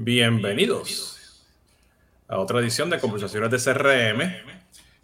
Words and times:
Bienvenidos 0.00 1.42
a 2.28 2.38
otra 2.38 2.60
edición 2.60 2.88
de 2.88 3.00
Conversaciones 3.00 3.50
de 3.50 3.58
CRM 3.58 4.32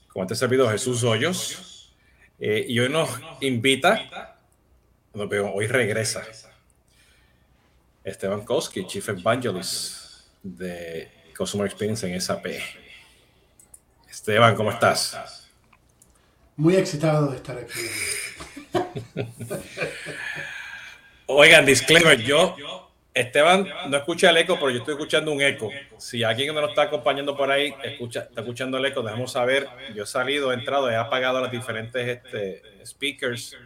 con 0.06 0.22
este 0.22 0.36
servidor 0.36 0.70
Jesús 0.70 1.02
Hoyos. 1.02 1.92
Eh, 2.38 2.64
y 2.68 2.78
hoy 2.78 2.88
nos 2.88 3.10
invita, 3.40 4.38
hoy 5.12 5.66
regresa 5.66 6.22
Esteban 8.04 8.44
Koski, 8.44 8.86
Chief 8.86 9.08
Evangelist 9.08 10.28
de 10.44 11.10
Customer 11.36 11.66
Experience 11.66 12.06
en 12.06 12.20
SAP. 12.20 12.46
Esteban, 14.08 14.54
¿cómo 14.54 14.70
estás? 14.70 15.50
Muy 16.54 16.76
excitado 16.76 17.32
de 17.32 17.36
estar 17.38 17.58
aquí. 17.58 17.80
Oigan, 21.26 21.66
disclaimer, 21.66 22.16
yo 22.22 22.54
Esteban 23.14 23.68
no 23.88 23.96
escucha 23.96 24.30
el 24.30 24.36
eco, 24.38 24.56
pero 24.56 24.70
yo 24.70 24.78
estoy 24.78 24.94
escuchando 24.94 25.30
un 25.30 25.40
eco. 25.40 25.70
Si 25.98 26.24
alguien 26.24 26.52
no 26.52 26.60
nos 26.60 26.70
está 26.70 26.82
acompañando 26.82 27.36
por 27.36 27.50
ahí 27.50 27.72
escucha, 27.84 28.22
está 28.22 28.40
escuchando 28.40 28.76
el 28.76 28.84
eco, 28.86 29.02
dejemos 29.02 29.30
saber. 29.30 29.68
Yo 29.94 30.02
he 30.02 30.06
salido, 30.06 30.50
he 30.50 30.54
entrado, 30.54 30.90
he 30.90 30.96
apagado 30.96 31.40
las 31.40 31.52
diferentes 31.52 32.08
este, 32.08 32.84
speakers. 32.84 33.56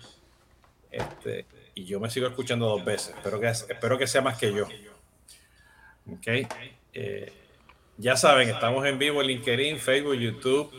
Este, 0.91 1.47
y 1.75 1.85
yo 1.85 1.99
me 1.99 2.11
sigo 2.11 2.27
escuchando 2.27 2.67
dos 2.67 2.85
veces. 2.85 3.15
Espero 3.17 3.41
que, 3.41 3.49
espero 3.49 3.99
que 3.99 4.07
sea 4.07 4.21
más 4.21 4.37
que 4.39 4.53
yo. 4.53 4.69
Ok. 6.13 6.47
Eh, 6.93 7.33
ya 7.97 8.17
saben, 8.17 8.51
estamos 8.51 8.87
en 8.87 8.99
vivo 8.99 9.23
en 9.23 9.29
LinkedIn, 9.29 9.79
Facebook, 9.79 10.15
YouTube 10.15 10.71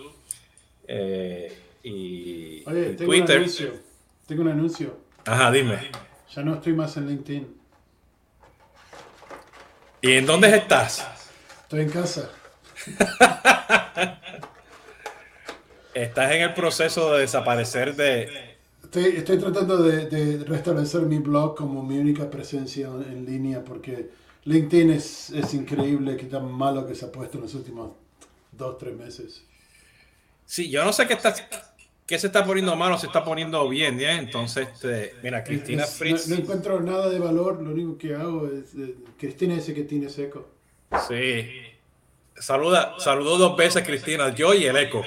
eh, 0.88 1.55
y, 1.84 2.63
Oye, 2.66 2.94
tengo 2.94 3.12
Twitter. 3.12 3.38
Un 3.38 3.44
anuncio. 3.44 3.74
Tengo 4.27 4.41
un 4.44 4.48
anuncio. 4.49 4.98
Ajá, 5.26 5.52
dime. 5.52 5.91
Ya 6.34 6.44
no 6.44 6.55
estoy 6.55 6.74
más 6.74 6.96
en 6.98 7.08
LinkedIn. 7.08 7.59
¿Y 10.02 10.13
en 10.13 10.26
dónde 10.26 10.55
estás? 10.55 11.05
Estoy 11.63 11.81
en 11.81 11.89
casa. 11.89 12.30
Estás 15.93 16.32
en 16.32 16.41
el 16.41 16.54
proceso 16.54 17.13
de 17.13 17.21
desaparecer 17.21 17.96
de... 17.96 18.57
Estoy, 18.91 19.37
tratando 19.37 19.77
de, 19.84 20.43
restablecer 20.48 21.01
mi 21.01 21.20
blog 21.20 21.55
como 21.55 21.84
mi 21.84 21.98
única 21.99 22.29
presencia 22.29 22.87
en 22.87 23.26
línea 23.26 23.63
porque 23.63 24.09
LinkedIn 24.46 24.90
es, 24.91 25.29
es 25.32 25.54
increíble 25.54 26.15
qué 26.15 26.26
tan 26.26 26.49
malo 26.49 26.87
que 26.87 26.96
se 26.96 27.05
ha 27.05 27.12
puesto 27.12 27.37
en 27.37 27.43
los 27.43 27.54
últimos 27.54 27.91
dos, 28.52 28.77
tres 28.77 28.96
meses. 28.96 29.43
Sí, 30.46 30.70
yo 30.71 30.85
no 30.85 30.93
sé 30.93 31.07
qué 31.07 31.13
está 31.13 31.35
¿Qué 32.10 32.18
se 32.18 32.26
está 32.26 32.43
poniendo 32.43 32.76
malo? 32.76 32.98
Se 32.98 33.05
está 33.05 33.24
poniendo 33.24 33.70
bien, 33.70 33.99
¿eh? 33.99 34.18
Entonces, 34.18 34.68
este, 34.74 35.13
mira, 35.21 35.43
Cristina 35.43 35.85
Fritz. 35.85 36.27
No, 36.27 36.38
encuentro 36.38 36.82
nada 36.82 37.07
de 37.07 37.20
valor, 37.20 37.62
lo 37.62 37.70
único 37.70 37.99
que 37.99 38.15
hago 38.15 38.48
es. 38.48 38.74
Eh, 38.74 38.96
Cristina 39.15 39.54
ese 39.54 39.76
que 39.76 39.84
tiene 39.84 40.10
seco. 40.10 40.48
Sí. 41.07 41.46
Saluda, 42.35 42.96
saludó 42.98 43.37
dos 43.37 43.55
veces 43.55 43.85
Cristina, 43.85 44.34
yo 44.34 44.55
y 44.55 44.65
el 44.65 44.77
eco. 44.77 45.04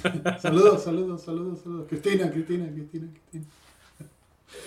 saludos, 0.40 0.84
saludos, 0.84 1.22
saludos, 1.22 1.58
saludos. 1.64 1.88
Cristina, 1.88 2.30
Cristina, 2.30 2.70
Cristina, 2.72 3.08
Cristina. 3.10 3.44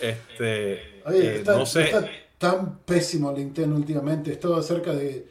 Este. 0.02 1.02
Oye, 1.06 1.38
eh, 1.38 1.44
no 1.46 1.66
sé. 1.66 1.84
está 1.84 2.06
tan 2.38 2.80
pésimo 2.80 3.32
LinkedIn 3.32 3.72
últimamente. 3.72 4.34
Es 4.34 4.42
todo 4.42 4.58
acerca 4.58 4.92
de 4.92 5.26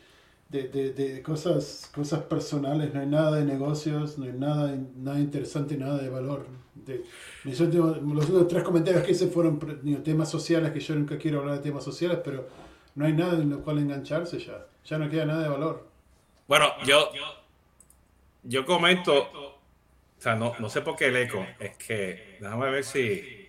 de, 0.62 0.92
de, 0.92 1.22
cosas, 1.22 1.90
cosas 1.94 2.22
personales, 2.22 2.94
no 2.94 3.00
hay 3.00 3.06
nada 3.06 3.38
de 3.38 3.44
negocios, 3.44 4.18
no 4.18 4.24
hay 4.24 4.32
nada, 4.32 4.76
nada 4.96 5.18
interesante, 5.18 5.76
nada 5.76 5.98
de 5.98 6.08
valor. 6.08 6.46
De, 6.74 7.04
mis 7.44 7.58
últimos, 7.60 8.00
los 8.00 8.24
últimos 8.26 8.48
tres 8.48 8.62
comentarios 8.62 9.02
que 9.02 9.12
hice 9.12 9.26
fueron 9.26 9.58
temas 10.04 10.30
sociales, 10.30 10.70
que 10.72 10.80
yo 10.80 10.94
nunca 10.94 11.18
quiero 11.18 11.40
hablar 11.40 11.56
de 11.56 11.62
temas 11.62 11.82
sociales, 11.82 12.18
pero 12.24 12.48
no 12.94 13.04
hay 13.04 13.12
nada 13.12 13.34
en 13.34 13.50
lo 13.50 13.62
cual 13.62 13.78
engancharse 13.78 14.38
ya. 14.38 14.66
Ya 14.84 14.98
no 14.98 15.08
queda 15.08 15.24
nada 15.24 15.42
de 15.42 15.48
valor. 15.48 15.88
Bueno, 16.46 16.66
yo, 16.86 17.10
yo 18.42 18.64
comento, 18.64 19.14
o 19.14 20.20
sea, 20.20 20.36
no, 20.36 20.52
no 20.58 20.68
sé 20.68 20.82
por 20.82 20.94
qué 20.94 21.06
el 21.06 21.16
eco, 21.16 21.44
es 21.58 21.76
que, 21.76 22.38
déjame 22.40 22.70
ver 22.70 22.84
si 22.84 23.43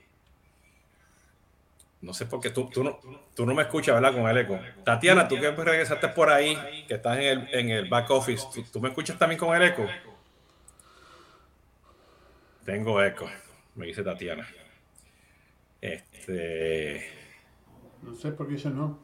no 2.06 2.14
sé 2.14 2.28
por 2.28 2.40
qué 2.40 2.52
tú, 2.52 2.70
tú, 2.70 2.84
no, 2.84 3.00
tú 3.34 3.48
no 3.48 3.56
me 3.56 3.64
escuchas, 3.64 3.96
¿verdad? 3.96 4.14
Con 4.14 4.30
el 4.30 4.38
eco. 4.38 4.60
Tatiana, 4.84 5.28
tú 5.28 5.40
que 5.40 5.50
regresaste 5.50 6.08
por 6.10 6.30
ahí, 6.30 6.56
que 6.88 6.94
estás 6.94 7.18
en 7.18 7.24
el, 7.24 7.50
en 7.52 7.70
el 7.72 7.90
back 7.90 8.12
office, 8.12 8.46
¿tú, 8.72 8.80
me 8.80 8.90
escuchas 8.90 9.18
también 9.18 9.40
con 9.40 9.56
el 9.56 9.64
eco? 9.64 9.88
Tengo 12.64 13.04
eco, 13.04 13.28
me 13.74 13.88
dice 13.88 14.04
Tatiana. 14.04 14.48
Este. 15.82 17.10
No 18.04 18.14
sé 18.16 18.32
por 18.34 18.48
qué 18.48 18.58
yo 18.58 18.70
no. 18.70 19.00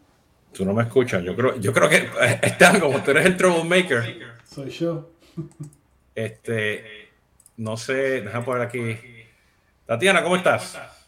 Tú 0.53 0.63
no 0.63 0.73
me 0.73 0.83
escuchas. 0.83 1.23
Yo 1.23 1.35
creo, 1.35 1.59
yo 1.59 1.73
creo 1.73 1.89
que 1.89 2.07
están 2.43 2.79
como 2.79 3.01
tú 3.01 3.11
eres 3.11 3.25
el 3.25 3.35
troublemaker. 3.35 4.37
Soy 4.43 4.69
yo. 4.69 5.11
Este. 6.13 7.09
No 7.57 7.77
sé, 7.77 8.21
déjame 8.21 8.45
poner 8.45 8.61
aquí. 8.61 8.97
Tatiana, 9.87 10.21
¿cómo 10.21 10.35
estás? 10.35 11.00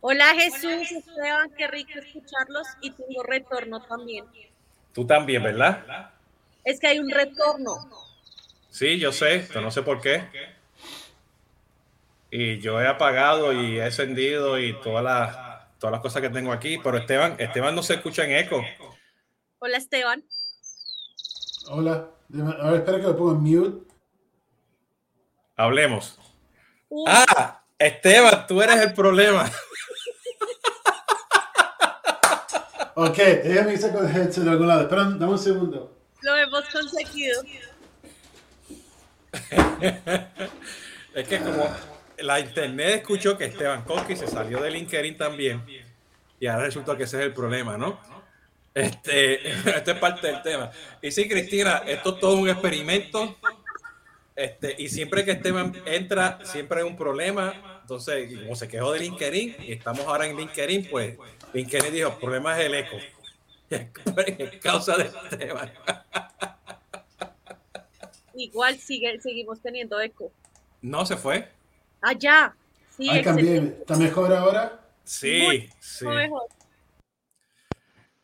Hola 0.00 0.34
Jesús, 0.34 0.92
Esteban, 0.92 1.50
qué 1.56 1.66
rico 1.66 1.98
escucharlos 1.98 2.66
y 2.80 2.90
tengo 2.90 3.22
retorno 3.22 3.82
también. 3.82 4.24
Tú 4.92 5.06
también, 5.06 5.42
¿verdad? 5.42 6.10
Es 6.64 6.78
que 6.80 6.88
hay 6.88 6.98
un 6.98 7.10
retorno. 7.10 7.76
Sí, 8.70 8.98
yo 8.98 9.10
sé, 9.12 9.44
pero 9.48 9.60
no 9.62 9.70
sé 9.70 9.82
por 9.82 10.00
qué. 10.00 10.28
Y 12.30 12.58
yo 12.60 12.80
he 12.80 12.86
apagado 12.86 13.52
y 13.52 13.78
he 13.78 13.84
encendido 13.84 14.58
y 14.58 14.78
todas 14.80 15.02
las, 15.02 15.78
todas 15.78 15.92
las 15.92 16.00
cosas 16.00 16.22
que 16.22 16.30
tengo 16.30 16.52
aquí, 16.52 16.78
pero 16.78 16.98
Esteban, 16.98 17.36
Esteban 17.38 17.74
no 17.74 17.82
se 17.82 17.94
escucha 17.94 18.24
en 18.24 18.32
eco. 18.32 18.62
Hola 19.58 19.78
Esteban. 19.78 20.24
Hola. 21.68 22.10
A 22.60 22.70
ver, 22.70 22.80
espera 22.80 22.98
que 22.98 23.04
lo 23.04 23.16
ponga 23.16 23.32
en 23.32 23.42
mute. 23.42 23.94
Hablemos. 25.56 26.18
Ah, 27.06 27.64
Esteban, 27.78 28.46
tú 28.46 28.62
eres 28.62 28.76
el 28.76 28.94
problema. 28.94 29.50
Ok, 32.94 33.18
ella 33.18 33.62
me 33.64 33.72
dice 33.72 33.92
con 33.92 34.08
el 34.08 34.16
headset 34.16 34.44
de 34.44 34.50
algún 34.50 34.68
lado. 34.68 34.80
Espera, 34.82 35.04
dame 35.04 35.26
un 35.26 35.38
segundo. 35.38 35.94
Lo 36.22 36.36
hemos 36.36 36.64
conseguido. 36.70 37.42
es 41.14 41.28
que 41.28 41.38
como 41.40 41.68
la 42.18 42.40
internet 42.40 43.02
escuchó 43.02 43.36
que 43.36 43.44
Esteban 43.44 43.84
Koski 43.84 44.16
se 44.16 44.26
salió 44.26 44.62
de 44.62 44.70
LinkedIn 44.70 45.18
también. 45.18 45.62
Y 46.40 46.46
ahora 46.46 46.64
resulta 46.64 46.96
que 46.96 47.02
ese 47.04 47.18
es 47.18 47.24
el 47.24 47.34
problema, 47.34 47.76
¿no? 47.76 48.00
Este, 48.74 49.46
este 49.76 49.90
es 49.90 49.98
parte 49.98 50.28
del 50.28 50.40
tema. 50.40 50.70
Y 51.02 51.10
sí, 51.10 51.28
Cristina, 51.28 51.82
esto 51.86 52.14
es 52.14 52.20
todo 52.20 52.36
un 52.36 52.48
experimento. 52.48 53.36
Este, 54.36 54.76
y 54.78 54.88
siempre 54.90 55.24
que 55.24 55.32
Esteban 55.32 55.72
entra, 55.86 56.38
siempre 56.44 56.80
hay 56.80 56.86
un 56.86 56.96
problema 56.96 57.76
entonces, 57.86 58.36
como 58.40 58.56
se 58.56 58.66
quejó 58.66 58.90
de 58.90 58.98
LinkedIn 58.98 59.56
y 59.60 59.70
estamos 59.70 60.04
ahora 60.06 60.26
en 60.26 60.36
LinkedIn, 60.36 60.88
pues 60.90 61.16
LinkedIn 61.52 61.92
dijo, 61.94 62.08
el 62.08 62.16
problema 62.16 62.58
es 62.58 62.66
el 62.66 62.74
eco. 62.74 62.96
Es 63.70 64.60
causa 64.60 64.96
de 64.96 65.04
Esteban. 65.04 65.70
Igual 68.34 68.76
sigue, 68.78 69.20
seguimos 69.20 69.60
teniendo 69.60 70.00
eco. 70.00 70.32
No, 70.82 71.06
se 71.06 71.16
fue. 71.16 71.48
Allá. 72.00 72.46
Ah, 72.46 72.54
sí, 72.96 73.08
¿Está 73.08 73.96
mejor 73.96 74.32
ahora? 74.32 74.80
Sí, 75.04 75.70
sí. 75.78 76.06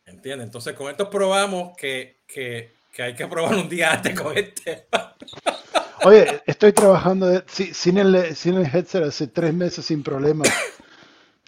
Entiende. 0.05 0.43
Entonces, 0.43 0.73
con 0.73 0.91
esto 0.91 1.09
probamos 1.09 1.77
que, 1.77 2.19
que, 2.27 2.73
que 2.91 3.01
hay 3.01 3.15
que 3.15 3.27
probar 3.27 3.55
un 3.55 3.69
día 3.69 3.93
antes 3.93 4.19
con 4.19 4.37
este. 4.37 4.87
Oye, 6.05 6.41
estoy 6.45 6.73
trabajando 6.73 7.43
sin, 7.47 7.97
el, 7.97 8.35
sin 8.35 8.55
el 8.55 8.65
headset 8.65 9.03
hace 9.03 9.27
tres 9.27 9.53
meses 9.53 9.85
sin 9.85 10.03
problemas. 10.03 10.49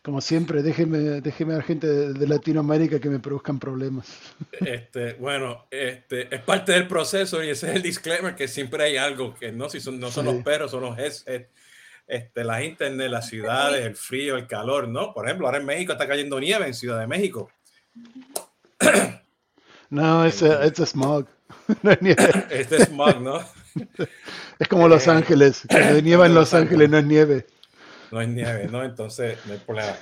Como 0.03 0.21
siempre, 0.21 0.61
déjeme, 0.61 0.99
déjeme 1.21 1.55
a 1.55 1.57
la 1.57 1.63
gente 1.63 1.87
de, 1.87 2.27
Latinoamérica 2.27 2.99
que 2.99 3.09
me 3.09 3.19
produzcan 3.19 3.59
problemas. 3.59 4.07
Este, 4.51 5.13
bueno, 5.13 5.65
este, 5.71 6.33
es 6.33 6.41
parte 6.41 6.73
del 6.73 6.87
proceso 6.87 7.43
y 7.43 7.49
ese 7.49 7.69
es 7.69 7.75
el 7.75 7.81
disclaimer 7.81 8.35
que 8.35 8.47
siempre 8.47 8.83
hay 8.83 8.97
algo 8.97 9.33
que 9.33 9.51
no, 9.51 9.67
si 9.67 9.79
son, 9.79 9.99
no 9.99 10.11
son 10.11 10.25
los 10.25 10.43
perros, 10.43 10.69
son 10.69 10.81
los 10.81 10.97
headsets, 10.97 11.49
este, 12.05 12.43
las 12.43 12.63
internet, 12.63 13.09
las 13.09 13.27
ciudades, 13.27 13.83
el 13.83 13.95
frío, 13.95 14.37
el 14.37 14.45
calor, 14.45 14.87
¿no? 14.87 15.11
Por 15.11 15.25
ejemplo, 15.25 15.47
ahora 15.47 15.57
en 15.57 15.65
México 15.65 15.93
está 15.93 16.07
cayendo 16.07 16.39
nieve 16.39 16.67
en 16.67 16.75
Ciudad 16.75 16.99
de 16.99 17.07
México. 17.07 17.49
No, 19.89 20.23
es 20.23 20.41
es 20.41 20.77
smog. 20.89 21.27
No 21.81 21.91
es 21.91 22.01
nieve. 22.01 22.45
Este 22.51 22.75
es 22.75 22.89
smog, 22.89 23.21
¿no? 23.21 23.39
Es 24.59 24.67
como 24.67 24.87
Los 24.87 25.07
Ángeles, 25.07 25.63
cuando 25.69 26.01
nieva 26.01 26.25
en 26.25 26.33
Los 26.33 26.53
Ángeles 26.53 26.89
no 26.89 26.97
es 26.97 27.05
nieve. 27.05 27.45
No 28.11 28.21
es 28.21 28.27
nieve, 28.27 28.67
¿no? 28.71 28.83
Entonces 28.83 29.37
no 29.45 29.53
hay 29.53 29.59
problema. 29.59 29.95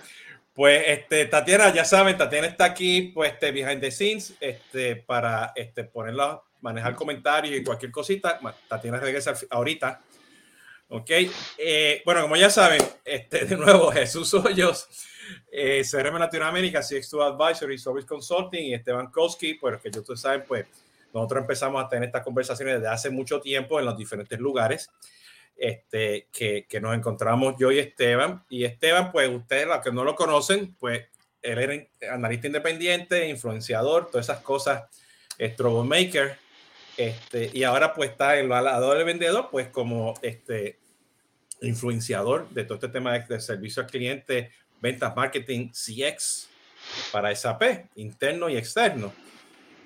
Pues 0.53 0.83
este, 0.85 1.25
Tatiana, 1.25 1.73
ya 1.73 1.83
saben, 1.83 2.15
Tatiana 2.15 2.47
está 2.47 2.65
aquí, 2.65 3.11
pues, 3.13 3.33
este, 3.33 3.51
behind 3.51 3.81
the 3.81 3.89
scenes, 3.89 4.35
este, 4.39 4.97
para 4.97 5.51
este, 5.55 5.83
ponerla, 5.83 6.41
manejar 6.61 6.93
comentarios 6.95 7.59
y 7.59 7.63
cualquier 7.63 7.91
cosita. 7.91 8.39
Tatiana 8.67 8.99
regresa 8.99 9.33
ahorita. 9.49 10.01
Ok. 10.89 11.09
Eh, 11.57 12.03
bueno, 12.05 12.21
como 12.21 12.35
ya 12.35 12.51
saben, 12.51 12.81
este, 13.03 13.45
de 13.45 13.57
nuevo, 13.57 13.91
Jesús 13.91 14.31
Hoyos, 14.35 14.87
eh, 15.51 15.81
CRM 15.89 16.19
Latinoamérica, 16.19 16.81
CX2 16.81 17.33
Advisory, 17.33 17.79
Service 17.79 18.07
Consulting 18.07 18.65
y 18.65 18.73
Esteban 18.75 19.07
Koski, 19.07 19.55
pues 19.55 19.81
que 19.81 19.89
ustedes 19.89 20.21
saben, 20.21 20.43
pues 20.47 20.67
nosotros 21.13 21.41
empezamos 21.41 21.83
a 21.83 21.89
tener 21.89 22.07
estas 22.07 22.23
conversaciones 22.23 22.75
desde 22.75 22.87
hace 22.87 23.09
mucho 23.09 23.39
tiempo 23.39 23.79
en 23.79 23.85
los 23.85 23.97
diferentes 23.97 24.39
lugares 24.39 24.89
este, 25.55 26.27
que, 26.31 26.65
que 26.67 26.81
nos 26.81 26.95
encontramos 26.95 27.55
yo 27.59 27.71
y 27.71 27.79
Esteban. 27.79 28.43
Y 28.49 28.65
Esteban, 28.65 29.11
pues 29.11 29.29
ustedes, 29.29 29.67
los 29.67 29.81
que 29.81 29.91
no 29.91 30.03
lo 30.03 30.15
conocen, 30.15 30.75
pues 30.79 31.05
él 31.41 31.59
era 31.59 32.13
analista 32.13 32.47
independiente, 32.47 33.27
influenciador, 33.27 34.09
todas 34.09 34.27
esas 34.27 34.39
cosas, 34.41 34.83
troublemaker, 35.57 36.37
este, 36.97 37.49
y 37.53 37.63
ahora 37.63 37.93
pues 37.93 38.11
está 38.11 38.37
en 38.37 38.51
el 38.51 38.63
lado 38.63 38.93
del 38.93 39.05
vendedor, 39.05 39.49
pues 39.51 39.67
como 39.69 40.13
este 40.21 40.79
influenciador 41.61 42.49
de 42.49 42.65
todo 42.65 42.75
este 42.75 42.89
tema 42.89 43.17
de, 43.17 43.39
servicio 43.39 43.81
al 43.81 43.89
cliente, 43.89 44.51
ventas, 44.81 45.15
marketing, 45.15 45.69
CX 45.71 46.49
para 47.11 47.35
SAP, 47.35 47.87
interno 47.95 48.49
y 48.49 48.57
externo. 48.57 49.13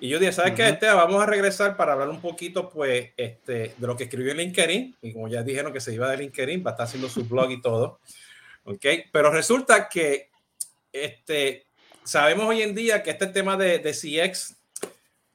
Y 0.00 0.08
yo 0.08 0.18
dije, 0.18 0.32
¿sabes 0.32 0.52
qué, 0.54 0.68
Esteban? 0.68 0.96
Vamos 0.96 1.22
a 1.22 1.26
regresar 1.26 1.76
para 1.76 1.92
hablar 1.92 2.08
un 2.08 2.20
poquito, 2.20 2.68
pues, 2.68 3.10
este, 3.16 3.74
de 3.76 3.86
lo 3.86 3.96
que 3.96 4.04
escribió 4.04 4.30
en 4.30 4.38
LinkedIn. 4.38 4.96
Y 5.02 5.12
como 5.12 5.28
ya 5.28 5.42
dijeron 5.42 5.72
que 5.72 5.80
se 5.80 5.92
iba 5.92 6.10
de 6.10 6.18
LinkedIn, 6.18 6.64
va 6.64 6.70
a 6.70 6.74
estar 6.74 6.86
haciendo 6.86 7.08
su 7.08 7.24
blog 7.24 7.50
y 7.50 7.60
todo. 7.60 7.98
¿Ok? 8.64 8.84
Pero 9.10 9.32
resulta 9.32 9.88
que 9.88 10.30
este, 10.92 11.66
sabemos 12.04 12.46
hoy 12.46 12.62
en 12.62 12.74
día 12.74 13.02
que 13.02 13.10
este 13.10 13.26
tema 13.26 13.56
de, 13.56 13.80
de 13.80 13.92
CX, 13.92 14.56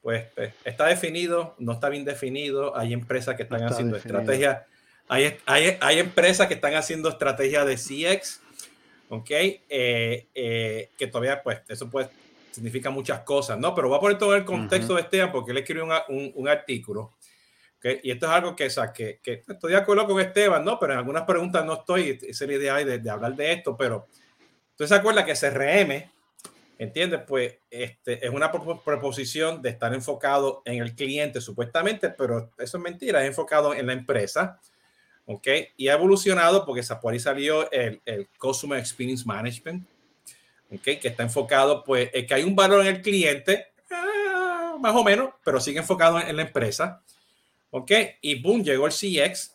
pues, 0.02 0.26
pues, 0.34 0.54
está 0.64 0.88
definido, 0.88 1.56
no 1.60 1.74
está 1.74 1.90
bien 1.90 2.06
definido. 2.06 2.78
Hay 2.78 2.94
empresas 2.94 3.36
que 3.36 3.44
están 3.44 3.64
haciendo 3.64 3.98
estrategias, 3.98 4.64
hay, 5.10 5.38
hay, 5.46 5.78
hay, 5.82 6.00
empresas 6.00 6.48
que 6.48 6.54
están 6.54 6.76
haciendo 6.76 7.10
estrategias 7.10 7.66
de 7.66 7.76
CX, 7.76 8.40
¿ok? 9.10 9.30
Eh, 9.30 10.28
eh, 10.34 10.90
que 10.98 11.08
todavía, 11.08 11.44
pues, 11.44 11.60
eso 11.68 11.90
puede 11.90 12.08
significa 12.54 12.92
muchas 12.92 13.22
cosas, 13.22 13.58
¿no? 13.58 13.74
Pero 13.74 13.90
voy 13.90 13.98
a 13.98 14.02
poner 14.02 14.18
todo 14.18 14.36
el 14.36 14.46
contexto 14.46 14.96
de 14.96 15.02
Esteban 15.02 15.32
porque 15.32 15.52
él 15.52 15.58
escribió 15.58 15.86
un, 15.86 16.32
un, 16.36 16.48
artículo. 16.48 17.14
¿okay? 17.78 18.00
Y 18.04 18.12
esto 18.12 18.28
es 18.28 18.32
algo 18.32 18.56
que, 18.56 18.68
o 18.68 18.94
que, 18.94 19.20
que, 19.24 19.44
estoy 19.48 19.72
de 19.72 19.78
acuerdo 19.78 20.06
con 20.06 20.22
Esteban, 20.22 20.64
¿no? 20.64 20.80
Pero 20.80 20.94
en 20.94 21.00
algunas 21.00 21.24
preguntas 21.24 21.66
no 21.66 21.74
estoy, 21.74 22.20
esa 22.22 22.44
es 22.44 22.50
la 22.50 22.56
idea 22.56 22.76
de, 22.76 23.00
de 23.00 23.10
hablar 23.10 23.36
de 23.36 23.52
esto, 23.52 23.76
pero 23.76 24.08
entonces 24.72 24.90
se 24.90 24.96
acuerda 24.96 25.26
que 25.26 25.34
CRM, 25.34 26.10
¿entiendes? 26.78 27.22
Pues 27.28 27.56
este, 27.72 28.24
es 28.26 28.32
una 28.32 28.52
proposición 28.52 29.62
de 29.62 29.70
estar 29.70 29.94
enfocado 29.94 30.62
en 30.66 30.82
el 30.82 30.94
cliente 30.94 31.42
supuestamente, 31.42 32.10
pero 32.12 32.52
eso 32.60 32.78
es 32.78 32.84
mentira, 32.84 33.22
es 33.22 33.28
enfocado 33.28 33.74
en 33.74 33.88
la 33.88 33.94
empresa. 33.94 34.60
¿ok? 35.26 35.48
Y 35.78 35.88
ha 35.88 35.94
evolucionado 35.94 36.66
porque 36.66 36.84
por 37.02 37.14
ahí 37.14 37.20
salió 37.20 37.72
el, 37.72 38.02
el 38.06 38.28
Customer 38.38 38.78
Experience 38.78 39.24
Management, 39.26 39.88
¿ok? 40.74 40.84
Que 41.00 41.08
está 41.08 41.24
enfocado, 41.24 41.84
pues, 41.84 42.10
es 42.14 42.26
que 42.26 42.34
hay 42.34 42.44
un 42.44 42.56
valor 42.56 42.82
en 42.82 42.96
el 42.96 43.02
cliente, 43.02 43.68
ah, 43.92 44.78
más 44.80 44.96
o 44.96 45.04
menos, 45.04 45.32
pero 45.44 45.60
sigue 45.60 45.80
enfocado 45.80 46.20
en, 46.20 46.36
la 46.36 46.44
empresa, 46.44 47.02
¿ok? 47.72 47.92
Y 48.22 48.42
boom, 48.42 48.64
llegó 48.64 48.88
el 48.88 48.94
CX, 48.94 49.54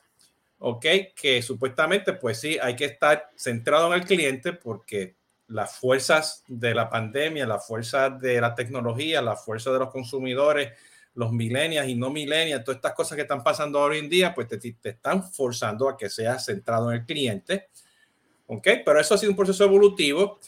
¿ok? 0.58 0.86
Que 1.14 1.42
supuestamente, 1.42 2.12
pues 2.12 2.40
sí, 2.40 2.58
hay 2.60 2.76
que 2.76 2.84
estar 2.84 3.30
centrado 3.36 3.88
en 3.88 4.00
el 4.00 4.06
cliente 4.06 4.52
porque 4.52 5.16
las 5.48 5.76
fuerzas 5.76 6.44
de 6.46 6.74
la 6.74 6.90
pandemia, 6.90 7.46
las 7.46 7.66
fuerzas 7.66 8.20
de 8.20 8.40
la 8.40 8.54
tecnología, 8.54 9.22
las 9.22 9.44
fuerzas 9.44 9.72
de 9.72 9.78
los 9.78 9.90
consumidores, 9.90 10.72
los 11.14 11.32
millennials 11.32 11.88
y 11.88 11.94
no 11.94 12.10
millennials, 12.10 12.64
todas 12.64 12.76
estas 12.76 12.94
cosas 12.94 13.16
que 13.16 13.22
están 13.22 13.42
pasando 13.42 13.80
hoy 13.80 13.98
en 13.98 14.08
día, 14.08 14.34
pues 14.34 14.46
te, 14.46 14.58
te, 14.58 14.90
están 14.90 15.24
forzando 15.32 15.88
a 15.88 15.96
que 15.96 16.08
seas 16.08 16.44
centrado 16.44 16.92
en 16.92 17.00
el 17.00 17.06
cliente. 17.06 17.68
¿Ok? 18.46 18.66
Pero 18.84 19.00
eso 19.00 19.14
ha 19.14 19.18
sido 19.18 19.32
un 19.32 19.36
proceso 19.36 19.64
evolutivo. 19.64 20.38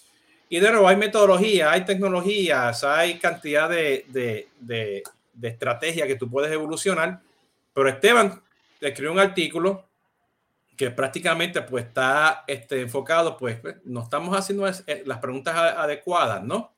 Y 0.53 0.59
de 0.59 0.71
nuevo, 0.73 0.89
hay 0.89 0.97
metodología, 0.97 1.71
hay 1.71 1.85
tecnologías, 1.85 2.83
hay 2.83 3.19
cantidad 3.21 3.71
de, 3.71 4.05
de, 4.09 4.49
de, 4.59 5.03
de 5.33 5.49
estrategias 5.49 6.09
que 6.09 6.17
tú 6.17 6.29
puedes 6.29 6.51
evolucionar. 6.51 7.21
Pero 7.73 7.89
Esteban 7.89 8.43
escribió 8.81 9.13
un 9.13 9.21
artículo 9.21 9.89
que 10.77 10.91
prácticamente 10.91 11.63
pues 11.63 11.85
está 11.85 12.45
este, 12.49 12.81
enfocado, 12.81 13.37
pues 13.37 13.61
no 13.85 14.03
estamos 14.03 14.37
haciendo 14.37 14.67
eh, 14.67 15.03
las 15.07 15.19
preguntas 15.19 15.55
adecuadas, 15.55 16.43
¿no? 16.43 16.75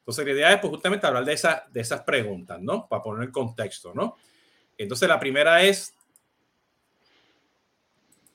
Entonces 0.00 0.24
la 0.24 0.32
idea 0.32 0.52
es 0.52 0.60
pues 0.60 0.70
justamente 0.70 1.06
hablar 1.06 1.24
de, 1.24 1.32
esa, 1.32 1.64
de 1.72 1.80
esas 1.80 2.02
preguntas, 2.02 2.60
¿no? 2.60 2.86
Para 2.86 3.02
poner 3.02 3.24
el 3.24 3.32
contexto, 3.32 3.92
¿no? 3.94 4.16
Entonces 4.76 5.08
la 5.08 5.18
primera 5.18 5.62
es, 5.62 5.92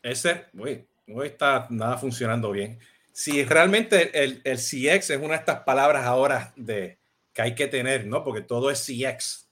ese, 0.01 0.47
uy, 0.53 0.86
no 1.07 1.24
está 1.24 1.68
nada 1.69 1.97
funcionando 1.97 2.51
bien. 2.51 2.77
Si 3.13 3.44
realmente 3.45 4.24
el, 4.24 4.42
el 4.44 4.57
CX 4.57 5.12
es 5.12 5.18
una 5.18 5.30
de 5.30 5.36
estas 5.36 5.60
palabras 5.62 6.06
ahora 6.06 6.51
de 6.56 6.98
que 7.31 7.42
hay 7.44 7.56
que 7.56 7.68
tener, 7.68 8.07
¿no? 8.07 8.24
Porque 8.24 8.42
todo 8.42 8.69
es 8.71 8.86
CX. 8.86 9.44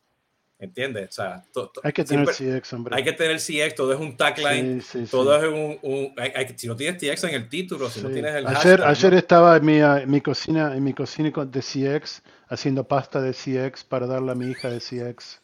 ¿Entiendes? 0.58 1.10
O 1.10 1.12
sea, 1.12 1.44
hay 1.82 1.92
que 1.92 2.04
tener 2.04 2.28
CX, 2.28 2.74
hombre. 2.74 2.96
Hay 2.96 3.04
que 3.04 3.14
tener 3.14 3.40
CX, 3.40 3.74
todo 3.74 3.94
es 3.94 4.00
un 4.00 4.16
tagline, 4.16 4.84
todo 5.10 5.36
es 5.36 5.44
un... 5.46 5.80
un 5.82 6.14
hay, 6.18 6.54
si 6.56 6.68
no 6.68 6.76
tienes 6.76 7.02
CX 7.02 7.24
en 7.24 7.34
el 7.34 7.50
título, 7.50 7.90
si 7.90 8.00
no 8.02 8.10
tienes 8.10 8.36
el 8.36 8.46
Ayer, 8.46 8.84
ayer 8.84 9.14
estaba 9.16 9.58
en 9.58 9.66
mi, 9.66 9.78
en 9.80 10.12
mi, 10.12 10.22
cocina 10.22 10.76
en 10.76 10.84
mi 10.84 10.94
cocina 10.94 11.32
de 11.32 11.62
CX 11.62 12.22
haciendo 12.48 12.88
pasta 12.88 13.20
de 13.20 13.34
CX 13.34 13.84
para 13.84 14.06
darle 14.06 14.34
a 14.34 14.36
mi 14.36 14.52
hija 14.52 14.70
de 14.70 14.80
CX. 14.80 15.42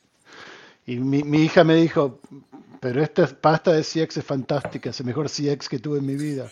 Y 0.86 0.98
mi, 0.98 1.24
mi 1.24 1.46
hija 1.46 1.64
me 1.64 1.74
dijo, 1.74 2.22
pero 2.80 3.02
esta 3.02 3.26
pasta 3.26 3.74
de 3.74 3.82
CX 3.82 4.18
es 4.18 4.24
fantástica, 4.24 4.92
es 4.92 5.00
el 5.00 5.08
mejor 5.08 5.30
CX 5.30 5.68
que 5.68 5.80
tuve 5.80 5.98
en 5.98 6.06
mi 6.06 6.16
vida. 6.16 6.48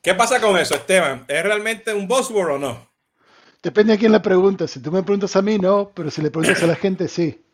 ¿Qué 0.00 0.14
pasa 0.14 0.40
con 0.40 0.56
eso, 0.56 0.74
Esteban? 0.74 1.24
¿Es 1.26 1.42
realmente 1.42 1.92
un 1.92 2.06
buzzword 2.06 2.52
o 2.52 2.58
no? 2.58 2.88
Depende 3.62 3.94
a 3.94 3.98
quién 3.98 4.12
le 4.12 4.20
preguntas. 4.20 4.70
Si 4.70 4.80
tú 4.80 4.92
me 4.92 5.02
preguntas 5.02 5.34
a 5.34 5.42
mí, 5.42 5.58
no, 5.58 5.90
pero 5.92 6.10
si 6.10 6.22
le 6.22 6.30
preguntas 6.30 6.62
a 6.62 6.66
la 6.66 6.76
gente, 6.76 7.08
sí. 7.08 7.44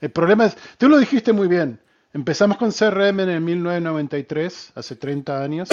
El 0.00 0.10
problema 0.10 0.46
es, 0.46 0.56
tú 0.78 0.88
lo 0.88 0.98
dijiste 0.98 1.32
muy 1.32 1.46
bien. 1.46 1.78
Empezamos 2.14 2.56
con 2.56 2.72
CRM 2.72 3.20
en 3.20 3.28
el 3.28 3.40
1993, 3.42 4.72
hace 4.74 4.96
30 4.96 5.42
años. 5.42 5.68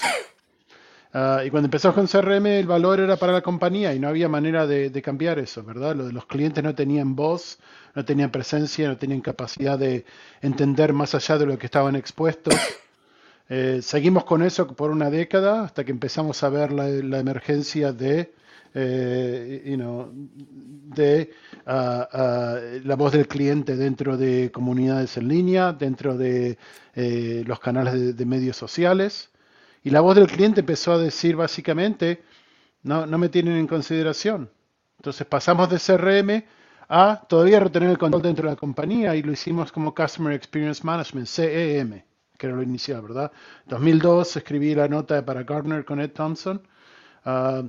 Uh, 1.13 1.41
y 1.45 1.49
cuando 1.49 1.67
empezamos 1.67 1.95
con 1.95 2.05
CRM, 2.05 2.45
el 2.47 2.67
valor 2.67 2.99
era 2.99 3.15
para 3.15 3.31
la 3.31 3.41
compañía 3.41 3.93
y 3.93 3.99
no 3.99 4.09
había 4.09 4.27
manera 4.27 4.67
de, 4.67 4.89
de, 4.89 5.01
cambiar 5.01 5.39
eso, 5.39 5.63
¿verdad? 5.63 5.95
Lo 5.95 6.05
de 6.05 6.11
los 6.11 6.25
clientes 6.25 6.61
no 6.61 6.75
tenían 6.75 7.15
voz, 7.15 7.57
no 7.95 8.03
tenían 8.03 8.29
presencia, 8.29 8.89
no 8.89 8.97
tenían 8.97 9.21
capacidad 9.21 9.79
de 9.79 10.05
entender 10.41 10.91
más 10.91 11.15
allá 11.15 11.37
de 11.37 11.45
lo 11.45 11.57
que 11.57 11.65
estaban 11.65 11.95
expuestos. 11.95 12.53
Eh, 13.49 13.79
seguimos 13.81 14.25
con 14.25 14.43
eso 14.43 14.67
por 14.67 14.91
una 14.91 15.09
década 15.09 15.63
hasta 15.63 15.85
que 15.85 15.91
empezamos 15.91 16.43
a 16.43 16.49
ver 16.49 16.73
la, 16.73 17.19
emergencia 17.19 17.93
de 17.93 18.33
eh, 18.73 19.77
uh, 19.79 19.81
uh, 19.81 21.27
la 22.83 22.95
voz 22.97 23.13
del 23.13 23.27
cliente 23.27 23.77
dentro 23.77 24.17
de 24.17 24.51
comunidades 24.51 25.15
en 25.17 25.29
línea, 25.29 25.71
dentro 25.71 26.17
de 26.17 26.57
eh, 26.95 27.43
los 27.47 27.59
canales 27.59 27.93
de, 27.93 28.13
de, 28.13 28.25
medios 28.25 28.57
sociales. 28.57 29.29
Y 29.83 29.91
la 29.91 30.01
voz 30.01 30.15
del 30.17 30.27
cliente 30.27 30.59
empezó 30.59 30.93
a 30.93 30.97
decir 30.97 31.37
básicamente, 31.37 32.23
no, 32.83 33.05
no 33.05 33.17
me 33.17 33.29
tienen 33.29 33.57
en 33.57 33.67
consideración. 33.67 34.49
Entonces 34.97 35.25
pasamos 35.25 35.69
de 35.69 35.79
CRM 35.79 36.43
a 36.89 37.21
todavía 37.27 37.59
retener 37.59 37.89
el 37.91 37.97
control 37.97 38.21
dentro 38.23 38.45
de 38.47 38.55
la 38.55 38.59
compañía 38.59 39.15
y 39.15 39.23
lo 39.23 39.31
hicimos 39.31 39.71
como 39.71 39.95
Customer 39.95 40.33
Experience 40.33 40.83
Management, 40.83 41.27
CEM, 41.27 42.01
que 42.37 42.47
era 42.47 42.55
lo 42.55 42.63
inicial, 42.63 43.01
¿verdad? 43.01 43.31
2002 43.65 44.37
escribí 44.37 44.75
la 44.75 44.87
nota 44.87 45.25
para 45.25 45.43
Gartner 45.43 45.83
con 45.83 45.99
Ed 45.99 46.11
Thompson. 46.11 46.61
Uh, 47.25 47.67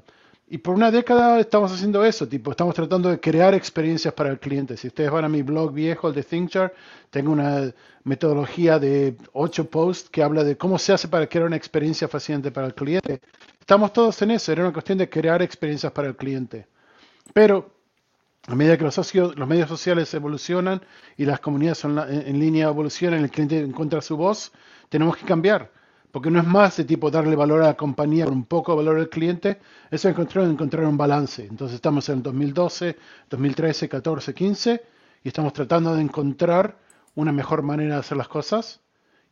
y 0.51 0.59
por 0.59 0.75
una 0.75 0.91
década 0.91 1.39
estamos 1.41 1.71
haciendo 1.73 2.03
eso, 2.05 2.27
tipo, 2.27 2.51
estamos 2.51 2.75
tratando 2.75 3.11
de 3.11 3.21
crear 3.21 3.55
experiencias 3.55 4.15
para 4.15 4.31
el 4.31 4.39
cliente. 4.39 4.79
Si 4.79 4.87
ustedes 4.89 5.11
van 5.11 5.27
a 5.27 5.29
mi 5.29 5.43
blog 5.43 5.73
viejo, 5.73 6.09
el 6.09 6.15
de 6.15 6.23
ThinkChart, 6.23 6.73
tengo 7.11 7.33
una 7.33 7.71
metodología 8.05 8.79
de 8.79 9.17
ocho 9.35 9.69
posts 9.69 10.09
que 10.09 10.23
habla 10.23 10.45
de 10.45 10.57
cómo 10.57 10.79
se 10.79 10.95
hace 10.95 11.09
para 11.09 11.27
crear 11.27 11.47
una 11.47 11.57
experiencia 11.57 12.09
fascinante 12.09 12.51
para 12.51 12.67
el 12.67 12.75
cliente. 12.75 13.21
Estamos 13.61 13.93
todos 13.93 14.23
en 14.23 14.31
eso, 14.31 14.51
era 14.51 14.63
una 14.63 14.73
cuestión 14.73 14.97
de 14.97 15.11
crear 15.11 15.43
experiencias 15.43 15.93
para 15.93 16.09
el 16.09 16.17
cliente. 16.17 16.67
Pero 17.35 17.78
a 18.49 18.55
medida 18.55 18.79
que 18.79 18.85
los, 18.85 18.95
socios, 18.95 19.37
los 19.37 19.47
medios 19.47 19.69
sociales 19.69 20.13
evolucionan 20.15 20.81
y 21.19 21.27
las 21.27 21.39
comunidades 21.39 21.85
en, 21.85 22.41
línea 22.41 22.69
evolucionan, 22.69 23.23
el 23.23 23.31
cliente 23.31 23.61
encuentra 23.61 24.01
su 24.01 24.17
voz, 24.17 24.53
tenemos 24.89 25.19
que 25.19 25.27
cambiar. 25.27 25.71
Porque 26.11 26.31
no 26.31 26.41
es 26.41 26.47
más 26.47 26.79
de 26.79 26.85
tipo 26.85 27.11
darle 27.11 27.37
valor 27.37 27.63
a 27.63 27.67
la 27.67 27.75
compañía 27.75 28.25
con 28.25 28.33
un 28.33 28.45
poco 28.47 28.73
de 28.73 28.79
valor 28.79 28.99
al 28.99 29.11
cliente, 29.11 29.61
eso 29.91 30.09
es 30.09 30.15
encontrar, 30.15 30.47
encontrar 30.47 30.87
un 30.87 30.97
balance. 30.97 31.45
Entonces 31.45 31.75
estamos 31.75 32.09
en 32.09 32.17
el 32.17 32.23
2012, 32.23 32.97
2013, 33.29 33.89
14, 33.91 34.33
15 34.35 34.83
y 35.25 35.29
estamos 35.29 35.53
tratando 35.53 35.95
de 35.95 36.01
encontrar 36.01 36.79
una 37.17 37.33
mejor 37.33 37.61
manera 37.61 37.95
de 37.97 38.01
hacer 38.01 38.17
las 38.17 38.29
cosas. 38.29 38.81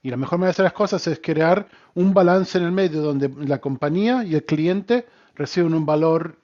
Y 0.02 0.10
la 0.10 0.18
mejor 0.18 0.38
manera 0.38 0.48
de 0.48 0.56
hacer 0.56 0.64
las 0.64 0.74
cosas 0.74 1.06
es 1.06 1.18
crear 1.22 1.66
un 1.94 2.12
balance 2.12 2.58
en 2.58 2.64
el 2.64 2.72
medio 2.72 3.00
donde 3.00 3.30
la 3.46 3.62
compañía 3.62 4.24
y 4.24 4.34
el 4.34 4.44
cliente 4.44 5.06
reciben 5.34 5.72
un 5.72 5.86
valor 5.86 6.36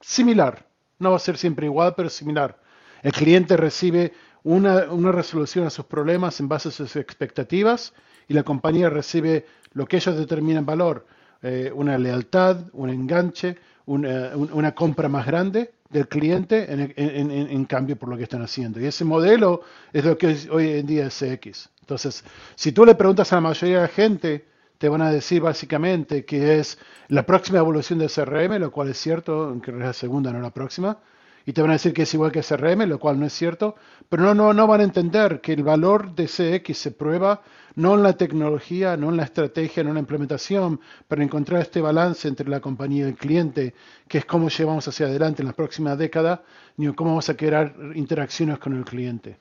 similar. 0.00 0.66
No 0.98 1.10
va 1.10 1.16
a 1.16 1.20
ser 1.20 1.36
siempre 1.36 1.66
igual, 1.66 1.94
pero 1.96 2.08
similar. 2.08 2.58
El 3.02 3.12
cliente 3.12 3.56
recibe 3.56 4.12
una, 4.44 4.90
una 4.90 5.12
resolución 5.12 5.66
a 5.66 5.70
sus 5.70 5.84
problemas 5.86 6.38
en 6.40 6.48
base 6.48 6.68
a 6.68 6.72
sus 6.72 6.96
expectativas 6.96 7.92
y 8.28 8.34
la 8.34 8.42
compañía 8.42 8.88
recibe 8.90 9.46
lo 9.72 9.86
que 9.86 9.96
ellos 9.96 10.16
determinan 10.16 10.64
valor. 10.64 11.06
eh, 11.42 11.70
una 11.74 11.98
lealtad, 11.98 12.56
un 12.72 12.88
enganche, 12.88 13.56
una, 13.84 14.34
una, 14.34 14.74
compra 14.74 15.10
más 15.10 15.26
grande 15.26 15.74
del 15.90 16.08
cliente 16.08 16.72
en, 16.72 16.94
en, 16.96 17.30
en, 17.30 17.64
cambio 17.66 17.96
por 17.96 18.08
lo 18.08 18.16
que 18.16 18.22
están 18.22 18.40
haciendo. 18.40 18.80
Y 18.80 18.86
ese 18.86 19.04
modelo 19.04 19.60
es 19.92 20.06
lo 20.06 20.16
que 20.16 20.34
hoy 20.50 20.70
en 20.78 20.86
día 20.86 21.06
es 21.06 21.18
CX. 21.18 21.68
Entonces, 21.80 22.24
si 22.54 22.72
tú 22.72 22.86
le 22.86 22.94
preguntas 22.94 23.30
a 23.30 23.36
la 23.36 23.40
mayoría 23.42 23.76
de 23.76 23.82
la 23.82 23.88
gente, 23.88 24.46
te 24.84 24.90
van 24.90 25.00
a 25.00 25.10
decir 25.10 25.40
básicamente 25.40 26.26
que 26.26 26.58
es 26.58 26.78
la 27.08 27.24
próxima 27.24 27.58
evolución 27.58 27.98
del 27.98 28.10
CRM, 28.10 28.58
lo 28.58 28.70
cual 28.70 28.90
es 28.90 28.98
cierto, 28.98 29.44
aunque 29.44 29.70
es 29.70 29.78
la 29.78 29.94
segunda, 29.94 30.30
no 30.30 30.40
la 30.40 30.50
próxima 30.50 30.98
y 31.46 31.54
te 31.54 31.62
van 31.62 31.70
a 31.70 31.74
decir 31.74 31.94
que 31.94 32.02
es 32.02 32.12
igual 32.12 32.30
que 32.30 32.42
CRM, 32.42 32.86
lo 32.86 32.98
cual 32.98 33.18
no 33.18 33.24
es 33.24 33.32
cierto, 33.32 33.76
pero 34.10 34.22
no, 34.24 34.34
no, 34.34 34.52
no 34.52 34.66
van 34.66 34.82
a 34.82 34.84
entender 34.84 35.40
que 35.40 35.54
el 35.54 35.62
valor 35.62 36.14
de 36.14 36.26
CX 36.26 36.76
se 36.76 36.90
prueba 36.90 37.40
no 37.76 37.94
en 37.94 38.02
la 38.02 38.12
tecnología, 38.12 38.98
no 38.98 39.08
en 39.08 39.16
la 39.16 39.24
estrategia, 39.24 39.82
no 39.82 39.88
en 39.88 39.94
la 39.94 40.00
implementación, 40.00 40.78
para 41.08 41.24
encontrar 41.24 41.62
este 41.62 41.80
balance 41.80 42.28
entre 42.28 42.50
la 42.50 42.60
compañía 42.60 43.06
y 43.06 43.08
el 43.08 43.16
cliente, 43.16 43.72
que 44.06 44.18
es 44.18 44.26
cómo 44.26 44.50
llevamos 44.50 44.86
hacia 44.86 45.06
adelante 45.06 45.40
en 45.40 45.48
la 45.48 45.54
próxima 45.54 45.96
década, 45.96 46.44
ni 46.76 46.92
cómo 46.94 47.12
vamos 47.12 47.30
a 47.30 47.38
crear 47.38 47.74
interacciones 47.94 48.58
con 48.58 48.76
el 48.76 48.84
cliente. 48.84 49.38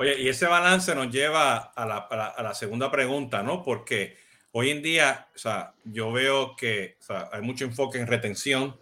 Oye, 0.00 0.22
y 0.22 0.28
ese 0.28 0.46
balance 0.46 0.94
nos 0.94 1.10
lleva 1.10 1.56
a 1.56 1.84
la, 1.84 1.96
a 1.96 2.40
la, 2.40 2.54
segunda 2.54 2.88
pregunta, 2.88 3.42
¿no? 3.42 3.64
Porque 3.64 4.16
hoy 4.52 4.70
en 4.70 4.82
día, 4.82 5.28
o 5.34 5.38
sea, 5.38 5.72
yo 5.84 6.12
veo 6.12 6.56
que 6.56 6.96
hay 7.32 7.42
mucho 7.42 7.64
enfoque 7.64 7.98
en 7.98 8.06
retención, 8.06 8.76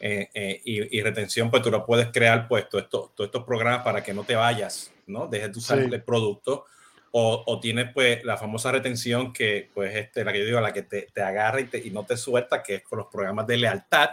eh, 0.00 0.28
eh, 0.32 0.60
y, 0.64 1.02
retención, 1.02 1.50
pues 1.50 1.62
tú 1.62 1.70
lo 1.70 1.84
puedes 1.84 2.08
crear, 2.12 2.46
pues, 2.46 2.68
todos 2.68 2.84
estos, 2.84 3.10
estos 3.18 3.44
programas 3.44 3.82
para 3.82 4.02
que 4.02 4.14
no 4.14 4.22
te 4.22 4.36
vayas, 4.36 4.92
¿no? 5.06 5.26
Dejes 5.26 5.52
de 5.52 5.58
usar 5.58 5.78
el 5.80 6.02
producto. 6.02 6.66
O, 7.10 7.42
o, 7.46 7.58
tienes, 7.58 7.92
pues, 7.92 8.22
la 8.22 8.36
famosa 8.36 8.70
retención 8.70 9.32
que, 9.32 9.70
pues, 9.74 9.96
este, 9.96 10.24
la 10.24 10.32
que 10.32 10.40
yo 10.40 10.44
digo, 10.44 10.60
la 10.60 10.72
que 10.72 10.82
te, 10.82 11.08
te 11.12 11.22
agarra 11.22 11.60
y, 11.60 11.64
te, 11.64 11.78
y, 11.78 11.90
no 11.90 12.04
te 12.04 12.16
suelta, 12.16 12.62
que 12.62 12.76
es 12.76 12.82
con 12.82 12.98
los 12.98 13.08
programas 13.08 13.46
de 13.46 13.56
lealtad. 13.56 14.10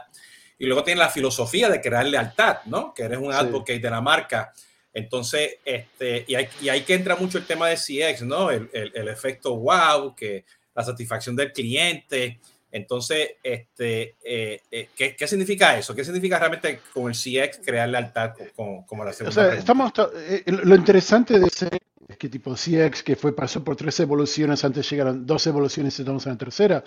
Y 0.58 0.66
luego 0.66 0.84
tienes 0.84 1.04
la 1.04 1.10
filosofía 1.10 1.70
de 1.70 1.82
crear 1.82 2.06
lealtad, 2.06 2.60
¿no? 2.66 2.94
Que 2.94 3.04
eres 3.04 3.20
un 3.20 3.32
advocate 3.32 3.80
de 3.80 3.90
la 3.90 4.02
marca. 4.02 4.54
Entonces, 4.94 5.58
este, 5.66 6.24
y, 6.26 6.36
hay, 6.36 6.48
y 6.62 6.70
ahí 6.70 6.82
que 6.82 6.94
entra 6.96 7.18
mucho 7.18 7.38
el 7.38 7.46
tema 7.46 7.68
de 7.68 7.76
CX, 7.76 8.24
¿no? 8.24 8.50
El, 8.50 8.70
el, 8.74 8.92
el 8.96 9.08
efecto 9.10 9.56
wow, 9.56 10.16
que 10.16 10.46
la 10.76 10.84
satisfacción 10.84 11.36
del 11.36 11.54
cliente, 11.54 12.40
entonces, 12.76 13.36
este, 13.42 14.16
eh, 14.22 14.60
eh, 14.70 14.90
¿qué, 14.94 15.16
¿qué, 15.16 15.28
significa 15.28 15.78
eso? 15.78 15.96
¿Qué 15.96 16.04
significa 16.04 16.38
realmente 16.38 16.82
con 16.94 17.10
el 17.10 17.14
CX 17.14 17.62
crear 17.66 17.88
lealtad 17.88 18.34
como, 18.54 18.86
como 18.86 19.06
la 19.06 19.14
segunda? 19.14 19.30
O 19.30 19.46
sea, 19.46 19.58
estamos, 19.58 19.94
eh, 20.14 20.44
lo 20.46 20.76
interesante 20.76 21.40
de 21.40 21.48
ese 21.48 21.70
es 22.06 22.18
que 22.18 22.28
tipo 22.28 22.54
CX, 22.54 23.02
que 23.02 23.16
fue 23.16 23.34
pasó 23.34 23.64
por 23.64 23.78
tres 23.78 23.98
evoluciones, 24.02 24.66
antes 24.66 24.90
llegaron 24.90 25.26
dos 25.26 25.48
evoluciones 25.48 25.98
y 25.98 26.02
estamos 26.02 26.26
en 26.26 26.34
la 26.34 26.38
tercera. 26.38 26.84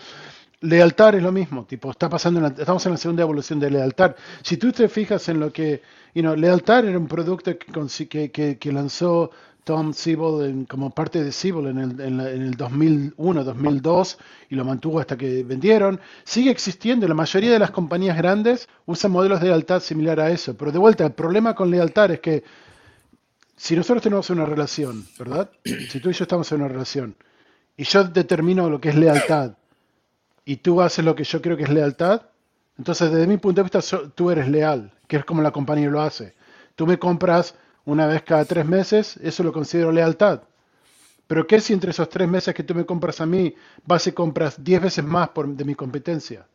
Lealtad 0.60 1.14
es 1.14 1.22
lo 1.22 1.32
mismo, 1.32 1.64
tipo, 1.64 1.90
está 1.90 2.10
pasando 2.10 2.46
estamos 2.46 2.84
en 2.84 2.92
la 2.92 2.98
segunda 2.98 3.22
evolución 3.22 3.58
de 3.58 3.70
lealtad. 3.70 4.14
Si 4.42 4.58
tú 4.58 4.70
te 4.72 4.90
fijas 4.90 5.26
en 5.30 5.40
lo 5.40 5.50
que, 5.50 5.80
you 6.14 6.20
know, 6.20 6.36
lealtad 6.36 6.84
era 6.84 6.98
un 6.98 7.08
producto 7.08 7.56
que, 7.56 8.30
que, 8.30 8.58
que 8.58 8.72
lanzó 8.72 9.30
Tom 9.68 9.92
Siebel 9.92 10.64
como 10.66 10.88
parte 10.88 11.22
de 11.22 11.30
Siebel 11.30 11.66
en 11.66 11.78
el, 11.78 12.00
en, 12.00 12.20
el 12.20 12.52
2001, 12.52 13.44
2002 13.44 14.18
y 14.48 14.54
lo 14.54 14.64
mantuvo 14.64 14.98
hasta 14.98 15.14
que 15.14 15.44
vendieron. 15.44 16.00
Sigue 16.24 16.50
existiendo, 16.50 17.06
la 17.06 17.12
mayoría 17.12 17.52
de 17.52 17.58
las 17.58 17.70
compañías 17.70 18.16
grandes 18.16 18.66
usan 18.86 19.10
modelos 19.10 19.42
de 19.42 19.48
lealtad 19.48 19.80
similar 19.80 20.20
a 20.20 20.30
eso, 20.30 20.56
pero 20.56 20.72
de 20.72 20.78
vuelta, 20.78 21.04
el 21.04 21.12
problema 21.12 21.54
con 21.54 21.70
lealtad 21.70 22.12
es 22.12 22.20
que 22.20 22.44
si 23.58 23.76
nosotros 23.76 24.02
tenemos 24.02 24.30
una 24.30 24.46
relación, 24.46 25.04
¿verdad? 25.18 25.50
Si 25.90 26.00
tú 26.00 26.08
y 26.08 26.14
yo 26.14 26.24
estamos 26.24 26.50
en 26.50 26.62
una 26.62 26.68
relación 26.68 27.14
y 27.76 27.84
yo 27.84 28.04
determino 28.04 28.70
lo 28.70 28.80
que 28.80 28.88
es 28.88 28.94
lealtad 28.94 29.52
y 30.46 30.56
tú 30.56 30.80
haces 30.80 31.04
lo 31.04 31.14
que 31.14 31.24
yo 31.24 31.42
creo 31.42 31.58
que 31.58 31.64
es 31.64 31.70
lealtad, 31.70 32.22
entonces 32.78 33.10
desde 33.10 33.26
mi 33.26 33.36
punto 33.36 33.62
de 33.62 33.68
vista 33.68 33.98
tú 34.14 34.30
eres 34.30 34.48
leal, 34.48 34.94
que 35.06 35.18
es 35.18 35.26
como 35.26 35.42
la 35.42 35.50
compañía 35.50 35.90
lo 35.90 36.00
hace. 36.00 36.32
Tú 36.74 36.86
me 36.86 36.98
compras 36.98 37.54
una 37.88 38.06
vez 38.06 38.22
cada 38.22 38.44
tres 38.44 38.66
meses, 38.66 39.16
eso 39.22 39.42
lo 39.42 39.50
considero 39.50 39.90
lealtad. 39.90 40.42
Pero 41.26 41.46
¿qué 41.46 41.58
si 41.58 41.72
entre 41.72 41.90
esos 41.90 42.08
tres 42.10 42.28
meses 42.28 42.54
que 42.54 42.62
tú 42.62 42.74
me 42.74 42.84
compras 42.84 43.22
a 43.22 43.26
mí 43.26 43.54
vas 43.86 44.06
y 44.06 44.12
compras 44.12 44.62
diez 44.62 44.82
veces 44.82 45.02
más 45.02 45.30
por, 45.30 45.48
de 45.48 45.64
mi 45.64 45.74
competencia? 45.74 46.46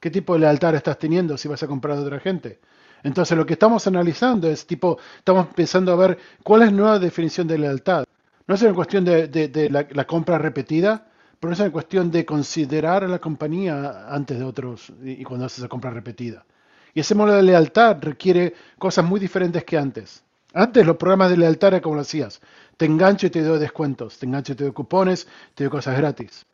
¿Qué 0.00 0.10
tipo 0.10 0.32
de 0.32 0.40
lealtad 0.40 0.74
estás 0.74 0.98
teniendo 0.98 1.36
si 1.36 1.46
vas 1.46 1.62
a 1.62 1.66
comprar 1.66 1.96
de 1.98 2.04
otra 2.04 2.20
gente? 2.20 2.58
Entonces 3.02 3.36
lo 3.36 3.44
que 3.44 3.52
estamos 3.52 3.86
analizando 3.86 4.48
es 4.48 4.66
tipo, 4.66 4.98
estamos 5.18 5.48
pensando 5.48 5.92
a 5.92 5.96
ver 5.96 6.18
cuál 6.42 6.62
es 6.62 6.70
la 6.70 6.76
nueva 6.76 6.98
definición 6.98 7.46
de 7.46 7.58
lealtad. 7.58 8.04
No 8.46 8.54
es 8.54 8.62
una 8.62 8.72
cuestión 8.72 9.04
de, 9.04 9.68
la, 9.70 10.06
compra 10.06 10.38
repetida, 10.38 11.06
pero 11.38 11.52
es 11.52 11.60
una 11.60 11.70
cuestión 11.70 12.10
de 12.10 12.24
considerar 12.24 13.04
a 13.04 13.08
la 13.08 13.18
compañía 13.18 14.06
antes 14.08 14.38
de 14.38 14.44
otros 14.44 14.90
y, 15.04 15.22
cuando 15.22 15.44
haces 15.44 15.58
esa 15.58 15.68
compra 15.68 15.90
repetida. 15.90 16.46
Y 16.94 17.00
ese 17.00 17.14
modelo 17.14 17.36
de 17.36 17.42
lealtad 17.42 17.98
requiere 18.00 18.54
cosas 18.78 19.04
muy 19.04 19.20
diferentes 19.20 19.64
que 19.64 19.76
antes. 19.76 20.24
Antes 20.52 20.86
los 20.86 20.96
programas 20.96 21.30
de 21.30 21.36
lealtad 21.36 21.68
era 21.68 21.80
como 21.80 21.94
lo 21.94 22.00
hacías. 22.00 22.40
Te 22.76 22.86
engancho 22.86 23.26
y 23.26 23.30
te 23.30 23.42
doy 23.42 23.58
descuentos, 23.58 24.18
te 24.18 24.26
engancho 24.26 24.52
y 24.52 24.56
te 24.56 24.64
doy 24.64 24.72
cupones, 24.72 25.26
te 25.54 25.64
doy 25.64 25.70
cosas 25.70 25.96
gratis. 25.96 26.46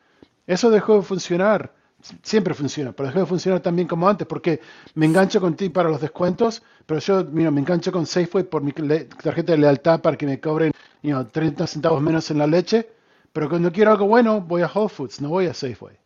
Eso 0.45 0.69
dejó 0.69 0.97
de 0.97 1.01
funcionar. 1.01 1.73
Siempre 2.21 2.53
funciona, 2.53 2.91
pero 2.91 3.07
dejó 3.07 3.21
de 3.21 3.25
funcionar 3.25 3.59
también 3.59 3.87
como 3.87 4.07
antes, 4.07 4.27
porque 4.27 4.61
me 4.93 5.07
engancho 5.07 5.41
con 5.41 5.55
ti 5.55 5.69
para 5.69 5.89
los 5.89 5.99
descuentos, 5.99 6.61
pero 6.85 6.99
yo 6.99 7.25
mira, 7.25 7.49
me 7.49 7.59
engancho 7.61 7.91
con 7.91 8.05
Safeway 8.05 8.43
por 8.43 8.61
mi 8.61 8.71
tarjeta 8.71 9.53
de 9.53 9.57
lealtad 9.57 9.99
para 9.99 10.15
que 10.15 10.27
me 10.27 10.39
cobren 10.39 10.71
30 11.01 11.65
centavos 11.65 11.99
menos 12.01 12.29
en 12.29 12.37
la 12.37 12.45
leche, 12.45 12.87
pero 13.33 13.49
cuando 13.49 13.71
quiero 13.71 13.91
algo 13.91 14.05
bueno 14.05 14.41
voy 14.41 14.61
a 14.61 14.71
Whole 14.73 14.89
Foods, 14.89 15.21
no 15.21 15.29
voy 15.29 15.47
a 15.47 15.55
Safeway. 15.55 15.97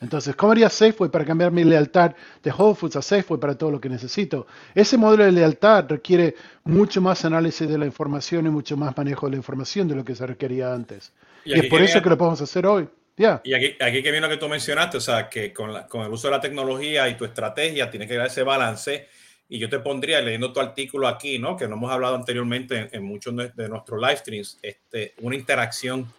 Entonces, 0.00 0.34
¿cómo 0.34 0.52
haría 0.52 0.70
Safeway 0.70 1.10
para 1.10 1.26
cambiar 1.26 1.52
mi 1.52 1.62
lealtad 1.62 2.14
de 2.42 2.50
Whole 2.50 2.74
Foods 2.74 2.96
a 2.96 3.02
Safeway 3.02 3.38
para 3.38 3.56
todo 3.56 3.70
lo 3.70 3.80
que 3.80 3.90
necesito? 3.90 4.46
Ese 4.74 4.96
modelo 4.96 5.24
de 5.24 5.32
lealtad 5.32 5.84
requiere 5.88 6.34
mucho 6.64 7.02
más 7.02 7.22
análisis 7.26 7.68
de 7.68 7.76
la 7.76 7.84
información 7.84 8.46
y 8.46 8.50
mucho 8.50 8.78
más 8.78 8.96
manejo 8.96 9.26
de 9.26 9.32
la 9.32 9.36
información 9.36 9.88
de 9.88 9.96
lo 9.96 10.04
que 10.04 10.14
se 10.14 10.26
requería 10.26 10.72
antes. 10.72 11.12
Y, 11.44 11.52
es 11.52 11.66
por 11.66 11.82
eso 11.82 12.00
que 12.00 12.08
lo 12.08 12.16
podemos 12.16 12.40
hacer 12.40 12.66
hoy. 12.66 12.88
Ya. 13.14 13.42
Y 13.44 13.52
aquí, 13.52 13.76
aquí 13.78 14.02
que 14.02 14.10
viene 14.10 14.26
lo 14.26 14.30
que 14.30 14.38
tú 14.38 14.48
mencionaste, 14.48 14.96
o 14.96 15.00
sea, 15.00 15.28
que 15.28 15.52
con, 15.52 15.70
con 15.90 16.00
el 16.00 16.10
uso 16.10 16.28
de 16.28 16.32
la 16.32 16.40
tecnología 16.40 17.06
y 17.10 17.16
tu 17.16 17.26
estrategia 17.26 17.90
tiene 17.90 18.06
que 18.06 18.16
dar 18.16 18.28
ese 18.28 18.42
balance. 18.42 19.06
Y 19.50 19.58
yo 19.58 19.68
te 19.68 19.80
pondría, 19.80 20.22
leyendo 20.22 20.50
tu 20.50 20.60
artículo 20.60 21.08
aquí, 21.08 21.38
¿no? 21.38 21.58
que 21.58 21.68
no 21.68 21.74
hemos 21.74 21.90
hablado 21.92 22.14
anteriormente 22.14 22.88
en, 22.90 23.04
muchos 23.04 23.34
de 23.36 23.68
nuestros 23.68 24.00
live 24.00 24.16
streams, 24.16 24.58
este, 24.62 25.12
una 25.20 25.36
interacción 25.36 26.10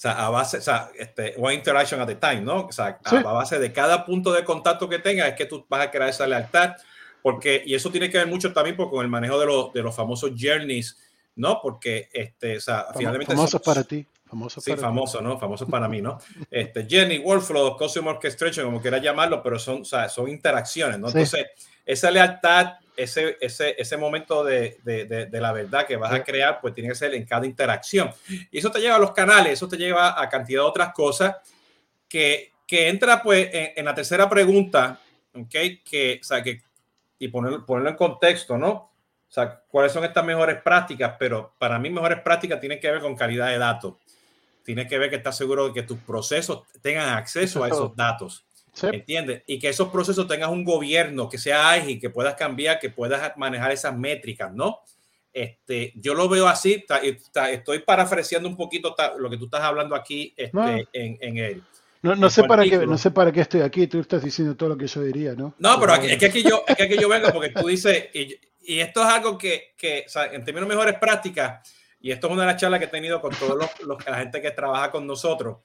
sea, 0.00 0.12
a 0.12 0.30
base, 0.30 0.56
o 0.56 0.62
sea, 0.62 0.90
este, 0.98 1.34
one 1.36 1.52
interaction 1.52 2.00
at 2.00 2.08
a 2.08 2.18
time, 2.18 2.40
¿no? 2.40 2.66
O 2.66 2.72
sea, 2.72 2.98
a, 3.04 3.22
base 3.22 3.58
de 3.58 3.70
cada 3.70 4.06
punto 4.06 4.32
de 4.32 4.44
contacto 4.44 4.88
que 4.88 4.98
tengas 4.98 5.28
es 5.28 5.34
que 5.34 5.44
tú 5.44 5.66
vas 5.68 5.86
a 5.86 5.90
crear 5.90 6.08
esa 6.08 6.26
lealtad, 6.26 6.76
porque, 7.22 7.62
y 7.66 7.74
eso 7.74 7.90
tiene 7.90 8.08
que 8.08 8.16
ver 8.16 8.26
mucho 8.26 8.50
también 8.54 8.76
con 8.76 9.04
el 9.04 9.10
manejo 9.10 9.38
de, 9.38 9.44
los, 9.44 9.72
de 9.74 9.82
los 9.82 9.94
famosos 9.94 10.30
journeys, 10.40 10.96
¿no? 11.36 11.60
Porque, 11.60 12.08
este, 12.14 12.56
o 12.56 12.60
sea, 12.60 12.86
finalmente... 12.96 13.34
Famosos 13.34 13.60
para 13.60 13.84
ti. 13.84 14.06
Famosos 14.24 14.64
sí, 14.64 14.74
famoso, 14.74 15.20
¿no? 15.20 15.38
Famosos 15.38 15.68
para 15.68 15.86
mí, 15.86 16.00
¿no? 16.00 16.18
Este, 16.50 16.86
journey, 16.90 17.18
workflow, 17.18 17.76
customer 17.76 18.14
orchestration, 18.14 18.64
como 18.64 18.80
quieras 18.80 19.02
llamarlo, 19.02 19.42
pero 19.42 19.58
son, 19.58 19.82
o 19.82 19.84
sea, 19.84 20.08
son 20.08 20.30
interacciones, 20.30 20.98
¿no? 20.98 21.08
Entonces, 21.08 21.44
esa 21.84 22.10
lealtad 22.10 22.74
ese, 23.02 23.38
ese, 23.40 23.74
ese 23.78 23.96
momento 23.96 24.44
de, 24.44 24.78
de, 24.84 25.06
de, 25.06 25.40
la 25.40 25.52
verdad 25.52 25.86
que 25.86 25.96
vas 25.96 26.12
a 26.12 26.22
crear, 26.22 26.60
pues 26.60 26.74
tiene 26.74 26.90
que 26.90 26.94
ser 26.94 27.14
en 27.14 27.24
cada 27.24 27.46
interacción. 27.46 28.10
Y 28.50 28.58
eso 28.58 28.70
te 28.70 28.80
lleva 28.80 28.96
a 28.96 28.98
los 28.98 29.12
canales, 29.12 29.54
eso 29.54 29.68
te 29.68 29.76
lleva 29.76 30.20
a 30.20 30.28
cantidad 30.28 30.60
de 30.60 30.66
otras 30.66 30.92
cosas 30.92 31.36
que, 32.08 32.52
que 32.66 32.88
entra 32.88 33.22
pues 33.22 33.48
en, 33.52 33.72
en, 33.76 33.84
la 33.84 33.94
tercera 33.94 34.28
pregunta, 34.28 35.00
¿ok? 35.34 35.54
Que, 35.84 36.18
o 36.20 36.24
sea, 36.24 36.42
que, 36.42 36.62
y 37.18 37.28
ponerlo, 37.28 37.64
ponerlo 37.64 37.90
en 37.90 37.96
contexto, 37.96 38.58
¿no? 38.58 38.70
O 38.70 39.32
sea, 39.32 39.62
¿cuáles 39.68 39.92
son 39.92 40.04
estas 40.04 40.24
mejores 40.24 40.60
prácticas? 40.60 41.14
Pero 41.18 41.54
para 41.58 41.78
mí 41.78 41.88
mejores 41.88 42.20
prácticas 42.20 42.60
tienen 42.60 42.80
que 42.80 42.90
ver 42.90 43.00
con 43.00 43.16
calidad 43.16 43.48
de 43.48 43.58
datos. 43.58 43.94
Tienes 44.64 44.88
que 44.88 44.98
ver 44.98 45.08
que 45.08 45.16
estás 45.16 45.36
seguro 45.36 45.68
de 45.68 45.72
que 45.72 45.82
tus 45.84 45.98
procesos 45.98 46.64
tengan 46.82 47.08
acceso 47.10 47.64
a 47.64 47.68
esos 47.68 47.94
datos. 47.96 48.44
¿Entiendes? 48.82 49.42
Y 49.46 49.58
que 49.58 49.68
esos 49.68 49.88
procesos 49.88 50.26
tengan 50.26 50.50
un 50.50 50.64
gobierno 50.64 51.28
que 51.28 51.38
sea 51.38 51.70
ágil, 51.70 52.00
que 52.00 52.10
puedas 52.10 52.34
cambiar, 52.34 52.78
que 52.78 52.90
puedas 52.90 53.36
manejar 53.36 53.72
esas 53.72 53.96
métricas, 53.96 54.52
¿no? 54.52 54.80
Este, 55.32 55.92
yo 55.94 56.14
lo 56.14 56.28
veo 56.28 56.48
así, 56.48 56.84
estoy 57.50 57.78
parafraseando 57.80 58.48
un 58.48 58.56
poquito 58.56 58.96
lo 59.18 59.30
que 59.30 59.36
tú 59.36 59.44
estás 59.44 59.62
hablando 59.62 59.94
aquí 59.94 60.34
este, 60.36 60.88
en, 60.92 61.18
en 61.20 61.38
él. 61.38 61.62
No, 62.02 62.16
no 62.16 62.30
sé 62.30 62.44
para 62.44 62.64
qué, 62.64 62.78
no 62.86 62.96
sé 62.96 63.10
para 63.10 63.30
qué 63.30 63.42
estoy 63.42 63.60
aquí, 63.60 63.86
tú 63.86 64.00
estás 64.00 64.24
diciendo 64.24 64.56
todo 64.56 64.70
lo 64.70 64.76
que 64.76 64.86
yo 64.86 65.02
diría, 65.02 65.34
¿no? 65.34 65.54
No, 65.58 65.78
pero 65.78 65.94
es, 65.96 66.16
que 66.16 66.26
aquí 66.26 66.42
yo, 66.42 66.64
es 66.66 66.74
que 66.74 66.84
aquí 66.84 66.96
yo 66.98 67.08
vengo 67.08 67.30
porque 67.30 67.50
tú 67.50 67.66
dices, 67.66 68.08
y, 68.14 68.36
y 68.62 68.80
esto 68.80 69.02
es 69.02 69.06
algo 69.06 69.36
que, 69.36 69.74
que 69.76 70.04
o 70.06 70.08
sea, 70.08 70.26
en 70.32 70.44
términos 70.44 70.68
mejores 70.68 70.98
prácticas, 70.98 71.70
y 72.00 72.10
esto 72.10 72.26
es 72.26 72.32
una 72.32 72.42
de 72.42 72.52
las 72.52 72.60
charlas 72.60 72.80
que 72.80 72.86
he 72.86 72.88
tenido 72.88 73.20
con 73.20 73.34
todos 73.34 73.56
los, 73.56 73.80
los, 73.86 74.06
la 74.06 74.16
gente 74.16 74.40
que 74.40 74.50
trabaja 74.50 74.90
con 74.90 75.06
nosotros, 75.06 75.58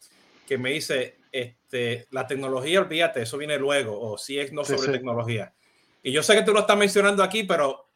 que 0.46 0.58
me 0.58 0.72
dice, 0.72 1.16
este, 1.36 2.08
la 2.12 2.26
tecnología, 2.26 2.80
olvídate, 2.80 3.22
eso 3.24 3.38
viene 3.38 3.58
luego, 3.58 4.00
o 4.00 4.18
si 4.18 4.40
es 4.40 4.54
no 4.54 4.64
sobre 4.64 4.94
tecnología. 4.94 5.54
Y 6.02 6.14
yo 6.14 6.24
sé 6.24 6.34
que 6.34 6.44
tú 6.44 6.54
lo 6.54 6.62
estás 6.62 6.78
mencionando 6.78 7.22
aquí, 7.22 7.44
pero, 7.44 7.90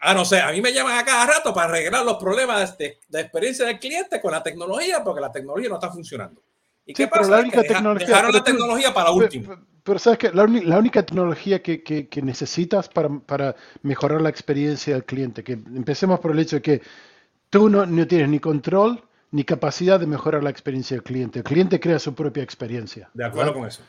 ah, 0.00 0.14
no 0.14 0.24
sé, 0.24 0.40
a 0.40 0.50
mí 0.52 0.62
me 0.62 0.72
llaman 0.72 0.98
a 0.98 1.04
cada 1.04 1.26
rato 1.26 1.52
para 1.52 1.68
arreglar 1.68 2.04
los 2.04 2.16
problemas 2.16 2.78
de, 2.78 2.98
de 3.08 3.20
experiencia 3.20 3.66
del 3.66 3.78
cliente 3.78 4.22
con 4.22 4.32
la 4.32 4.42
tecnología, 4.42 5.04
porque 5.04 5.20
la 5.20 5.30
tecnología 5.30 5.68
no 5.68 5.74
está 5.74 5.90
funcionando. 5.90 6.40
¿Y 6.86 6.94
qué 6.94 7.08
pasa? 7.08 7.30
La 7.30 7.40
única 7.40 7.62
tecnología, 7.62 8.06
dejaron 8.06 8.32
la 8.32 8.44
tecnología 8.44 8.94
para 8.94 9.10
último. 9.10 9.56
Pero, 9.82 9.98
sabes 9.98 10.18
que 10.18 10.30
la, 10.30 10.44
única 10.44 11.04
tecnología 11.04 11.62
que, 11.62 11.82
que, 11.82 12.22
necesitas 12.22 12.88
para, 12.88 13.08
para, 13.20 13.54
mejorar 13.82 14.22
la 14.22 14.30
experiencia 14.30 14.94
del 14.94 15.04
cliente, 15.04 15.44
que 15.44 15.52
empecemos 15.52 16.20
por 16.20 16.30
el 16.30 16.38
hecho 16.38 16.56
de 16.56 16.62
que 16.62 16.82
tú 17.50 17.68
no, 17.68 17.84
no 17.84 18.06
tienes 18.06 18.28
ni 18.28 18.40
control 18.40 19.05
ni 19.36 19.44
capacidad 19.44 20.00
de 20.00 20.06
mejorar 20.06 20.42
la 20.42 20.50
experiencia 20.50 20.96
del 20.96 21.04
cliente. 21.04 21.40
El 21.40 21.44
cliente 21.44 21.78
crea 21.78 21.98
su 21.98 22.14
propia 22.14 22.42
experiencia. 22.42 23.10
De 23.14 23.24
acuerdo 23.24 23.54
con 23.54 23.66
eso. 23.66 23.82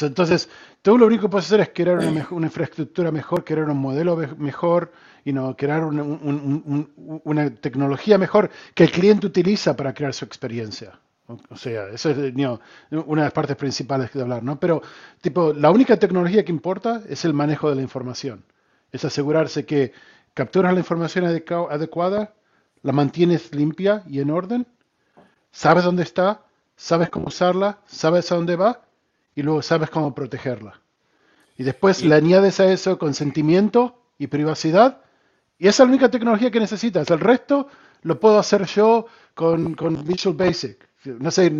Entonces, 0.00 0.48
tú 0.82 0.98
lo 0.98 1.06
único 1.06 1.22
que 1.22 1.28
puedes 1.28 1.46
hacer 1.46 1.60
es 1.60 1.70
crear 1.72 1.98
una, 1.98 2.26
una 2.30 2.46
infraestructura 2.46 3.12
mejor, 3.12 3.44
crear 3.44 3.68
un 3.68 3.78
modelo 3.78 4.16
mejor, 4.36 4.90
y 5.26 5.32
no 5.32 5.56
crear 5.56 5.84
una, 5.84 6.04
una, 6.04 7.50
tecnología 7.56 8.16
mejor 8.16 8.48
que 8.74 8.84
el 8.84 8.92
cliente 8.92 9.26
utiliza 9.26 9.76
para 9.76 9.92
crear 9.92 10.14
su 10.14 10.24
experiencia. 10.24 11.00
O 11.26 11.56
sea, 11.56 11.88
eso 11.88 12.10
es 12.10 12.16
una 12.92 13.22
de 13.22 13.26
las 13.26 13.32
partes 13.32 13.56
principales 13.56 14.12
de 14.12 14.22
hablar, 14.22 14.44
¿no? 14.44 14.60
Pero, 14.60 14.82
tipo, 15.20 15.52
la 15.52 15.72
única 15.72 15.96
tecnología 15.96 16.44
que 16.44 16.52
importa 16.52 17.02
es 17.08 17.24
el 17.24 17.34
manejo 17.34 17.68
de 17.68 17.74
la 17.74 17.82
información. 17.82 18.44
Es 18.92 19.04
asegurarse 19.04 19.66
que 19.66 19.92
capturas 20.32 20.72
la 20.72 20.78
información 20.78 21.24
adecuada, 21.24 22.32
la 22.82 22.92
mantienes 22.92 23.52
limpia 23.52 24.04
y 24.06 24.20
en 24.20 24.30
orden, 24.30 24.64
sabes 25.56 25.84
dónde 25.84 26.02
está, 26.02 26.42
sabes 26.76 27.08
cómo 27.08 27.28
usarla, 27.28 27.78
sabes 27.86 28.30
a 28.30 28.34
dónde 28.34 28.56
va 28.56 28.82
y 29.34 29.42
luego 29.42 29.62
sabes 29.62 29.88
cómo 29.88 30.14
protegerla. 30.14 30.80
Y 31.56 31.64
después 31.64 32.04
le 32.04 32.14
añades 32.14 32.60
a 32.60 32.70
eso 32.70 32.98
consentimiento 32.98 33.98
y 34.18 34.26
privacidad 34.26 35.00
y 35.58 35.68
esa 35.68 35.82
es 35.82 35.86
la 35.86 35.92
única 35.92 36.10
tecnología 36.10 36.50
que 36.50 36.60
necesitas. 36.60 37.10
El 37.10 37.20
resto 37.20 37.68
lo 38.02 38.20
puedo 38.20 38.38
hacer 38.38 38.66
yo 38.66 39.06
con, 39.34 39.74
con 39.74 40.04
Visual 40.04 40.36
Basic. 40.36 40.86
No 41.04 41.30
sé, 41.30 41.50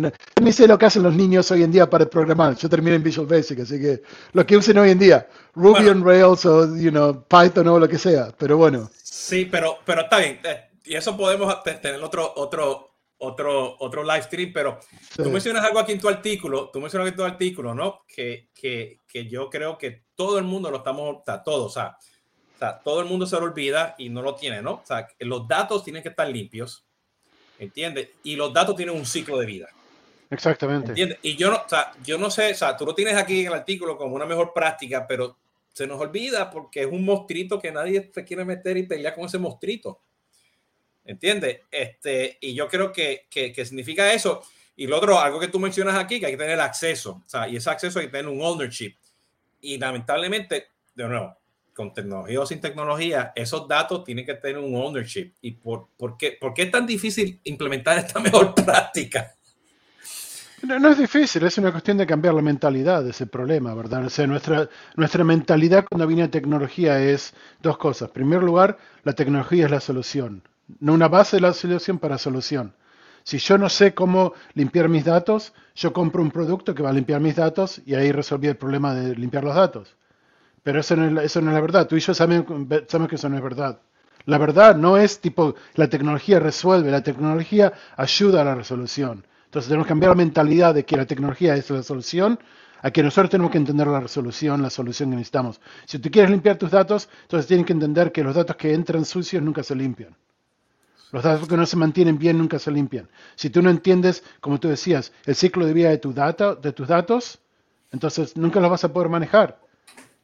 ni 0.41 0.51
sé 0.51 0.67
lo 0.67 0.77
que 0.77 0.85
hacen 0.85 1.01
los 1.01 1.15
niños 1.15 1.49
hoy 1.49 1.63
en 1.63 1.71
día 1.71 1.89
para 1.89 2.05
programar. 2.05 2.55
Yo 2.55 2.69
terminé 2.69 2.97
en 2.97 3.03
Visual 3.03 3.25
Basic, 3.25 3.61
así 3.61 3.79
que 3.81 4.03
lo 4.33 4.45
que 4.45 4.57
usen 4.57 4.77
hoy 4.77 4.91
en 4.91 4.99
día, 4.99 5.27
Ruby 5.55 5.87
on 5.87 6.05
Rails 6.05 6.45
o 6.45 6.75
you 6.75 6.91
know, 6.91 7.23
Python 7.23 7.67
o 7.67 7.79
lo 7.79 7.87
que 7.87 7.97
sea. 7.97 8.29
Pero 8.37 8.57
bueno. 8.57 8.91
Sí, 9.01 9.45
pero, 9.45 9.77
pero 9.83 10.01
está 10.01 10.19
bien. 10.19 10.39
Eh, 10.43 10.67
y 10.83 10.95
eso 10.95 11.17
podemos 11.17 11.63
tener 11.63 12.01
otro, 12.03 12.33
otro, 12.35 12.86
otro, 13.19 13.75
otro 13.79 14.03
live 14.03 14.23
stream, 14.23 14.51
pero 14.53 14.79
tú 15.15 15.29
mencionas 15.29 15.63
algo 15.63 15.79
aquí 15.79 15.91
en 15.91 15.99
tu 15.99 16.07
artículo, 16.07 16.69
tú 16.71 16.79
mencionas 16.79 17.07
aquí 17.07 17.13
en 17.13 17.17
tu 17.17 17.23
artículo, 17.23 17.73
¿no? 17.73 18.03
Que, 18.07 18.49
que, 18.53 18.99
que 19.07 19.27
yo 19.27 19.49
creo 19.49 19.77
que 19.77 20.03
todo 20.15 20.37
el 20.37 20.45
mundo 20.45 20.69
lo 20.69 20.77
estamos, 20.77 21.17
está, 21.17 21.43
todos, 21.43 21.71
o 21.71 21.73
sea, 21.73 21.97
o 22.55 22.59
sea, 22.59 22.79
todo 22.79 23.01
el 23.01 23.05
mundo 23.05 23.25
se 23.25 23.39
lo 23.39 23.43
olvida 23.43 23.95
y 23.97 24.09
no 24.09 24.21
lo 24.21 24.35
tiene, 24.35 24.61
¿no? 24.61 24.73
O 24.73 24.85
sea, 24.85 25.07
los 25.19 25.47
datos 25.47 25.83
tienen 25.83 26.01
que 26.01 26.09
estar 26.09 26.27
limpios, 26.27 26.85
¿entiendes? 27.59 28.09
Y 28.23 28.35
los 28.35 28.51
datos 28.51 28.75
tienen 28.75 28.95
un 28.95 29.05
ciclo 29.05 29.37
de 29.37 29.45
vida. 29.45 29.67
Exactamente. 30.29 30.89
¿Entiendes? 30.89 31.19
Y 31.21 31.35
yo 31.35 31.51
no, 31.51 31.57
o 31.57 31.69
sea, 31.69 31.93
yo 32.03 32.17
no 32.17 32.29
sé, 32.29 32.51
o 32.51 32.55
sea, 32.55 32.75
tú 32.75 32.85
lo 32.85 32.95
tienes 32.95 33.15
aquí 33.15 33.41
en 33.41 33.47
el 33.47 33.53
artículo 33.53 33.97
como 33.97 34.15
una 34.15 34.25
mejor 34.25 34.53
práctica, 34.53 35.05
pero 35.07 35.37
se 35.71 35.85
nos 35.85 35.99
olvida 36.01 36.49
porque 36.49 36.81
es 36.81 36.87
un 36.87 37.05
monstruito 37.05 37.59
que 37.59 37.71
nadie 37.71 38.11
se 38.11 38.23
quiere 38.23 38.43
meter 38.43 38.75
y 38.77 38.83
pelear 38.83 39.13
con 39.13 39.25
ese 39.25 39.37
monstruito. 39.37 40.01
¿Entiendes? 41.07 41.61
Este, 41.71 42.37
y 42.41 42.53
yo 42.53 42.67
creo 42.67 42.91
que, 42.91 43.27
que, 43.29 43.53
que, 43.53 43.65
significa 43.65 44.11
eso. 44.11 44.43
Y 44.75 44.87
lo 44.87 44.97
otro, 44.97 45.19
algo 45.19 45.39
que 45.39 45.47
tú 45.47 45.57
mencionas 45.57 45.95
aquí, 45.95 46.19
que 46.19 46.27
hay 46.27 46.33
que 46.33 46.37
tener 46.37 46.59
acceso. 46.59 47.23
O 47.25 47.29
sea, 47.29 47.47
y 47.47 47.55
ese 47.55 47.69
acceso 47.69 47.99
hay 47.99 48.07
que 48.07 48.11
tener 48.11 48.27
un 48.27 48.41
ownership. 48.41 48.93
Y 49.61 49.77
lamentablemente, 49.77 50.67
de 50.93 51.07
nuevo, 51.07 51.37
con 51.73 51.93
tecnología 51.93 52.41
o 52.41 52.45
sin 52.45 52.59
tecnología, 52.59 53.31
esos 53.35 53.67
datos 53.67 54.03
tienen 54.03 54.25
que 54.25 54.33
tener 54.33 54.57
un 54.57 54.75
ownership. 54.75 55.33
¿Y 55.41 55.51
por, 55.51 55.87
por, 55.95 56.17
qué, 56.17 56.37
por 56.39 56.53
qué 56.53 56.63
es 56.63 56.71
tan 56.71 56.85
difícil 56.85 57.39
implementar 57.45 57.97
esta 58.05 58.19
mejor 58.19 58.53
práctica? 58.53 59.33
No, 60.63 60.89
es 60.89 60.97
difícil, 60.97 61.43
es 61.43 61.57
una 61.59 61.71
cuestión 61.71 61.97
de 61.97 62.07
cambiar 62.07 62.33
la 62.33 62.41
mentalidad 62.41 63.03
de 63.03 63.11
ese 63.11 63.27
problema, 63.27 63.75
¿verdad? 63.75 64.05
O 64.05 64.09
sea, 64.09 64.25
nuestra, 64.25 64.67
nuestra 64.95 65.23
mentalidad 65.23 65.85
cuando 65.87 66.07
viene 66.07 66.27
tecnología 66.27 66.99
es 66.99 67.35
dos 67.61 67.77
cosas. 67.77 68.09
En 68.09 68.13
primer 68.13 68.41
lugar, 68.41 68.77
la 69.03 69.13
tecnología 69.13 69.65
es 69.65 69.71
la 69.71 69.79
solución, 69.79 70.43
no 70.79 70.93
una 70.93 71.07
base 71.07 71.37
de 71.37 71.41
la 71.41 71.53
solución 71.53 71.99
para 71.99 72.17
solución. 72.17 72.73
Si 73.23 73.39
yo 73.39 73.57
no 73.57 73.67
sé 73.67 73.93
cómo 73.93 74.33
limpiar 74.53 74.87
mis 74.87 75.03
datos, 75.03 75.53
yo 75.75 75.91
compro 75.91 76.21
un 76.21 76.31
producto 76.31 76.73
que 76.73 76.83
va 76.83 76.89
a 76.91 76.93
limpiar 76.93 77.19
mis 77.19 77.35
datos 77.35 77.81
y 77.85 77.93
ahí 77.95 78.11
resolví 78.11 78.47
el 78.47 78.55
problema 78.55 78.93
de 78.93 79.15
limpiar 79.15 79.43
los 79.43 79.55
datos. 79.55 79.95
Pero 80.63 80.79
eso 80.79 80.95
no, 80.95 81.21
es, 81.21 81.35
la 81.35 81.61
verdad. 81.61 81.87
Tú 81.87 81.97
y 81.97 81.99
yo 81.99 82.13
sabemos, 82.13 82.45
sabemos 82.87 83.09
que 83.09 83.15
eso 83.15 83.29
no 83.29 83.37
es 83.37 83.43
verdad. 83.43 83.79
La 84.25 84.37
verdad 84.37 84.75
no 84.75 84.97
es 84.97 85.19
tipo 85.19 85.55
la 85.75 85.87
tecnología 85.89 86.39
resuelve, 86.39 86.91
la 86.91 87.03
tecnología 87.03 87.73
ayuda 87.95 88.41
a 88.41 88.45
la 88.45 88.55
resolución. 88.55 89.25
Entonces 89.45 89.69
tenemos 89.69 89.87
que 89.87 89.91
cambiar 89.91 90.11
la 90.11 90.15
mentalidad 90.15 90.73
de 90.73 90.83
que 90.83 90.97
la 90.97 91.05
tecnología 91.05 91.55
es 91.55 91.69
la 91.69 91.83
solución 91.83 92.37
a 92.81 92.91
que 92.91 93.01
nosotros 93.01 93.29
tenemos 93.29 93.51
que 93.51 93.57
entender 93.57 93.87
la 93.87 94.01
resolución, 94.01 94.61
la 94.61 94.69
solución 94.69 95.09
que 95.09 95.15
necesitamos. 95.15 95.59
Si 95.85 95.99
tú 95.99 96.11
quieres 96.11 96.31
limpiar 96.31 96.57
tus 96.57 96.71
datos, 96.71 97.09
entonces 97.23 97.47
tienes 97.47 97.65
que 97.65 97.73
entender 97.73 98.11
que 98.11 98.23
los 98.23 98.35
datos 98.35 98.55
que 98.55 98.73
entran 98.73 99.05
sucios 99.05 99.41
nunca 99.41 99.63
se 99.63 99.75
limpian. 99.75 100.15
Los 101.11 101.23
datos 101.23 101.47
que 101.47 101.55
no 101.55 101.65
se 101.65 101.77
mantienen 101.77 102.17
bien 102.17 102.37
nunca 102.37 102.59
se 102.59 102.71
limpian. 102.71 103.09
Si 103.35 103.49
tú 103.49 103.61
no 103.61 103.69
entiendes, 103.69 104.23
como 104.41 104.59
tú 104.59 104.67
decías, 104.67 105.13
el 105.25 105.35
ciclo 105.35 105.65
de 105.65 105.73
vida 105.73 105.89
de, 105.89 105.97
tus 105.97 106.87
datos, 106.87 107.39
entonces 107.91 108.35
nunca 108.35 108.59
los 108.59 108.69
vas 108.69 108.83
a 108.83 108.91
poder 108.91 109.09
manejar. 109.09 109.59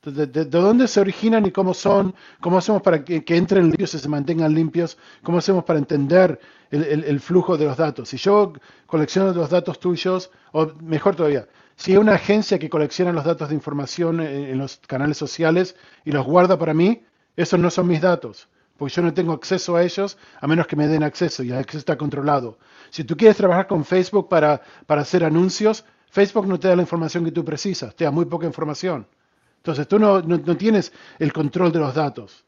De, 0.03 0.25
dónde 0.45 0.89
se 0.89 0.99
originan 0.99 1.45
y 1.45 1.51
cómo 1.51 1.73
son, 1.73 2.13
cómo 2.41 2.57
hacemos 2.57 2.81
para 2.81 3.05
que, 3.05 3.23
entren 3.29 3.67
limpios 3.67 3.93
y 3.93 3.99
se 3.99 4.09
mantengan 4.09 4.53
limpios, 4.53 4.97
cómo 5.23 5.37
hacemos 5.37 5.63
para 5.63 5.79
entender 5.79 6.41
el, 6.71 7.19
flujo 7.21 7.55
de 7.57 7.65
los 7.65 7.77
datos. 7.77 8.09
Si 8.09 8.17
yo 8.17 8.51
colecciono 8.85 9.31
los 9.31 9.49
datos 9.49 9.79
tuyos, 9.79 10.29
o 10.51 10.73
mejor 10.81 11.15
todavía, 11.15 11.47
si 11.77 11.93
hay 11.93 11.97
una 11.97 12.15
agencia 12.15 12.59
que 12.59 12.69
colecciona 12.69 13.13
los 13.13 13.23
datos 13.23 13.47
de 13.47 13.55
información 13.55 14.19
en, 14.19 14.57
los 14.57 14.81
canales 14.85 15.17
sociales 15.17 15.77
y 16.03 16.11
los 16.11 16.25
guarda 16.25 16.59
para 16.59 16.73
mí, 16.73 17.03
esos 17.37 17.59
no 17.59 17.69
son 17.69 17.87
mis 17.87 18.01
datos, 18.01 18.49
porque 18.77 18.93
yo 18.93 19.01
no 19.01 19.13
tengo 19.13 19.33
acceso 19.33 19.75
a 19.75 19.83
ellos 19.83 20.17
a 20.39 20.47
menos 20.47 20.67
que 20.67 20.75
me 20.75 20.87
den 20.87 21.03
acceso 21.03 21.43
y 21.43 21.51
el 21.51 21.57
acceso 21.57 21.79
está 21.79 21.97
controlado. 21.97 22.57
Si 22.89 23.03
tú 23.03 23.15
quieres 23.15 23.37
trabajar 23.37 23.67
con 23.67 23.85
Facebook 23.85 24.29
para, 24.29 24.61
para 24.85 25.01
hacer 25.01 25.23
anuncios, 25.23 25.85
Facebook 26.09 26.47
no 26.47 26.59
te 26.59 26.67
da 26.67 26.75
la 26.75 26.83
información 26.83 27.25
que 27.25 27.31
tú 27.31 27.43
precisas, 27.43 27.95
te 27.95 28.03
da 28.03 28.11
muy 28.11 28.25
poca 28.25 28.45
información. 28.45 29.07
Entonces 29.57 29.87
tú 29.87 29.97
no, 29.97 30.21
no, 30.21 30.57
tienes 30.57 30.91
el 31.19 31.31
control 31.31 31.71
de 31.71 31.79
los 31.79 31.95
datos. 31.95 32.43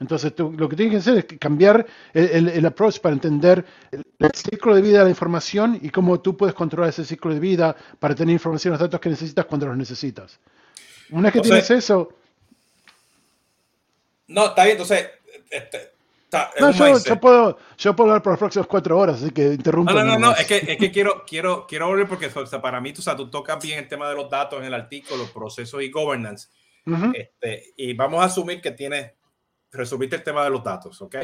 Entonces 0.00 0.34
tú, 0.34 0.52
lo 0.52 0.68
que 0.68 0.76
tienes 0.76 0.92
que 0.92 0.98
hacer 0.98 1.18
es 1.18 1.38
cambiar 1.38 1.86
el, 2.12 2.48
el, 2.48 2.66
approach 2.66 2.98
para 2.98 3.14
entender 3.14 3.64
el, 3.90 4.04
ciclo 4.34 4.74
de 4.74 4.82
vida 4.82 4.98
de 4.98 5.04
la 5.04 5.10
información 5.10 5.78
y 5.80 5.88
cómo 5.88 6.20
tú 6.20 6.36
puedes 6.36 6.54
controlar 6.54 6.90
ese 6.90 7.04
ciclo 7.04 7.32
de 7.32 7.40
vida 7.40 7.74
para 7.98 8.14
tener 8.14 8.32
información, 8.32 8.72
los 8.72 8.80
datos 8.80 9.00
que 9.00 9.08
necesitas 9.08 9.46
cuando 9.46 9.66
los 9.66 9.76
necesitas. 9.76 10.38
Una 11.10 11.30
vez 11.30 11.34
que 11.34 11.40
tienes 11.40 11.70
eso... 11.70 12.12
No, 14.26 14.48
está 14.48 14.64
bien, 14.64 14.72
entonces... 14.72 15.06
Este, 15.50 15.96
no, 16.60 16.70
yo, 16.72 17.20
puedo, 17.20 17.58
yo 17.78 17.96
puedo 17.96 18.10
hablar 18.10 18.22
por 18.22 18.32
las 18.32 18.38
próximas 18.38 18.66
cuatro 18.66 18.98
horas, 18.98 19.22
así 19.22 19.30
que 19.30 19.54
interrumpo. 19.54 19.92
No, 19.92 20.04
no, 20.04 20.18
no, 20.18 20.32
es 20.32 20.46
que, 20.46 20.56
es 20.56 20.76
que 20.76 20.90
quiero, 20.90 21.24
quiero, 21.26 21.66
quiero 21.66 21.86
volver 21.86 22.08
porque 22.08 22.28
para 22.28 22.80
mí 22.80 22.92
tú, 22.92 23.00
o 23.00 23.02
sea, 23.02 23.16
tú 23.16 23.30
tocas 23.30 23.62
bien 23.62 23.78
el 23.78 23.88
tema 23.88 24.08
de 24.08 24.16
los 24.16 24.28
datos 24.28 24.60
en 24.60 24.66
el 24.66 24.74
artículo, 24.74 25.18
los 25.18 25.30
procesos 25.30 25.82
y 25.82 25.90
governance. 25.90 26.48
este, 27.14 27.72
y 27.76 27.94
vamos 27.94 28.22
a 28.22 28.24
asumir 28.24 28.60
que 28.60 28.72
tienes, 28.72 29.12
resumiste 29.70 30.16
el 30.16 30.22
tema 30.22 30.44
de 30.44 30.50
los 30.50 30.62
datos, 30.62 31.00
¿ok? 31.00 31.16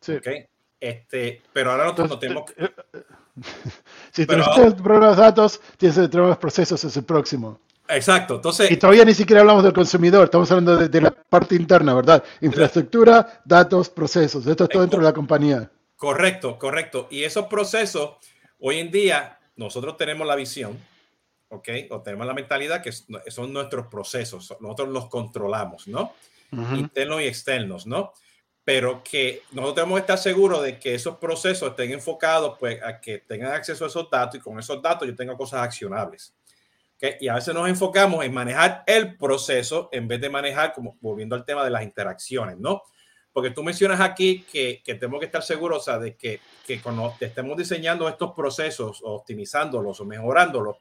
Sí. 0.00 0.12
Okay. 0.14 0.46
Este, 0.80 1.42
pero 1.52 1.72
ahora 1.72 1.94
no, 1.96 2.18
tenemos... 2.18 2.50
Eh, 2.56 2.68
eh, 2.92 3.02
si 4.12 4.26
tienes 4.26 4.74
problemas 4.74 5.16
de 5.16 5.22
datos, 5.22 5.60
tienes 5.78 5.96
tener 6.10 6.26
los 6.26 6.38
procesos, 6.38 6.82
es 6.82 6.96
el 6.96 7.04
próximo. 7.04 7.60
Exacto, 7.94 8.36
entonces... 8.36 8.70
Y 8.70 8.76
todavía 8.76 9.04
ni 9.04 9.14
siquiera 9.14 9.40
hablamos 9.40 9.64
del 9.64 9.72
consumidor, 9.72 10.24
estamos 10.24 10.50
hablando 10.50 10.76
de, 10.76 11.00
la 11.00 11.10
parte 11.10 11.54
interna, 11.54 11.94
¿verdad? 11.94 12.22
Infraestructura, 12.40 13.42
datos, 13.44 13.90
procesos, 13.90 14.46
esto 14.46 14.64
es 14.64 14.70
todo 14.70 14.82
dentro 14.82 15.00
de 15.00 15.04
la 15.04 15.12
compañía. 15.12 15.70
Correcto, 15.96 16.58
correcto. 16.58 17.06
Y 17.10 17.24
esos 17.24 17.46
procesos, 17.46 18.16
hoy 18.58 18.78
en 18.78 18.90
día, 18.90 19.38
nosotros 19.56 19.96
tenemos 19.96 20.26
la 20.26 20.34
visión, 20.34 20.78
¿ok? 21.48 21.68
O 21.90 22.00
tenemos 22.00 22.26
la 22.26 22.34
mentalidad 22.34 22.82
que 22.82 22.92
son 22.92 23.52
nuestros 23.52 23.86
procesos, 23.86 24.56
nosotros 24.60 24.88
los 24.88 25.08
controlamos, 25.08 25.86
¿no? 25.86 26.14
Internos 26.50 27.22
y 27.22 27.26
externos, 27.26 27.86
¿no? 27.86 28.12
Pero 28.64 29.02
que 29.02 29.42
nosotros 29.52 29.74
tenemos 29.76 29.96
que 29.96 30.00
estar 30.00 30.18
seguros 30.18 30.62
de 30.62 30.78
que 30.78 30.94
esos 30.94 31.16
procesos 31.16 31.70
estén 31.70 31.92
enfocados 31.92 32.56
pues, 32.58 32.82
a 32.82 33.00
que 33.00 33.18
tengan 33.18 33.52
acceso 33.52 33.84
a 33.84 33.88
esos 33.88 34.08
datos 34.10 34.36
y 34.36 34.40
con 34.40 34.58
esos 34.58 34.80
datos 34.80 35.08
yo 35.08 35.14
tenga 35.14 35.36
cosas 35.36 35.62
accionables. 35.62 36.34
Y 37.20 37.28
a 37.28 37.34
veces 37.34 37.52
nos 37.52 37.68
enfocamos 37.68 38.24
en 38.24 38.32
manejar 38.32 38.84
el 38.86 39.16
proceso 39.16 39.88
en 39.90 40.06
vez 40.06 40.20
de 40.20 40.30
manejar, 40.30 40.72
como 40.72 40.96
volviendo 41.00 41.34
al 41.34 41.44
tema 41.44 41.64
de 41.64 41.70
las 41.70 41.82
interacciones, 41.82 42.58
¿no? 42.58 42.82
Porque 43.32 43.50
tú 43.50 43.64
mencionas 43.64 44.00
aquí 44.00 44.44
que, 44.50 44.82
que 44.84 44.94
tenemos 44.94 45.18
que 45.18 45.26
estar 45.26 45.42
seguros 45.42 45.88
o 45.88 45.98
de 45.98 46.16
que, 46.16 46.40
que 46.66 46.80
cuando 46.80 47.14
estemos 47.18 47.56
diseñando 47.56 48.08
estos 48.08 48.32
procesos, 48.32 49.00
optimizándolos 49.02 50.00
o 50.00 50.04
mejorándolos, 50.04 50.76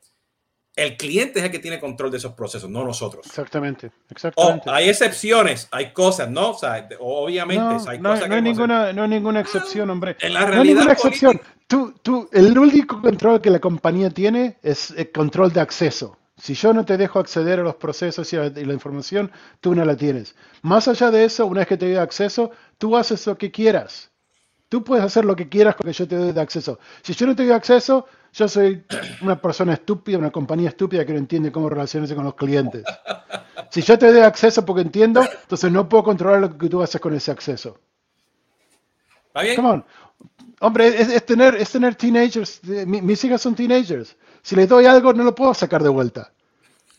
el 0.75 0.95
cliente 0.95 1.39
es 1.39 1.45
el 1.45 1.51
que 1.51 1.59
tiene 1.59 1.79
control 1.79 2.11
de 2.11 2.17
esos 2.17 2.33
procesos, 2.33 2.69
no 2.69 2.83
nosotros. 2.83 3.25
Exactamente, 3.25 3.91
exactamente. 4.09 4.69
hay 4.69 4.89
excepciones, 4.89 5.67
hay 5.71 5.91
cosas, 5.91 6.29
¿no? 6.29 6.51
O 6.51 6.57
sea, 6.57 6.87
obviamente 6.99 7.61
no, 7.63 7.89
hay 7.89 7.99
no, 7.99 8.09
cosas 8.11 8.29
no 8.29 8.35
hay 8.35 8.41
ninguna, 8.41 8.93
no 8.93 9.03
hay 9.03 9.09
ninguna 9.09 9.41
excepción, 9.41 9.89
hombre. 9.89 10.15
En 10.21 10.33
la 10.33 10.45
realidad, 10.45 10.55
no 10.55 10.61
hay 10.61 10.67
ninguna 10.67 10.93
excepción. 10.93 11.41
Tú, 11.71 11.93
tú, 12.01 12.29
el 12.33 12.57
único 12.57 13.01
control 13.01 13.39
que 13.39 13.49
la 13.49 13.59
compañía 13.59 14.09
tiene 14.09 14.57
es 14.61 14.91
el 14.91 15.09
control 15.09 15.53
de 15.53 15.61
acceso. 15.61 16.17
Si 16.35 16.53
yo 16.53 16.73
no 16.73 16.83
te 16.83 16.97
dejo 16.97 17.17
acceder 17.17 17.61
a 17.61 17.63
los 17.63 17.75
procesos 17.75 18.33
y 18.33 18.35
a 18.35 18.49
la 18.49 18.73
información, 18.73 19.31
tú 19.61 19.73
no 19.73 19.85
la 19.85 19.95
tienes. 19.95 20.35
Más 20.63 20.89
allá 20.89 21.11
de 21.11 21.23
eso, 21.23 21.45
una 21.45 21.59
vez 21.59 21.67
que 21.69 21.77
te 21.77 21.85
doy 21.87 21.95
acceso, 21.95 22.51
tú 22.77 22.97
haces 22.97 23.25
lo 23.25 23.37
que 23.37 23.51
quieras. 23.51 24.11
Tú 24.67 24.83
puedes 24.83 25.05
hacer 25.05 25.23
lo 25.23 25.33
que 25.33 25.47
quieras 25.47 25.75
con 25.77 25.85
que 25.85 25.93
yo 25.93 26.05
te 26.05 26.17
doy 26.17 26.33
de 26.33 26.41
acceso. 26.41 26.77
Si 27.03 27.13
yo 27.13 27.25
no 27.25 27.35
te 27.37 27.43
doy 27.43 27.53
acceso, 27.53 28.05
yo 28.33 28.49
soy 28.49 28.83
una 29.21 29.39
persona 29.39 29.73
estúpida, 29.73 30.17
una 30.17 30.31
compañía 30.31 30.69
estúpida 30.69 31.05
que 31.05 31.13
no 31.13 31.19
entiende 31.19 31.53
cómo 31.53 31.69
relacionarse 31.69 32.15
con 32.15 32.25
los 32.25 32.35
clientes. 32.35 32.83
Si 33.69 33.81
yo 33.81 33.97
te 33.97 34.11
doy 34.11 34.23
acceso 34.23 34.65
porque 34.65 34.81
entiendo, 34.81 35.21
entonces 35.21 35.71
no 35.71 35.87
puedo 35.87 36.03
controlar 36.03 36.41
lo 36.41 36.57
que 36.57 36.67
tú 36.67 36.81
haces 36.81 36.99
con 36.99 37.13
ese 37.13 37.31
acceso. 37.31 37.79
¿Está 39.27 39.43
bien? 39.43 39.55
Come 39.55 39.69
on. 39.69 39.85
Hombre, 40.61 40.87
es, 41.01 41.25
tener, 41.25 41.55
es 41.55 41.71
tener 41.71 41.95
teenagers. 41.95 42.61
Mi- 42.85 43.01
mis 43.01 43.23
hijas 43.23 43.41
son 43.41 43.55
teenagers. 43.55 44.15
Si 44.43 44.55
les 44.55 44.69
doy 44.69 44.85
algo, 44.85 45.11
no 45.13 45.23
lo 45.23 45.33
puedo 45.35 45.53
sacar 45.53 45.81
de 45.83 45.89
vuelta. 45.89 46.31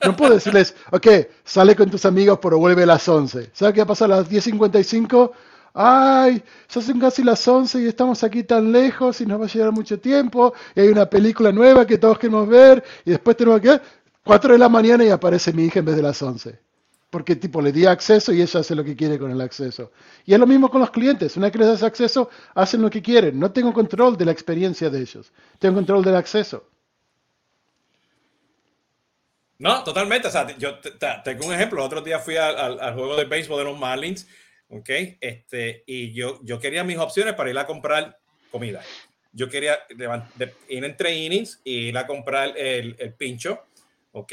No 0.04 0.16
puedo 0.16 0.34
decirles, 0.34 0.74
ok, 0.90 1.06
sale 1.44 1.76
con 1.76 1.88
tus 1.90 2.04
amigos, 2.04 2.38
pero 2.42 2.58
vuelve 2.58 2.82
a 2.82 2.86
las 2.86 3.08
11. 3.08 3.50
¿Sabes 3.52 3.74
qué 3.74 3.80
va 3.80 3.84
a 3.84 3.88
pasar 3.88 4.12
a 4.12 4.16
las 4.16 4.28
10.55? 4.30 5.30
Ay, 5.74 6.42
ya 6.68 6.80
son 6.82 6.98
casi 7.00 7.22
las 7.22 7.46
11 7.46 7.80
y 7.82 7.86
estamos 7.86 8.22
aquí 8.24 8.42
tan 8.42 8.72
lejos 8.72 9.20
y 9.20 9.26
nos 9.26 9.40
va 9.40 9.44
a 9.44 9.48
llevar 9.48 9.72
mucho 9.72 9.98
tiempo. 9.98 10.52
Y 10.74 10.80
hay 10.80 10.88
una 10.88 11.06
película 11.08 11.52
nueva 11.52 11.86
que 11.86 11.98
todos 11.98 12.18
queremos 12.18 12.48
ver. 12.48 12.82
Y 13.04 13.10
después 13.10 13.36
tenemos 13.36 13.60
que... 13.60 13.80
4 14.24 14.52
de 14.52 14.58
la 14.58 14.68
mañana 14.68 15.04
y 15.04 15.08
aparece 15.08 15.52
mi 15.52 15.64
hija 15.64 15.78
en 15.80 15.84
vez 15.84 15.96
de 15.96 16.02
las 16.02 16.20
11 16.22 16.58
porque 17.12 17.36
tipo 17.36 17.60
le 17.60 17.72
di 17.72 17.84
acceso 17.84 18.32
y 18.32 18.40
ella 18.40 18.60
hace 18.60 18.74
lo 18.74 18.82
que 18.82 18.96
quiere 18.96 19.18
con 19.18 19.30
el 19.30 19.40
acceso. 19.42 19.92
Y 20.24 20.32
es 20.32 20.40
lo 20.40 20.46
mismo 20.46 20.70
con 20.70 20.80
los 20.80 20.90
clientes, 20.90 21.36
una 21.36 21.46
vez 21.48 21.52
que 21.52 21.58
les 21.58 21.68
das 21.68 21.82
acceso, 21.82 22.30
hacen 22.54 22.80
lo 22.80 22.88
que 22.88 23.02
quieren. 23.02 23.38
No 23.38 23.52
tengo 23.52 23.70
control 23.74 24.16
de 24.16 24.24
la 24.24 24.32
experiencia 24.32 24.88
de 24.88 25.00
ellos, 25.02 25.30
tengo 25.58 25.74
control 25.74 26.02
del 26.02 26.16
acceso. 26.16 26.70
No, 29.58 29.84
totalmente. 29.84 30.28
O 30.28 30.30
sea, 30.30 30.56
yo 30.56 30.78
te- 30.78 30.92
te- 30.92 31.20
tengo 31.22 31.46
un 31.46 31.52
ejemplo. 31.52 31.84
Otro 31.84 32.00
día 32.00 32.18
fui 32.18 32.36
al, 32.36 32.94
juego 32.94 33.14
de 33.14 33.26
béisbol 33.26 33.58
de 33.58 33.64
los 33.64 33.78
Marlins, 33.78 34.26
¿ok? 34.70 34.88
Este, 35.20 35.84
y 35.86 36.14
yo, 36.14 36.40
yo 36.42 36.58
quería 36.58 36.82
mis 36.82 36.96
opciones 36.96 37.34
para 37.34 37.50
ir 37.50 37.58
a 37.58 37.66
comprar 37.66 38.18
comida. 38.50 38.80
Yo 39.32 39.50
quería 39.50 39.80
ir 40.70 40.84
entre 40.84 41.14
innings 41.14 41.60
y 41.62 41.88
ir 41.88 41.98
a 41.98 42.06
comprar 42.06 42.56
el 42.56 42.96
pincho, 43.18 43.66
¿ok? 44.12 44.32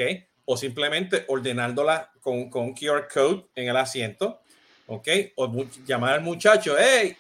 O 0.52 0.58
simplemente 0.58 1.26
ordenándola 1.28 2.12
con, 2.22 2.50
con 2.50 2.64
un 2.64 2.74
QR 2.74 3.08
code 3.14 3.46
en 3.54 3.68
el 3.70 3.78
asiento, 3.78 4.42
¿ok? 4.88 5.08
O 5.36 5.66
llamar 5.86 6.14
al 6.16 6.22
muchacho, 6.22 6.76
hey, 6.80 7.16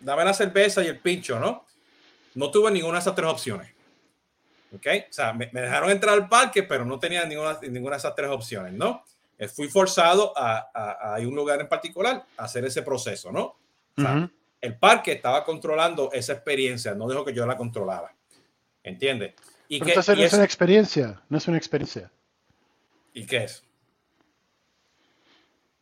dame 0.00 0.22
la 0.22 0.34
cerveza 0.34 0.82
y 0.84 0.88
el 0.88 0.98
pincho, 0.98 1.40
¿no? 1.40 1.64
No 2.34 2.50
tuve 2.50 2.70
ninguna 2.70 2.94
de 2.94 3.00
esas 3.00 3.14
tres 3.14 3.26
opciones. 3.28 3.70
¿Ok? 4.74 4.86
O 5.08 5.12
sea, 5.12 5.32
me, 5.32 5.48
me 5.50 5.62
dejaron 5.62 5.88
entrar 5.90 6.12
al 6.12 6.28
parque, 6.28 6.62
pero 6.62 6.84
no 6.84 6.98
tenía 6.98 7.24
ninguna, 7.24 7.58
ninguna 7.62 7.92
de 7.96 8.00
esas 8.00 8.14
tres 8.14 8.28
opciones, 8.28 8.74
¿no? 8.74 9.02
Eh, 9.38 9.48
Fui 9.48 9.68
forzado 9.68 10.36
a, 10.36 10.70
a, 10.74 11.14
a 11.16 11.18
un 11.20 11.34
lugar 11.34 11.58
en 11.62 11.68
particular 11.68 12.26
a 12.36 12.44
hacer 12.44 12.66
ese 12.66 12.82
proceso, 12.82 13.32
¿no? 13.32 13.44
O 13.96 14.00
sea. 14.02 14.30
El 14.60 14.76
parque 14.76 15.12
estaba 15.12 15.44
controlando 15.44 16.10
esa 16.12 16.32
experiencia, 16.34 16.92
no 16.92 17.08
dejó 17.08 17.24
que 17.24 17.32
yo 17.32 17.46
la 17.46 17.56
controlara. 17.56 18.12
¿Entiendes? 18.82 19.34
¿Y, 19.68 19.78
Pero 19.78 19.90
entonces 19.92 20.18
y 20.18 20.22
es- 20.24 20.32
una 20.34 20.44
experiencia, 20.44 21.22
no 21.28 21.38
es 21.38 21.46
una 21.48 21.56
experiencia. 21.56 22.10
¿Y 23.12 23.26
qué 23.26 23.44
es? 23.44 23.64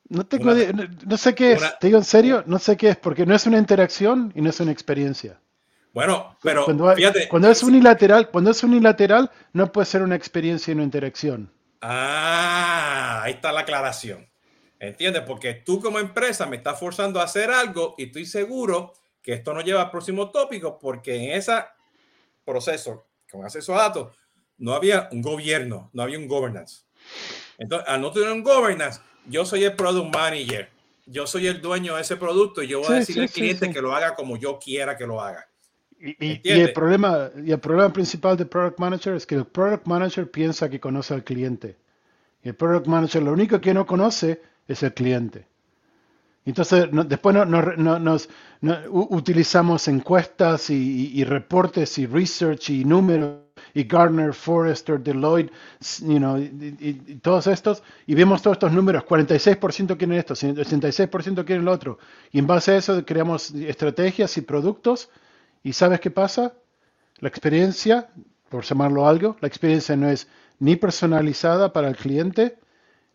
No, 0.08 0.24
tengo 0.24 0.52
Una- 0.52 0.72
no, 0.72 0.84
no 1.04 1.16
sé 1.16 1.34
qué 1.34 1.52
es, 1.52 1.58
una- 1.58 1.78
te 1.78 1.88
digo 1.88 1.98
en 1.98 2.04
serio, 2.04 2.44
no 2.46 2.58
sé 2.58 2.76
qué 2.76 2.90
es, 2.90 2.96
porque 2.96 3.26
no 3.26 3.34
es 3.34 3.46
una 3.46 3.58
interacción 3.58 4.32
y 4.36 4.40
no 4.40 4.50
es 4.50 4.60
una 4.60 4.70
experiencia. 4.70 5.40
Bueno, 5.92 6.36
pero 6.42 6.64
cuando, 6.66 6.94
fíjate. 6.94 7.28
cuando 7.28 7.50
es 7.50 7.62
unilateral, 7.62 8.30
cuando 8.30 8.50
es 8.50 8.62
unilateral, 8.62 9.30
no 9.52 9.72
puede 9.72 9.86
ser 9.86 10.02
una 10.02 10.14
experiencia 10.14 10.70
y 10.70 10.74
una 10.74 10.84
interacción. 10.84 11.50
Ah, 11.80 13.22
ahí 13.24 13.32
está 13.32 13.50
la 13.50 13.60
aclaración. 13.60 14.28
¿Entiendes? 14.78 15.22
Porque 15.26 15.54
tú 15.54 15.80
como 15.80 15.98
empresa 15.98 16.44
me 16.46 16.56
estás 16.56 16.78
forzando 16.78 17.18
a 17.18 17.24
hacer 17.24 17.50
algo 17.50 17.94
y 17.96 18.04
estoy 18.04 18.26
seguro 18.26 18.92
que 19.22 19.32
esto 19.32 19.54
nos 19.54 19.64
lleva 19.64 19.82
al 19.82 19.90
próximo 19.90 20.30
tópico 20.30 20.78
porque 20.78 21.16
en 21.16 21.30
ese 21.38 21.54
proceso 22.44 23.06
con 23.30 23.44
acceso 23.44 23.74
a 23.74 23.78
datos 23.78 24.16
no 24.58 24.74
había 24.74 25.08
un 25.12 25.22
gobierno, 25.22 25.90
no 25.94 26.02
había 26.02 26.18
un 26.18 26.28
governance. 26.28 26.82
Entonces, 27.58 27.88
al 27.88 28.00
no 28.00 28.10
tener 28.12 28.30
un 28.32 28.42
governance, 28.42 29.00
yo 29.26 29.44
soy 29.44 29.64
el 29.64 29.74
product 29.74 30.14
manager, 30.14 30.68
yo 31.06 31.26
soy 31.26 31.46
el 31.46 31.60
dueño 31.60 31.96
de 31.96 32.02
ese 32.02 32.16
producto 32.16 32.62
y 32.62 32.68
yo 32.68 32.78
voy 32.80 32.86
Sí, 32.88 32.92
a 32.92 32.96
decirle 32.96 33.28
sí, 33.28 33.32
al 33.32 33.34
cliente 33.34 33.66
sí. 33.66 33.72
que 33.72 33.80
lo 33.82 33.94
haga 33.94 34.14
como 34.14 34.36
yo 34.36 34.58
quiera 34.58 34.96
que 34.96 35.06
lo 35.06 35.20
haga. 35.20 35.46
Y, 35.98 36.10
y- 36.20 36.50
el 36.50 36.72
problema, 36.74 37.30
y 37.42 37.52
el 37.52 37.58
problema 37.58 37.90
principal 37.92 38.36
del 38.36 38.48
Product 38.48 38.78
Manager 38.78 39.14
es 39.14 39.24
que 39.26 39.34
el 39.36 39.46
Product 39.46 39.86
Manager 39.86 40.30
piensa 40.30 40.68
que 40.68 40.78
conoce 40.78 41.14
al 41.14 41.24
cliente. 41.24 41.76
Y 42.44 42.48
el 42.50 42.54
Product 42.54 42.86
Manager 42.86 43.22
lo 43.22 43.32
único 43.32 43.60
que 43.60 43.72
no 43.72 43.86
conoce 43.86 44.42
es 44.68 44.82
el 44.82 44.92
cliente. 44.92 45.46
Entonces, 46.44 46.92
no- 46.92 47.02
después 47.02 47.34
no- 47.34 47.44
no- 47.46 47.62
no- 47.76 47.98
nos 47.98 48.28
utilizamos 48.90 49.88
encuestas 49.88 50.70
y, 50.70 50.74
y- 50.74 51.20
y 51.20 51.24
reportes 51.24 51.98
y 51.98 52.06
research 52.06 52.70
y 52.70 52.84
números 52.84 53.38
y 53.76 53.84
Gartner, 53.84 54.32
Forrester, 54.32 54.98
Deloitte, 54.98 55.52
you 56.00 56.16
know, 56.16 56.38
y 56.38 56.94
todos 57.20 57.46
estos, 57.46 57.82
y 58.06 58.14
vemos 58.14 58.40
todos 58.40 58.54
estos 58.54 58.72
números, 58.72 59.04
46% 59.04 59.98
quieren 59.98 60.16
esto, 60.16 60.32
86% 60.34 61.44
quieren 61.44 61.66
lo 61.66 61.72
otro, 61.72 61.98
y 62.32 62.38
en 62.38 62.46
base 62.46 62.72
a 62.72 62.76
eso 62.78 63.04
creamos 63.04 63.50
estrategias 63.50 64.34
y 64.38 64.40
productos, 64.40 65.10
y 65.62 65.74
¿sabes 65.74 66.00
qué 66.00 66.10
pasa? 66.10 66.54
La 67.18 67.28
experiencia, 67.28 68.08
por 68.48 68.64
llamarlo 68.64 69.06
algo, 69.06 69.36
la 69.42 69.48
experiencia 69.48 69.94
no 69.94 70.08
es 70.08 70.26
ni 70.58 70.76
personalizada 70.76 71.74
para 71.74 71.88
el 71.88 71.96
cliente, 71.96 72.56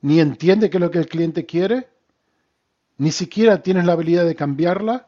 ni 0.01 0.19
entiende 0.19 0.69
qué 0.69 0.77
es 0.77 0.81
lo 0.81 0.91
que 0.91 0.99
el 0.99 1.07
cliente 1.07 1.47
quiere, 1.47 1.89
ni 2.99 3.11
siquiera 3.11 3.63
tienes 3.63 3.85
la 3.85 3.93
habilidad 3.93 4.25
de 4.25 4.35
cambiarla, 4.35 5.07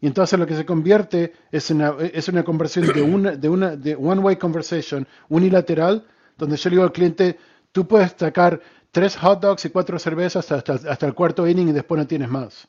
y 0.00 0.06
entonces 0.06 0.38
lo 0.38 0.46
que 0.46 0.54
se 0.54 0.64
convierte 0.64 1.32
es 1.50 1.70
una, 1.70 1.96
es 2.12 2.28
una 2.28 2.44
conversión 2.44 2.86
de 2.92 3.02
una, 3.02 3.32
de 3.32 3.48
una 3.48 3.76
de 3.76 3.96
one 3.96 4.20
way 4.20 4.36
conversation 4.36 5.06
unilateral, 5.28 6.06
donde 6.36 6.56
yo 6.56 6.70
le 6.70 6.74
digo 6.74 6.84
al 6.84 6.92
cliente, 6.92 7.36
tú 7.72 7.88
puedes 7.88 8.14
sacar 8.16 8.60
tres 8.92 9.16
hot 9.16 9.40
dogs 9.40 9.64
y 9.64 9.70
cuatro 9.70 9.98
cervezas 9.98 10.52
hasta, 10.52 10.74
hasta 10.74 11.06
el 11.06 11.14
cuarto 11.14 11.48
inning 11.48 11.68
y 11.68 11.72
después 11.72 11.98
no 11.98 12.06
tienes 12.06 12.28
más. 12.28 12.68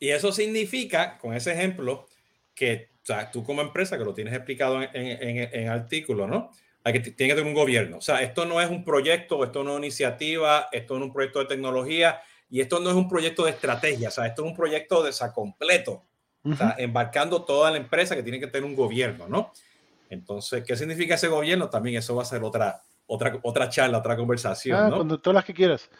Y 0.00 0.08
eso 0.08 0.32
significa, 0.32 1.18
con 1.18 1.34
ese 1.34 1.52
ejemplo, 1.52 2.06
que 2.54 2.90
o 3.02 3.06
sea, 3.06 3.30
tú 3.30 3.44
como 3.44 3.62
empresa, 3.62 3.96
que 3.96 4.04
lo 4.04 4.12
tienes 4.12 4.34
explicado 4.34 4.82
en, 4.82 4.90
en, 4.92 5.38
en, 5.38 5.48
en 5.52 5.68
artículo, 5.68 6.26
¿no? 6.26 6.50
Hay 6.84 6.94
que, 6.94 7.00
tiene 7.00 7.32
que 7.32 7.36
tener 7.36 7.46
un 7.46 7.54
gobierno. 7.54 7.98
O 7.98 8.00
sea, 8.00 8.22
esto 8.22 8.44
no 8.44 8.60
es 8.60 8.70
un 8.70 8.84
proyecto, 8.84 9.42
esto 9.44 9.62
no 9.62 9.70
es 9.70 9.76
una 9.76 9.86
iniciativa, 9.86 10.68
esto 10.72 10.94
no 10.94 11.04
es 11.04 11.08
un 11.08 11.12
proyecto 11.12 11.38
de 11.38 11.46
tecnología 11.46 12.20
y 12.50 12.60
esto 12.60 12.80
no 12.80 12.90
es 12.90 12.96
un 12.96 13.08
proyecto 13.08 13.44
de 13.44 13.50
estrategia. 13.50 14.08
O 14.08 14.10
sea, 14.10 14.26
esto 14.26 14.44
es 14.44 14.50
un 14.50 14.56
proyecto 14.56 15.02
de, 15.02 15.10
o 15.10 15.12
sea, 15.12 15.32
completo. 15.32 16.04
O 16.44 16.54
sea, 16.54 16.76
embarcando 16.78 17.42
toda 17.42 17.70
la 17.70 17.76
empresa 17.76 18.16
que 18.16 18.22
tiene 18.22 18.40
que 18.40 18.46
tener 18.46 18.64
un 18.64 18.74
gobierno, 18.74 19.28
¿no? 19.28 19.52
Entonces, 20.08 20.64
¿qué 20.64 20.76
significa 20.76 21.16
ese 21.16 21.28
gobierno? 21.28 21.68
También 21.68 21.96
eso 21.96 22.14
va 22.14 22.22
a 22.22 22.26
ser 22.26 22.42
otra, 22.42 22.80
otra, 23.06 23.38
otra 23.42 23.68
charla, 23.68 23.98
otra 23.98 24.16
conversación, 24.16 24.78
Ah, 24.78 24.88
¿no? 24.88 24.96
cuando 24.96 25.18
todas 25.18 25.34
las 25.34 25.44
que 25.44 25.52
quieras. 25.52 25.90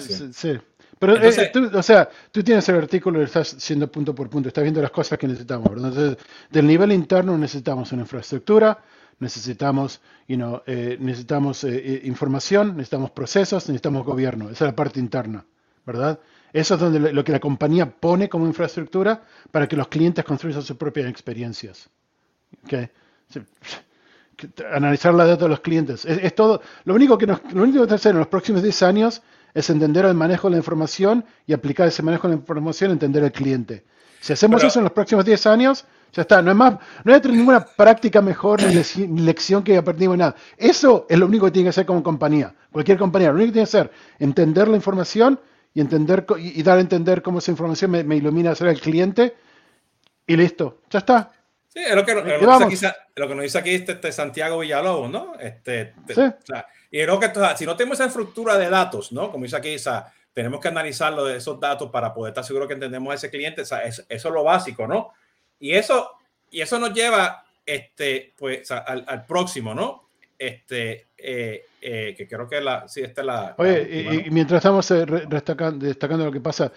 Sí, 0.00 0.12
sí. 0.12 0.32
sí. 0.32 0.58
Pero, 0.98 1.16
eh, 1.16 1.50
tú, 1.52 1.70
o 1.72 1.82
sea, 1.82 2.08
tú 2.32 2.42
tienes 2.42 2.68
el 2.68 2.76
artículo 2.76 3.20
y 3.20 3.24
estás 3.24 3.54
haciendo 3.54 3.90
punto 3.90 4.14
por 4.14 4.28
punto, 4.28 4.48
estás 4.48 4.62
viendo 4.62 4.82
las 4.82 4.90
cosas 4.90 5.18
que 5.18 5.28
necesitamos, 5.28 5.70
¿verdad? 5.70 5.88
Entonces, 5.90 6.26
del 6.50 6.66
nivel 6.66 6.92
interno 6.92 7.38
necesitamos 7.38 7.92
una 7.92 8.02
infraestructura, 8.02 8.78
necesitamos, 9.20 10.00
you 10.26 10.36
know, 10.36 10.62
eh, 10.66 10.96
necesitamos 11.00 11.62
eh, 11.64 12.00
información, 12.04 12.76
necesitamos 12.76 13.12
procesos, 13.12 13.68
necesitamos 13.68 14.04
gobierno. 14.04 14.46
Esa 14.50 14.64
es 14.64 14.70
la 14.72 14.76
parte 14.76 14.98
interna, 14.98 15.46
¿verdad? 15.88 16.20
Eso 16.52 16.74
es 16.74 16.80
donde 16.80 17.12
lo, 17.12 17.24
que 17.24 17.32
la 17.32 17.40
compañía 17.40 17.90
pone 17.90 18.28
como 18.28 18.46
infraestructura 18.46 19.22
para 19.50 19.66
que 19.66 19.74
los 19.76 19.88
clientes 19.88 20.22
construyan 20.24 20.60
sus 20.62 20.76
propias 20.76 21.08
experiencias. 21.08 21.88
¿ok? 22.64 22.74
Sí. 23.30 23.40
Que- 24.36 24.48
Analizar 24.72 25.14
la 25.14 25.24
data 25.26 25.44
de 25.44 25.48
los 25.48 25.60
clientes. 25.60 26.04
Es, 26.04 26.18
es 26.22 26.34
todo. 26.34 26.60
Lo 26.84 26.94
único 26.94 27.16
que 27.18 27.26
nos, 27.26 27.40
lo 27.52 27.62
único 27.62 27.86
que 27.86 27.94
hacer 27.94 28.12
en 28.12 28.18
los 28.18 28.28
próximos 28.28 28.62
10 28.62 28.82
años 28.82 29.22
es 29.54 29.68
entender 29.70 30.04
el 30.04 30.14
manejo 30.14 30.48
de 30.48 30.52
la 30.52 30.56
información 30.58 31.24
y 31.46 31.52
aplicar 31.54 31.88
ese 31.88 32.02
manejo 32.02 32.28
de 32.28 32.34
la 32.34 32.40
información 32.40 32.90
a 32.90 32.92
entender 32.92 33.24
el 33.24 33.32
cliente. 33.32 33.84
Si 34.20 34.32
hacemos 34.32 34.60
Pero- 34.60 34.68
eso 34.68 34.78
en 34.80 34.84
los 34.84 34.92
próximos 34.92 35.24
10 35.24 35.46
años, 35.46 35.84
ya 36.12 36.22
está. 36.22 36.40
No 36.42 36.50
es 36.50 36.56
más, 36.56 36.74
no 37.04 37.12
hay 37.14 37.20
ninguna 37.24 37.64
práctica 37.64 38.22
mejor 38.22 38.62
ni 38.62 38.74
lec- 38.74 39.08
ni 39.08 39.22
lección 39.22 39.62
que 39.62 39.76
aprendimos 39.76 40.16
nada. 40.16 40.34
Eso 40.56 41.06
es 41.08 41.18
lo 41.18 41.26
único 41.26 41.46
que 41.46 41.52
tiene 41.52 41.66
que 41.66 41.70
hacer 41.70 41.86
como 41.86 42.02
compañía. 42.02 42.54
Cualquier 42.70 42.96
compañía. 42.98 43.28
Lo 43.30 43.34
único 43.36 43.48
que 43.48 43.52
tiene 43.54 43.66
que 43.66 43.76
hacer 43.76 43.90
entender 44.20 44.68
la 44.68 44.76
información 44.76 45.38
y 45.74 45.80
entender 45.80 46.24
y, 46.38 46.58
y 46.60 46.62
dar 46.62 46.78
a 46.78 46.80
entender 46.80 47.22
cómo 47.22 47.38
esa 47.38 47.50
información 47.50 47.90
me, 47.90 48.02
me 48.04 48.16
ilumina 48.16 48.50
a 48.50 48.54
ser 48.54 48.68
el 48.68 48.80
cliente 48.80 49.36
y 50.26 50.36
listo. 50.36 50.80
Ya 50.90 50.98
está. 51.00 51.32
Sí, 51.68 51.80
es 51.80 51.94
lo 51.94 52.04
que, 52.04 52.14
lo 52.14 52.24
que 52.24 52.30
aquí, 52.34 52.40
lo 53.16 53.28
nos 53.34 53.42
dice 53.42 53.58
aquí 53.58 53.74
este, 53.74 53.92
este 53.92 54.10
Santiago 54.12 54.58
Villalobos, 54.58 55.10
¿no? 55.10 55.34
Este, 55.38 55.92
te- 56.06 56.14
Sí. 56.14 56.20
o 56.22 56.46
sea, 56.46 56.66
y 56.90 57.02
creo 57.02 57.20
que 57.20 57.26
esto- 57.26 57.56
si 57.56 57.66
no 57.66 57.76
tenemos 57.76 57.98
esa 58.00 58.08
estructura 58.08 58.56
de 58.56 58.70
datos, 58.70 59.12
¿no? 59.12 59.30
Como 59.30 59.44
dice 59.44 59.56
aquí, 59.56 59.74
o 59.74 59.78
sea, 59.78 60.12
tenemos 60.32 60.60
que 60.60 60.68
analizarlo 60.68 61.24
de 61.24 61.36
esos 61.36 61.60
datos 61.60 61.90
para 61.90 62.14
poder 62.14 62.30
estar 62.30 62.44
seguro 62.44 62.66
que 62.66 62.74
entendemos 62.74 63.12
a 63.12 63.14
ese 63.16 63.30
cliente. 63.30 63.62
o 63.62 63.64
sea, 63.66 63.82
es- 63.84 64.04
eso 64.08 64.28
es 64.28 64.34
lo 64.34 64.42
básico, 64.44 64.86
¿no? 64.86 65.12
Y 65.60 65.72
eso 65.74 66.10
y 66.50 66.62
eso 66.62 66.78
nos 66.78 66.94
lleva 66.94 67.44
este, 67.66 68.32
pues, 68.38 68.70
al, 68.70 69.04
al 69.06 69.26
próximo, 69.26 69.74
¿no? 69.74 70.07
Este, 70.38 71.08
eh, 71.18 71.64
eh, 71.80 72.14
que 72.16 72.28
creo 72.28 72.48
que 72.48 72.60
la, 72.60 72.86
sí, 72.86 73.00
esta 73.00 73.22
es 73.22 73.26
la. 73.26 73.54
Oye, 73.58 74.24
y, 74.26 74.30
mientras 74.30 74.58
estamos 74.58 74.88
eh, 74.92 75.04
destacando, 75.28 75.84
destacando 75.84 76.24
lo 76.26 76.32
que 76.32 76.40
pasa, 76.40 76.70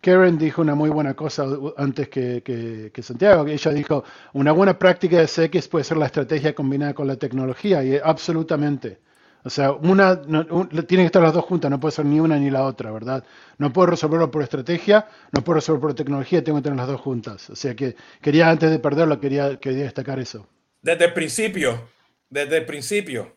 Karen 0.00 0.38
dijo 0.38 0.62
una 0.62 0.74
muy 0.74 0.88
buena 0.88 1.14
cosa 1.14 1.44
antes 1.76 2.08
que, 2.08 2.42
que, 2.42 2.90
que, 2.92 3.02
Santiago. 3.02 3.46
Ella 3.46 3.70
dijo, 3.72 4.02
una 4.32 4.52
buena 4.52 4.78
práctica 4.78 5.18
de 5.18 5.26
CX 5.26 5.68
puede 5.68 5.84
ser 5.84 5.98
la 5.98 6.06
estrategia 6.06 6.54
combinada 6.54 6.94
con 6.94 7.06
la 7.06 7.16
tecnología, 7.16 7.84
y 7.84 7.98
absolutamente. 8.02 8.98
O 9.44 9.50
sea, 9.50 9.72
una 9.72 10.22
tienen 10.22 10.86
que 10.86 11.06
estar 11.06 11.20
las 11.20 11.34
dos 11.34 11.44
juntas, 11.44 11.70
no 11.70 11.80
puede 11.80 11.92
ser 11.92 12.04
ni 12.04 12.20
una 12.20 12.38
ni 12.38 12.48
la 12.48 12.64
otra, 12.64 12.92
¿verdad? 12.92 13.24
No 13.58 13.72
puedo 13.72 13.86
resolverlo 13.86 14.30
por 14.30 14.42
estrategia, 14.42 15.08
no 15.32 15.42
puedo 15.42 15.56
resolverlo 15.56 15.88
por 15.88 15.94
tecnología, 15.94 16.44
tengo 16.44 16.58
que 16.58 16.62
tener 16.62 16.78
las 16.78 16.86
dos 16.86 17.00
juntas. 17.00 17.50
O 17.50 17.56
sea 17.56 17.74
que 17.74 17.96
quería, 18.20 18.48
antes 18.48 18.70
de 18.70 18.78
perderlo, 18.78 19.18
quería, 19.18 19.56
quería 19.56 19.82
destacar 19.82 20.20
eso. 20.20 20.46
Desde 20.80 21.06
el 21.06 21.12
principio, 21.12 21.88
desde 22.32 22.56
el 22.56 22.66
principio. 22.66 23.36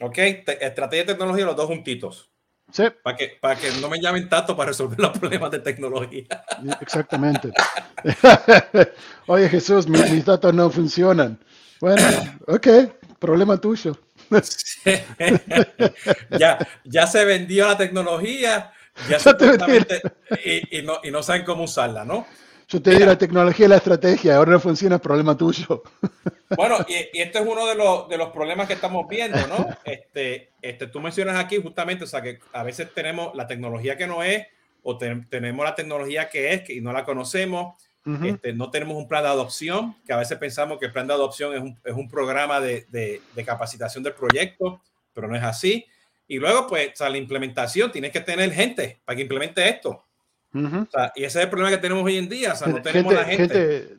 ¿Ok? 0.00 0.18
estrategia 0.18 1.02
y 1.02 1.06
tecnología, 1.06 1.44
los 1.44 1.56
dos 1.56 1.66
juntitos. 1.66 2.30
Sí. 2.72 2.84
Para 3.02 3.16
que, 3.16 3.38
para 3.40 3.60
que 3.60 3.70
no 3.80 3.88
me 3.88 4.00
llamen 4.00 4.28
tanto 4.28 4.56
para 4.56 4.68
resolver 4.68 4.98
los 4.98 5.18
problemas 5.18 5.50
de 5.50 5.58
tecnología. 5.58 6.24
Exactamente. 6.80 7.52
Oye, 9.26 9.48
Jesús, 9.48 9.86
mis 9.88 10.24
datos 10.24 10.54
no 10.54 10.70
funcionan. 10.70 11.38
Bueno, 11.80 12.02
ok, 12.46 12.68
problema 13.18 13.60
tuyo. 13.60 13.98
ya, 16.38 16.58
ya 16.84 17.06
se 17.06 17.24
vendió 17.24 17.66
la 17.66 17.76
tecnología, 17.76 18.72
ya 19.08 19.18
y, 20.44 20.78
y, 20.78 20.82
no, 20.82 21.00
y 21.02 21.10
no 21.10 21.22
saben 21.22 21.44
cómo 21.44 21.64
usarla, 21.64 22.04
¿no? 22.04 22.26
Yo 22.72 22.80
te 22.80 22.92
di 22.92 23.04
la 23.04 23.18
tecnología 23.18 23.66
y 23.66 23.68
la 23.68 23.76
estrategia, 23.76 24.36
ahora 24.36 24.52
no 24.52 24.60
funciona, 24.60 24.98
problema 24.98 25.36
tuyo. 25.36 25.82
Bueno, 26.54 26.84
y, 26.86 27.16
y 27.16 27.22
este 27.22 27.38
es 27.38 27.46
uno 27.46 27.66
de 27.66 27.74
los, 27.74 28.10
de 28.10 28.18
los 28.18 28.28
problemas 28.28 28.66
que 28.66 28.74
estamos 28.74 29.08
viendo, 29.08 29.38
¿no? 29.46 29.68
Este, 29.86 30.50
este, 30.60 30.86
tú 30.86 31.00
mencionas 31.00 31.42
aquí 31.42 31.56
justamente, 31.56 32.04
o 32.04 32.06
sea, 32.06 32.20
que 32.20 32.40
a 32.52 32.62
veces 32.62 32.92
tenemos 32.94 33.34
la 33.34 33.46
tecnología 33.46 33.96
que 33.96 34.06
no 34.06 34.22
es, 34.22 34.46
o 34.82 34.98
tenemos 34.98 35.64
la 35.64 35.74
tecnología 35.74 36.28
que 36.28 36.52
es, 36.52 36.68
y 36.68 36.82
no 36.82 36.92
la 36.92 37.06
conocemos, 37.06 37.82
este, 38.22 38.52
no 38.52 38.70
tenemos 38.70 38.98
un 38.98 39.08
plan 39.08 39.22
de 39.22 39.30
adopción, 39.30 39.96
que 40.04 40.12
a 40.12 40.18
veces 40.18 40.36
pensamos 40.36 40.78
que 40.78 40.84
el 40.86 40.92
plan 40.92 41.06
de 41.06 41.14
adopción 41.14 41.54
es 41.54 41.62
un, 41.62 41.78
es 41.82 41.94
un 41.94 42.06
programa 42.06 42.60
de, 42.60 42.84
de, 42.90 43.22
de, 43.34 43.44
capacitación 43.46 44.04
del 44.04 44.12
proyecto, 44.12 44.82
pero 45.14 45.26
no 45.26 45.34
es 45.34 45.42
así. 45.42 45.86
Y 46.28 46.38
luego, 46.38 46.66
pues, 46.66 47.00
o 47.00 47.08
la 47.08 47.16
implementación, 47.16 47.90
tienes 47.90 48.12
que 48.12 48.20
tener 48.20 48.52
gente 48.52 49.00
para 49.06 49.16
que 49.16 49.22
implemente 49.22 49.66
esto. 49.66 50.04
O 50.54 50.86
sea, 50.90 51.12
y 51.14 51.24
ese 51.24 51.38
es 51.38 51.44
el 51.44 51.50
problema 51.50 51.70
que 51.70 51.80
tenemos 51.80 52.04
hoy 52.04 52.18
en 52.18 52.28
día, 52.28 52.52
o 52.52 52.56
sea, 52.56 52.68
no 52.68 52.82
tenemos 52.82 53.14
la 53.14 53.24
gente 53.24 53.96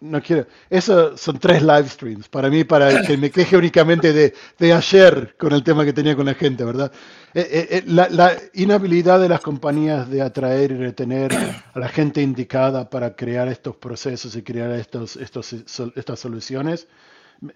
no, 0.00 0.22
quiero. 0.22 0.46
Eso 0.68 1.16
son 1.16 1.38
tres 1.38 1.62
live 1.62 1.88
streams. 1.88 2.28
Para 2.28 2.48
mí, 2.48 2.64
para 2.64 3.02
que 3.02 3.16
me 3.16 3.30
queje 3.30 3.56
únicamente 3.56 4.12
de, 4.12 4.34
de 4.58 4.72
ayer 4.72 5.34
con 5.36 5.52
el 5.52 5.62
tema 5.62 5.84
que 5.84 5.92
tenía 5.92 6.14
con 6.14 6.26
la 6.26 6.34
gente, 6.34 6.64
¿verdad? 6.64 6.92
Eh, 7.34 7.48
eh, 7.50 7.68
eh, 7.70 7.82
la, 7.86 8.08
la, 8.08 8.36
inhabilidad 8.54 9.20
de 9.20 9.28
las 9.28 9.40
compañías 9.40 10.08
de 10.08 10.22
atraer 10.22 10.72
y 10.72 10.76
retener 10.76 11.32
a 11.74 11.78
la 11.78 11.88
gente 11.88 12.22
indicada 12.22 12.88
para 12.88 13.14
crear 13.16 13.48
estos 13.48 13.76
procesos 13.76 14.36
y 14.36 14.42
crear 14.42 14.70
estos, 14.72 15.16
estos, 15.16 15.52
estas 15.96 16.18
soluciones 16.18 16.86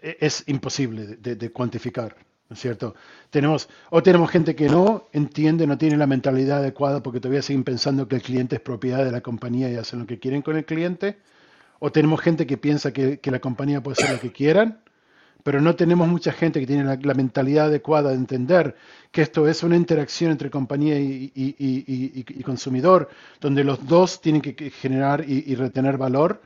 es 0.02 0.44
imposible 0.46 1.16
de, 1.16 1.36
de 1.36 1.52
cuantificar. 1.52 2.16
¿No 2.48 2.54
es 2.54 2.60
cierto? 2.60 2.94
Tenemos, 3.30 3.68
o 3.90 4.02
tenemos 4.02 4.30
gente 4.30 4.54
que 4.54 4.68
no 4.68 5.08
entiende, 5.12 5.66
no 5.66 5.78
tiene 5.78 5.96
la 5.96 6.06
mentalidad 6.06 6.58
adecuada 6.58 7.02
porque 7.02 7.20
todavía 7.20 7.42
siguen 7.42 7.64
pensando 7.64 8.06
que 8.06 8.16
el 8.16 8.22
cliente 8.22 8.56
es 8.56 8.62
propiedad 8.62 9.04
de 9.04 9.10
la 9.10 9.20
compañía 9.20 9.70
y 9.70 9.76
hacen 9.76 10.00
lo 10.00 10.06
que 10.06 10.18
quieren 10.18 10.42
con 10.42 10.56
el 10.56 10.64
cliente, 10.64 11.18
o 11.78 11.90
tenemos 11.90 12.20
gente 12.20 12.46
que 12.46 12.56
piensa 12.56 12.92
que, 12.92 13.20
la 13.24 13.40
compañía 13.40 13.82
puede 13.82 14.00
hacer 14.00 14.14
lo 14.14 14.20
que 14.20 14.32
quieran, 14.32 14.80
pero 15.42 15.60
no 15.60 15.74
tenemos 15.74 16.08
mucha 16.08 16.32
gente 16.32 16.60
que 16.60 16.66
tiene 16.66 16.84
la, 16.84 17.14
mentalidad 17.14 17.66
adecuada 17.66 18.10
de 18.10 18.16
entender 18.16 18.76
que 19.10 19.22
esto 19.22 19.46
es 19.46 19.62
una 19.62 19.76
interacción 19.76 20.30
entre 20.30 20.50
compañía 20.50 20.98
y, 20.98 22.42
consumidor, 22.44 23.10
donde 23.40 23.64
los 23.64 23.86
dos 23.86 24.20
tienen 24.20 24.40
que 24.40 24.70
generar 24.70 25.24
y, 25.28 25.54
retener 25.54 25.98
valor 25.98 26.40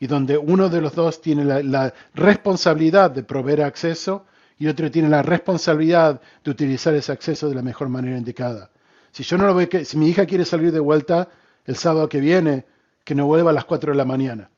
y 0.00 0.06
donde 0.06 0.38
uno 0.38 0.68
de 0.68 0.80
los 0.80 0.94
dos 0.94 1.20
tiene 1.20 1.44
la, 1.44 1.94
responsabilidad 2.14 3.10
de 3.10 3.22
proveer 3.22 3.62
acceso 3.62 4.26
y 4.60 4.68
otro 4.68 4.88
tiene 4.92 5.08
la 5.08 5.22
responsabilidad 5.22 6.20
de 6.44 6.50
utilizar 6.52 6.94
ese 6.94 7.10
acceso 7.10 7.48
de 7.48 7.56
la 7.56 7.62
mejor 7.62 7.88
manera 7.88 8.16
indicada. 8.16 8.70
Si 9.10 9.24
yo 9.24 9.36
no 9.36 9.46
lo 9.46 9.54
veo 9.56 9.68
si 9.84 9.96
mi 9.96 10.08
hija 10.08 10.24
quiere 10.26 10.44
salir 10.44 10.70
de 10.70 10.78
vuelta 10.78 11.28
el 11.64 11.74
sábado 11.74 12.08
que 12.08 12.20
viene, 12.20 12.64
que 13.02 13.16
no 13.16 13.26
vuelva 13.26 13.50
a 13.50 13.54
las 13.54 13.64
4 13.64 13.90
de 13.90 13.98
la 13.98 14.04
mañana 14.04 14.50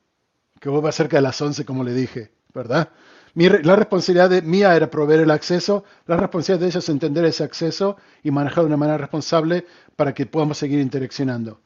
que 0.63 0.69
vuelva 0.69 0.93
cerca 0.93 1.17
de 1.17 1.23
las 1.23 1.41
11, 1.41 1.65
como 1.65 1.83
le 1.83 1.93
dije, 1.93 2.31
¿verdad? 2.53 2.87
la 3.35 3.75
responsabilidad 3.75 4.29
de, 4.29 4.41
mía 4.41 4.73
era 4.77 4.89
proveer 4.89 5.19
el 5.19 5.31
acceso, 5.31 5.83
la 6.05 6.15
responsabilidad 6.15 6.61
de 6.61 6.67
ella 6.67 6.79
es 6.79 6.87
entender 6.87 7.25
ese 7.25 7.43
acceso 7.43 7.97
y 8.23 8.31
manejar 8.31 8.63
de 8.63 8.67
una 8.67 8.77
manera 8.77 8.97
responsable 8.97 9.65
para 9.97 10.13
que 10.13 10.25
podamos 10.25 10.57
seguir 10.57 10.79
interaccionando. 10.79 11.59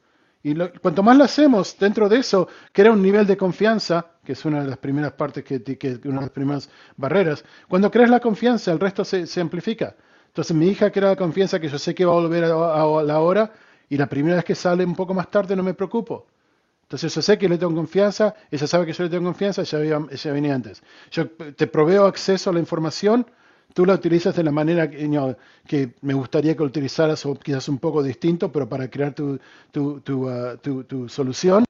Y 0.48 0.56
cuanto 0.80 1.04
más 1.04 1.18
lo 1.18 1.26
hacemos 1.26 1.78
dentro 1.78 2.08
de 2.08 2.20
eso, 2.20 2.48
crea 2.72 2.94
un 2.94 3.02
nivel 3.02 3.28
de 3.28 3.36
confianza, 3.36 4.14
que 4.24 4.32
es 4.32 4.46
una 4.46 4.62
de 4.62 4.68
las 4.70 4.78
primeras 4.78 5.12
partes, 5.12 5.44
que, 5.44 5.62
que 5.62 6.00
una 6.06 6.20
de 6.20 6.22
las 6.22 6.30
primeras 6.30 6.70
barreras. 6.96 7.44
Cuando 7.68 7.92
creas 7.92 8.10
la 8.10 8.22
confianza, 8.22 8.72
el 8.72 8.80
resto 8.80 9.04
se, 9.04 9.28
se 9.28 9.42
amplifica. 9.42 9.98
Entonces 10.28 10.56
mi 10.56 10.68
hija 10.68 10.90
crea 10.90 11.10
la 11.10 11.16
confianza 11.18 11.60
que 11.60 11.68
yo 11.68 11.78
sé 11.78 11.94
que 11.94 12.06
va 12.06 12.14
a 12.14 12.16
volver 12.16 12.46
a, 12.46 12.48
la 13.04 13.20
hora 13.20 13.52
y 13.90 13.98
la 13.98 14.08
primera 14.08 14.38
vez 14.38 14.46
que 14.46 14.56
sale 14.56 14.86
un 14.86 14.96
poco 14.96 15.14
más 15.14 15.30
tarde 15.30 15.54
no 15.54 15.64
me 15.64 15.74
preocupo. 15.74 16.28
Entonces 16.84 17.14
yo 17.14 17.22
sé 17.22 17.38
que 17.38 17.50
le 17.50 17.58
tengo 17.58 17.76
confianza, 17.76 18.34
ella 18.50 18.68
sabe 18.68 18.86
que 18.86 18.94
yo 18.94 19.04
le 19.04 19.10
tengo 19.10 19.26
confianza, 19.26 19.64
ella, 19.64 20.00
ella 20.10 20.32
venía 20.32 20.56
antes. 20.56 20.82
Yo 21.12 21.28
te 21.30 21.68
proveo 21.68 22.06
acceso 22.06 22.52
a 22.52 22.54
la 22.54 22.60
información, 22.60 23.30
tú 23.74 23.86
la 23.86 23.94
utilizas 23.94 24.36
de 24.36 24.44
la 24.44 24.52
manera 24.52 24.90
que, 24.90 25.94
me 26.02 26.14
gustaría 26.14 26.56
que 26.56 26.64
utilizaras 26.64 27.26
o 27.26 27.36
quizás 27.36 27.70
un 27.70 27.80
poco 27.80 28.02
distinto, 28.02 28.52
pero 28.52 28.68
para 28.68 28.90
crear 28.90 29.14
tu, 29.14 29.40
tu, 29.72 30.02
tu, 30.02 30.30
uh, 30.30 30.58
tu, 30.58 31.10
solución. 31.10 31.66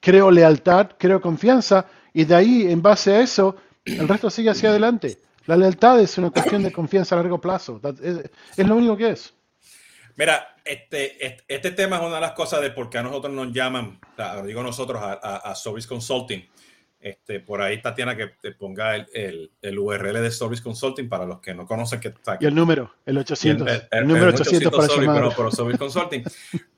Creo 0.00 0.30
lealtad, 0.30 0.90
creo 0.98 1.20
confianza 1.20 1.86
y 2.14 2.24
de 2.24 2.34
ahí, 2.34 2.70
en 2.70 2.80
base 2.80 3.12
a 3.12 3.20
eso, 3.20 3.56
el 3.84 4.08
resto 4.08 4.30
sigue 4.30 4.50
hacia 4.50 4.70
adelante. 4.70 5.18
La 5.46 5.56
lealtad 5.56 6.00
es 6.00 6.16
una 6.18 6.30
cuestión 6.30 6.62
de 6.62 6.72
confianza 6.72 7.14
a 7.14 7.22
largo 7.22 7.40
plazo. 7.40 7.80
es 8.56 8.66
lo 8.66 8.76
único 8.76 8.96
que 8.96 9.10
es. 9.10 9.34
Mira, 10.18 10.56
este, 10.64 11.44
este, 11.46 11.70
tema 11.70 11.96
es 11.96 12.02
una 12.02 12.16
de 12.16 12.20
las 12.20 12.32
cosas 12.32 12.60
de 12.60 12.70
por 12.70 12.90
qué 12.90 12.98
a 12.98 13.04
nosotros 13.04 13.32
nos 13.32 13.52
llaman, 13.52 14.00
digo 14.44 14.64
nosotros, 14.64 15.00
a, 15.00 15.54
Service 15.54 15.86
Consulting. 15.86 16.44
Este, 17.00 17.38
por 17.38 17.62
ahí, 17.62 17.80
Tatiana, 17.80 18.16
que 18.16 18.26
te 18.40 18.52
ponga 18.52 18.96
el, 18.96 19.52
el, 19.62 19.78
URL 19.78 20.20
de 20.20 20.30
Service 20.32 20.62
Consulting 20.62 21.08
para 21.08 21.26
los 21.26 21.40
que 21.40 21.54
no 21.54 21.64
conocen 21.64 22.00
que 22.00 22.08
está 22.08 22.32
aquí. 22.32 22.44
Y 22.44 22.48
el 22.48 22.54
número, 22.54 22.92
el 23.06 23.18
800. 23.18 23.88
El, 23.92 24.06
número 24.06 24.30
800, 24.30 24.72
para 24.72 24.88
Service, 24.88 25.56
Service 25.56 25.78
Consulting. 25.78 26.24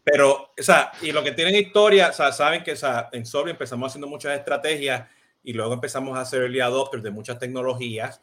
Pero, 0.05 0.53
o 0.59 0.63
sea, 0.63 0.93
y 1.01 1.13
lo 1.13 1.25
que 1.25 1.33
tienen 1.33 1.55
historia, 1.55 2.11
o 2.11 2.13
sea, 2.13 2.33
saben 2.33 2.63
que 2.63 2.73
o 2.73 2.77
sea, 2.77 3.09
en 3.13 3.25
Service 3.25 3.53
empezamos 3.53 3.91
haciendo 3.91 4.09
muchas 4.09 4.39
estrategias 4.39 5.09
y 5.43 5.55
luego 5.55 5.73
empezamos 5.73 6.19
a 6.19 6.21
hacer 6.21 6.43
early 6.43 6.61
adopters 6.61 7.03
de 7.03 7.11
muchas 7.11 7.39
tecnologías 7.39 8.21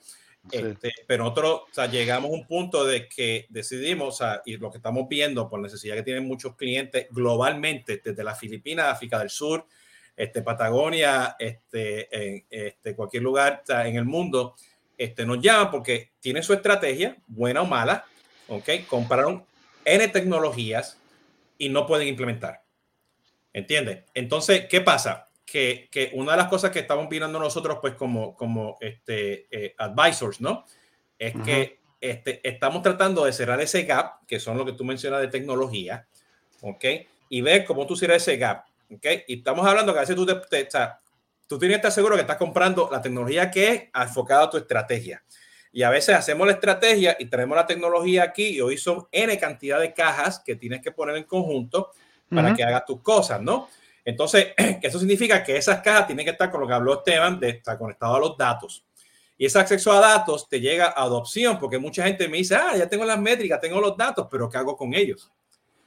este, 0.51 0.93
pero 1.05 1.25
nosotros 1.25 1.61
o 1.69 1.73
sea, 1.73 1.87
llegamos 1.87 2.31
a 2.31 2.33
un 2.33 2.45
punto 2.45 2.85
de 2.85 3.07
que 3.07 3.45
decidimos, 3.49 4.07
o 4.07 4.17
sea, 4.17 4.41
y 4.45 4.57
lo 4.57 4.71
que 4.71 4.77
estamos 4.77 5.07
viendo 5.09 5.49
por 5.49 5.59
necesidad 5.59 5.95
que 5.95 6.03
tienen 6.03 6.25
muchos 6.25 6.55
clientes 6.55 7.07
globalmente, 7.11 8.01
desde 8.03 8.23
las 8.23 8.39
Filipinas, 8.39 8.87
África 8.87 9.19
del 9.19 9.29
Sur, 9.29 9.65
este, 10.17 10.41
Patagonia, 10.41 11.37
este, 11.39 12.35
en 12.35 12.45
este, 12.49 12.95
cualquier 12.95 13.23
lugar 13.23 13.63
en 13.69 13.95
el 13.95 14.05
mundo, 14.05 14.55
este, 14.97 15.25
nos 15.25 15.39
llaman 15.39 15.71
porque 15.71 16.11
tienen 16.19 16.43
su 16.43 16.53
estrategia, 16.53 17.15
buena 17.27 17.61
o 17.61 17.65
mala, 17.65 18.03
¿ok? 18.49 18.69
Compraron 18.87 19.45
N 19.85 20.07
tecnologías 20.09 20.97
y 21.57 21.69
no 21.69 21.85
pueden 21.85 22.09
implementar. 22.09 22.63
¿Entiendes? 23.53 24.03
Entonces, 24.13 24.65
¿qué 24.65 24.81
pasa? 24.81 25.27
que, 25.47 25.87
que, 25.89 26.11
una 26.13 26.33
de 26.33 26.37
las 26.39 26.49
cosas 26.49 26.71
que 26.71 26.79
estamos 26.79 27.07
mirando 27.09 27.39
nosotros, 27.39 27.77
pues 27.79 27.93
como, 27.93 28.35
como 28.35 28.77
este, 28.81 29.47
eh, 29.49 29.73
advisors, 29.77 30.41
¿no? 30.41 30.65
Es 31.17 31.33
que 31.45 31.79
este, 32.01 32.47
estamos 32.47 32.83
tratando 32.83 33.23
de 33.23 33.31
cerrar 33.31 33.61
ese 33.61 33.83
gap, 33.83 34.25
que 34.27 34.41
son 34.41 34.57
lo 34.57 34.65
que 34.65 34.73
tú 34.73 34.83
mencionas 34.83 35.21
de 35.21 35.29
tecnología, 35.29 36.05
¿ok? 36.61 36.85
Y 37.29 37.41
ver 37.41 37.63
cómo 37.63 37.87
tú 37.87 37.95
cierras 37.95 38.23
ese 38.23 38.35
gap, 38.35 38.65
¿ok? 38.89 39.05
Y 39.27 39.37
estamos 39.39 39.65
hablando 39.65 39.93
que 39.93 39.99
a 39.99 40.01
veces 40.01 40.15
tú, 40.15 40.25
te, 40.25 40.33
o 40.33 40.71
sea, 40.71 40.97
tú 41.47 41.57
tienes 41.57 41.75
que 41.75 41.79
estar 41.79 41.91
seguro 41.91 42.15
que 42.15 42.21
estás 42.21 42.37
comprando 42.37 42.89
la 42.91 43.01
tecnología 43.01 43.49
que 43.49 43.67
es 43.67 43.83
enfocada 43.93 44.43
a 44.43 44.49
tu 44.49 44.57
estrategia. 44.57 45.23
Y 45.71 45.83
a 45.83 45.89
veces 45.89 46.15
hacemos 46.15 46.47
la 46.47 46.53
estrategia 46.53 47.15
y 47.19 47.25
tenemos 47.25 47.55
la 47.55 47.67
tecnología 47.67 48.23
aquí 48.23 48.47
y 48.47 48.61
hoy 48.61 48.77
son 48.77 49.07
N 49.11 49.37
cantidad 49.37 49.79
de 49.79 49.93
cajas 49.93 50.41
que 50.43 50.55
tienes 50.55 50.81
que 50.81 50.91
poner 50.91 51.15
en 51.17 51.23
conjunto 51.25 51.91
para 52.29 52.53
que 52.53 52.63
hagas 52.63 52.85
tus 52.85 53.01
cosas, 53.01 53.41
¿no? 53.41 53.69
Entonces, 54.03 54.53
eso 54.81 54.99
significa 54.99 55.43
que 55.43 55.57
esas 55.57 55.81
cajas 55.81 56.07
tienen 56.07 56.25
que 56.25 56.31
estar 56.31 56.49
con 56.49 56.61
lo 56.61 56.67
que 56.67 56.73
habló 56.73 56.95
Esteban, 56.95 57.39
de 57.39 57.49
estar 57.49 57.77
conectado 57.77 58.15
a 58.15 58.19
los 58.19 58.37
datos. 58.37 58.85
Y 59.37 59.45
ese 59.45 59.59
acceso 59.59 59.91
a 59.91 59.99
datos 59.99 60.49
te 60.49 60.59
llega 60.59 60.87
a 60.87 61.03
adopción, 61.03 61.59
porque 61.59 61.77
mucha 61.77 62.05
gente 62.05 62.27
me 62.27 62.37
dice, 62.37 62.55
ah, 62.55 62.75
ya 62.75 62.87
tengo 62.87 63.05
las 63.05 63.19
métricas, 63.19 63.61
tengo 63.61 63.79
los 63.79 63.95
datos, 63.95 64.27
pero 64.31 64.49
¿qué 64.49 64.57
hago 64.57 64.75
con 64.75 64.93
ellos? 64.93 65.31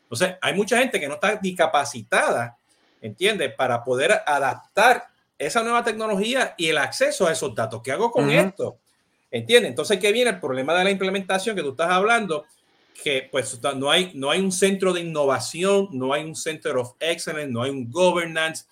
Entonces, 0.02 0.36
hay 0.40 0.54
mucha 0.54 0.78
gente 0.78 1.00
que 1.00 1.08
no 1.08 1.14
está 1.14 1.38
ni 1.42 1.54
capacitada, 1.54 2.56
¿entiendes? 3.00 3.54
Para 3.54 3.84
poder 3.84 4.22
adaptar 4.26 5.06
esa 5.38 5.62
nueva 5.62 5.82
tecnología 5.82 6.54
y 6.56 6.68
el 6.68 6.78
acceso 6.78 7.26
a 7.26 7.32
esos 7.32 7.54
datos. 7.54 7.80
¿Qué 7.82 7.92
hago 7.92 8.10
con 8.10 8.30
esto? 8.30 8.78
¿Entiendes? 9.30 9.70
Entonces, 9.70 9.98
¿qué 9.98 10.12
viene? 10.12 10.30
El 10.30 10.40
problema 10.40 10.74
de 10.74 10.84
la 10.84 10.90
implementación 10.90 11.56
que 11.56 11.62
tú 11.62 11.70
estás 11.70 11.90
hablando, 11.90 12.44
que 13.02 13.28
pues 13.30 13.58
no 13.76 13.90
hay, 13.90 14.12
no 14.14 14.30
hay 14.30 14.40
un 14.40 14.52
centro 14.52 14.92
de 14.92 15.00
innovación, 15.00 15.88
no 15.92 16.12
hay 16.12 16.24
un 16.24 16.36
center 16.36 16.76
of 16.76 16.94
excellence, 17.00 17.50
no 17.50 17.62
hay 17.62 17.70
un 17.70 17.90
governance, 17.90 18.64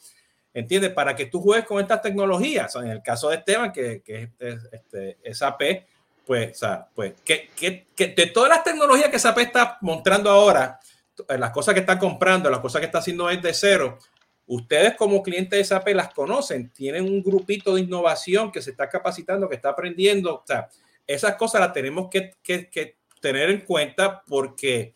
¿entiendes? 0.53 0.93
Para 0.93 1.17
que 1.17 1.27
tú 1.27 1.41
juegues 1.41 1.67
con 1.67 1.81
estas 1.81 2.03
tecnologías. 2.03 2.75
en 2.77 2.89
el 2.89 3.03
caso 3.03 3.31
de 3.31 3.37
Esteban, 3.37 3.73
que, 3.73 4.03
que 4.03 4.31
es 4.39 4.61
este, 4.71 5.35
SAP, 5.35 5.63
pues, 6.27 6.57
o 6.57 6.59
sea, 6.59 6.87
pues 6.95 7.15
que, 7.25 7.49
que, 7.57 7.87
que, 7.97 8.09
de 8.09 8.27
todas 8.27 8.51
las 8.51 8.63
tecnologías 8.63 9.09
que 9.09 9.19
SAP 9.19 9.39
está 9.39 9.79
mostrando 9.81 10.29
ahora, 10.29 10.79
las 11.29 11.51
cosas 11.51 11.73
que 11.73 11.81
está 11.81 11.99
comprando, 11.99 12.51
las 12.51 12.61
cosas 12.61 12.81
que 12.81 12.87
está 12.87 12.99
haciendo 12.99 13.31
es 13.31 13.41
de 13.41 13.55
cero, 13.55 13.99
ustedes 14.49 14.95
como 14.97 15.23
clientes 15.23 15.59
de 15.59 15.65
SAP 15.65 15.89
las 15.89 16.13
conocen, 16.13 16.71
tienen 16.71 17.05
un 17.05 17.23
grupito 17.23 17.75
de 17.75 17.83
innovación 17.83 18.51
que 18.51 18.61
se 18.61 18.71
está 18.71 18.89
capacitando, 18.89 19.49
que 19.49 19.55
está 19.57 19.71
aprendiendo, 19.71 20.35
o 20.37 20.45
sea, 20.47 20.69
esas 21.07 21.37
cosas 21.37 21.61
las 21.61 21.73
tenemos 21.73 22.09
que, 22.11 22.35
que, 22.43 22.69
que 22.69 22.97
tener 23.21 23.51
en 23.51 23.61
cuenta 23.61 24.23
porque 24.27 24.95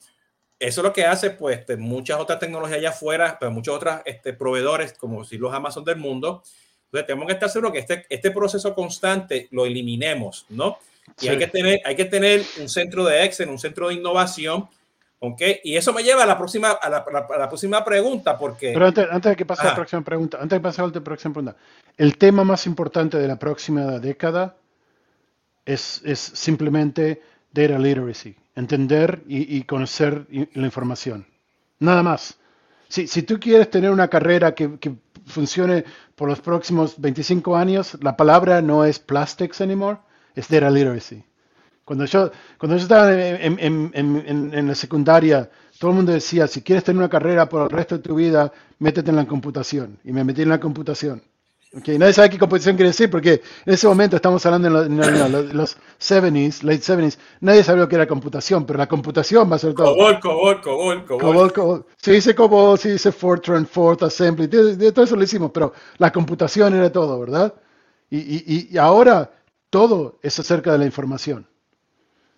eso 0.63 0.81
es 0.81 0.85
lo 0.85 0.93
que 0.93 1.05
hace, 1.05 1.31
pues, 1.31 1.59
este, 1.59 1.77
muchas 1.77 2.21
otras 2.21 2.39
tecnologías 2.39 2.79
allá 2.79 2.91
afuera, 2.91 3.37
pero 3.39 3.51
muchos 3.51 3.75
otros 3.75 3.97
este, 4.05 4.33
proveedores, 4.33 4.93
como 4.93 5.25
si 5.25 5.37
los 5.37 5.53
Amazon 5.53 5.85
del 5.85 5.97
mundo. 5.97 6.43
Entonces, 6.85 7.07
tenemos 7.07 7.27
que 7.27 7.33
estar 7.33 7.51
seguros 7.51 7.73
que 7.73 7.81
este, 7.81 8.07
este 8.09 8.31
proceso 8.31 8.73
constante 8.73 9.49
lo 9.51 9.67
eliminemos, 9.67 10.47
¿no? 10.51 10.79
Y 11.21 11.29
hay, 11.29 11.39
que 11.39 11.49
tener, 11.49 11.81
hay 11.85 11.97
que 11.97 12.05
tener 12.05 12.45
un 12.61 12.69
centro 12.69 13.05
de 13.05 13.25
Excel, 13.25 13.49
un 13.49 13.59
centro 13.59 13.89
de 13.89 13.95
innovación, 13.95 14.69
¿ok? 15.23 15.41
Y 15.65 15.77
eso 15.77 15.93
me 15.93 16.03
lleva 16.03 16.25
a 16.25 16.27
la 16.27 16.37
próxima, 16.37 16.73
a 16.73 16.91
la, 16.91 16.99
a 16.99 17.39
la 17.39 17.49
próxima 17.49 17.85
pregunta, 17.85 18.37
porque... 18.37 18.73
Pero 18.73 18.87
antes, 18.87 19.07
antes 19.11 19.31
de 19.31 19.37
que 19.37 19.47
pase 19.47 19.63
a 19.63 19.71
la 19.71 19.75
próxima 19.75 20.03
pregunta, 20.03 20.39
antes 20.41 20.57
de 20.57 20.61
pasar 20.61 20.85
a 20.85 20.89
la 20.89 21.01
próxima 21.01 21.33
pregunta, 21.33 21.57
el 21.97 22.19
tema 22.19 22.45
más 22.45 22.67
importante 22.67 23.19
de 23.19 23.29
la 23.29 23.37
próxima 23.37 23.99
década 23.99 24.57
es, 25.65 26.03
es 26.05 26.19
simplemente 26.19 27.23
data 27.53 27.79
literacy 27.79 28.37
entender 28.55 29.23
y, 29.27 29.63
conocer 29.65 30.27
la 30.31 30.67
información. 30.67 31.27
Nada 31.79 32.03
más. 32.03 32.39
Si, 32.89 33.07
si, 33.07 33.23
tú 33.23 33.41
quieres 33.41 33.71
tener 33.71 33.91
una 33.91 34.09
carrera 34.09 34.55
que, 34.55 34.79
funcione 35.25 35.85
por 36.17 36.29
los 36.29 36.41
próximos 36.41 37.01
25 37.01 37.57
años, 37.57 37.97
la 38.03 38.17
palabra 38.17 38.61
no 38.61 38.85
es 38.85 38.99
plastics 38.99 39.61
anymore, 39.61 39.99
es 40.35 40.49
data 40.49 40.69
literacy. 40.69 41.25
Cuando 41.85 42.05
yo, 42.05 42.31
cuando 42.59 42.77
yo 42.77 42.83
estaba 42.83 43.13
en, 43.13 43.91
en, 43.95 44.69
la 44.69 44.75
secundaria, 44.75 45.51
todo 45.79 45.91
el 45.91 45.97
mundo 45.97 46.13
decía, 46.13 46.47
si 46.47 46.63
quieres 46.63 46.85
tener 46.85 46.99
una 46.99 47.09
carrera 47.09 47.49
por 47.49 47.63
el 47.63 47.71
resto 47.71 47.97
de 47.97 48.03
tu 48.03 48.15
vida, 48.15 48.53
métete 48.79 49.11
en 49.11 49.17
la 49.17 49.27
computación. 49.27 49.99
Y 50.05 50.13
me 50.13 50.23
metí 50.23 50.43
en 50.43 50.49
la 50.49 50.61
computación. 50.61 51.23
Okay, 51.75 51.99
nadie 51.99 52.13
sabe 52.13 52.29
qué 52.29 52.39
composición 52.39 52.77
quiere 52.77 52.91
decir 52.91 53.09
porque 53.09 53.41
en 53.65 53.73
ese 53.73 53.89
momento 53.89 54.17
estamos 54.17 54.45
hablando 54.45 54.85
en, 54.85 55.57
los 55.57 55.79
70s, 55.99 56.63
late 56.65 56.83
70s, 56.83 57.17
nadie 57.41 57.65
sabía 57.65 57.85
lo 57.85 57.89
que 57.89 57.95
era 57.95 58.07
computación, 58.07 58.67
pero 58.67 58.79
la 58.79 58.87
computación 58.87 59.51
va 59.51 59.57
a 59.57 59.59
ser 59.59 59.73
todo. 59.73 59.97
Cobol, 59.97 60.21
cobol, 60.21 60.61
cobol, 60.61 61.05
cobol. 61.07 61.53
cobol, 61.53 61.87
Se 61.97 62.13
dice 62.13 62.35
cobol, 62.35 62.79
se 62.79 62.93
dice 62.93 63.11
Fortran, 63.11 63.67
Fort 63.67 64.03
Assembly, 64.03 64.49
de, 64.49 64.93
todo 64.93 65.07
eso 65.07 65.17
lo 65.17 65.23
hicimos, 65.23 65.51
pero 65.51 65.73
la 65.97 66.13
computación 66.13 66.75
era 66.75 66.93
todo, 66.93 67.19
¿verdad? 67.19 67.55
Y, 68.11 68.19
y, 68.19 68.69
y 68.71 68.77
ahora 68.77 69.31
todo 69.71 70.19
es 70.23 70.39
acerca 70.39 70.73
de 70.73 70.79
la 70.79 70.85
información. 70.85 71.47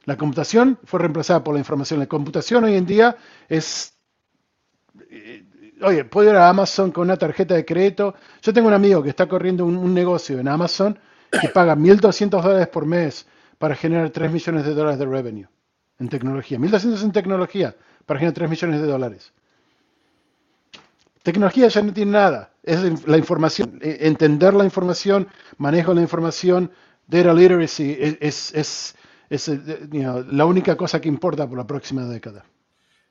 La 0.05 0.17
computación 0.17 0.79
fue 0.85 1.01
reemplazada 1.01 1.43
por 1.43 1.55
la 1.55 1.61
información. 1.61 2.01
La 2.01 2.07
computación 2.07 2.65
hoy 2.65 2.77
en 2.77 2.87
día 2.87 3.17
es 3.49 3.95
oye, 5.83 6.05
puedo 6.05 6.31
ir 6.31 6.37
a 6.37 6.49
Amazon 6.49 6.91
con 6.91 7.05
una 7.05 7.17
tarjeta 7.17 7.55
de 7.55 7.65
crédito. 7.65 8.15
Yo 8.43 8.53
tengo 8.53 8.69
un 8.69 8.75
amigo 8.75 9.03
que 9.03 9.11
está 9.11 9.27
corriendo 9.29 9.65
un, 9.65 9.95
negocio 9.95 10.39
en 10.39 10.49
Amazon 10.49 10.99
que 11.41 11.49
paga 11.49 11.77
1.200 11.77 12.43
dólares 12.43 12.69
por 12.69 12.87
mes 12.87 13.27
para 13.59 13.75
generar 13.75 14.11
3 14.11 14.31
millones 14.31 14.65
de 14.65 14.75
dólares 14.75 14.99
de 14.99 15.07
revenue 15.07 15.49
en 15.99 16.09
tecnología. 16.09 16.59
1.200 16.59 17.03
en 17.03 17.13
tecnología 17.13 17.75
para 18.07 18.21
generar 18.21 18.35
3 18.35 18.51
millones 18.51 18.81
de 18.81 18.87
dólares. 18.87 19.33
Tecnología 21.23 21.69
ya 21.69 21.83
no 21.83 21.93
tiene 21.93 22.13
nada. 22.13 22.51
Es 22.63 23.07
la 23.07 23.17
información, 23.17 23.79
e, 23.81 24.07
entender 24.07 24.55
la 24.55 24.65
información, 24.65 25.29
manejo 25.57 25.95
la 25.95 26.03
información, 26.03 26.71
data 27.07 27.33
literacy 27.33 27.97
es, 28.21 28.55
es, 28.55 28.95
es, 29.35 29.49
eh, 29.49 29.61
la 30.31 30.45
única 30.45 30.77
cosa 30.77 31.01
que 31.01 31.09
importa 31.09 31.49
por 31.49 31.59
la 31.59 31.67
próxima 31.67 32.05
década. 32.05 32.45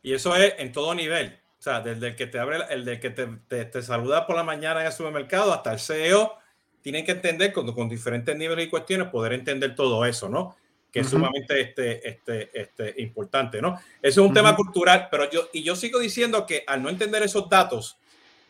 Y 0.02 0.14
eso 0.14 0.36
es 0.36 0.54
en 0.58 0.72
todo 0.72 0.94
nivel. 0.94 1.40
O 1.60 1.64
sea, 1.64 1.80
desde 1.80 2.08
el 2.10 2.16
que 2.16 2.28
te 2.28 2.40
abre, 2.40 2.58
el 2.70 2.84
de 2.84 3.00
que 3.00 3.10
te, 3.10 3.26
te, 3.66 3.82
saluda 3.82 4.28
por 4.28 4.36
la 4.36 4.44
mañana 4.44 4.82
en 4.82 4.88
el 4.88 4.92
supermercado 4.92 5.54
hasta 5.54 5.72
el 5.72 5.80
CEO, 5.80 6.34
tienen 6.82 7.06
que 7.06 7.14
entender 7.14 7.54
con, 7.54 7.72
con 7.74 7.88
diferentes 7.88 8.36
niveles 8.36 8.68
y 8.68 8.70
cuestiones, 8.70 9.08
poder 9.08 9.32
entender 9.32 9.74
todo 9.74 10.04
eso, 10.06 10.28
¿no? 10.28 10.58
Que 10.92 11.00
es 11.00 11.10
sumamente 11.10 11.62
este, 11.62 12.08
este, 12.08 12.62
este, 12.62 13.02
importante, 13.02 13.62
¿no? 13.62 13.80
Eso 14.02 14.22
es 14.22 14.28
un 14.28 14.34
tema 14.34 14.56
cultural, 14.56 15.08
pero 15.10 15.30
yo, 15.32 15.48
y 15.54 15.64
yo 15.64 15.76
sigo 15.76 16.00
diciendo 16.00 16.46
que 16.46 16.66
al 16.68 16.84
no 16.84 16.90
entender 16.90 17.24
esos 17.24 17.50
datos, 17.50 17.98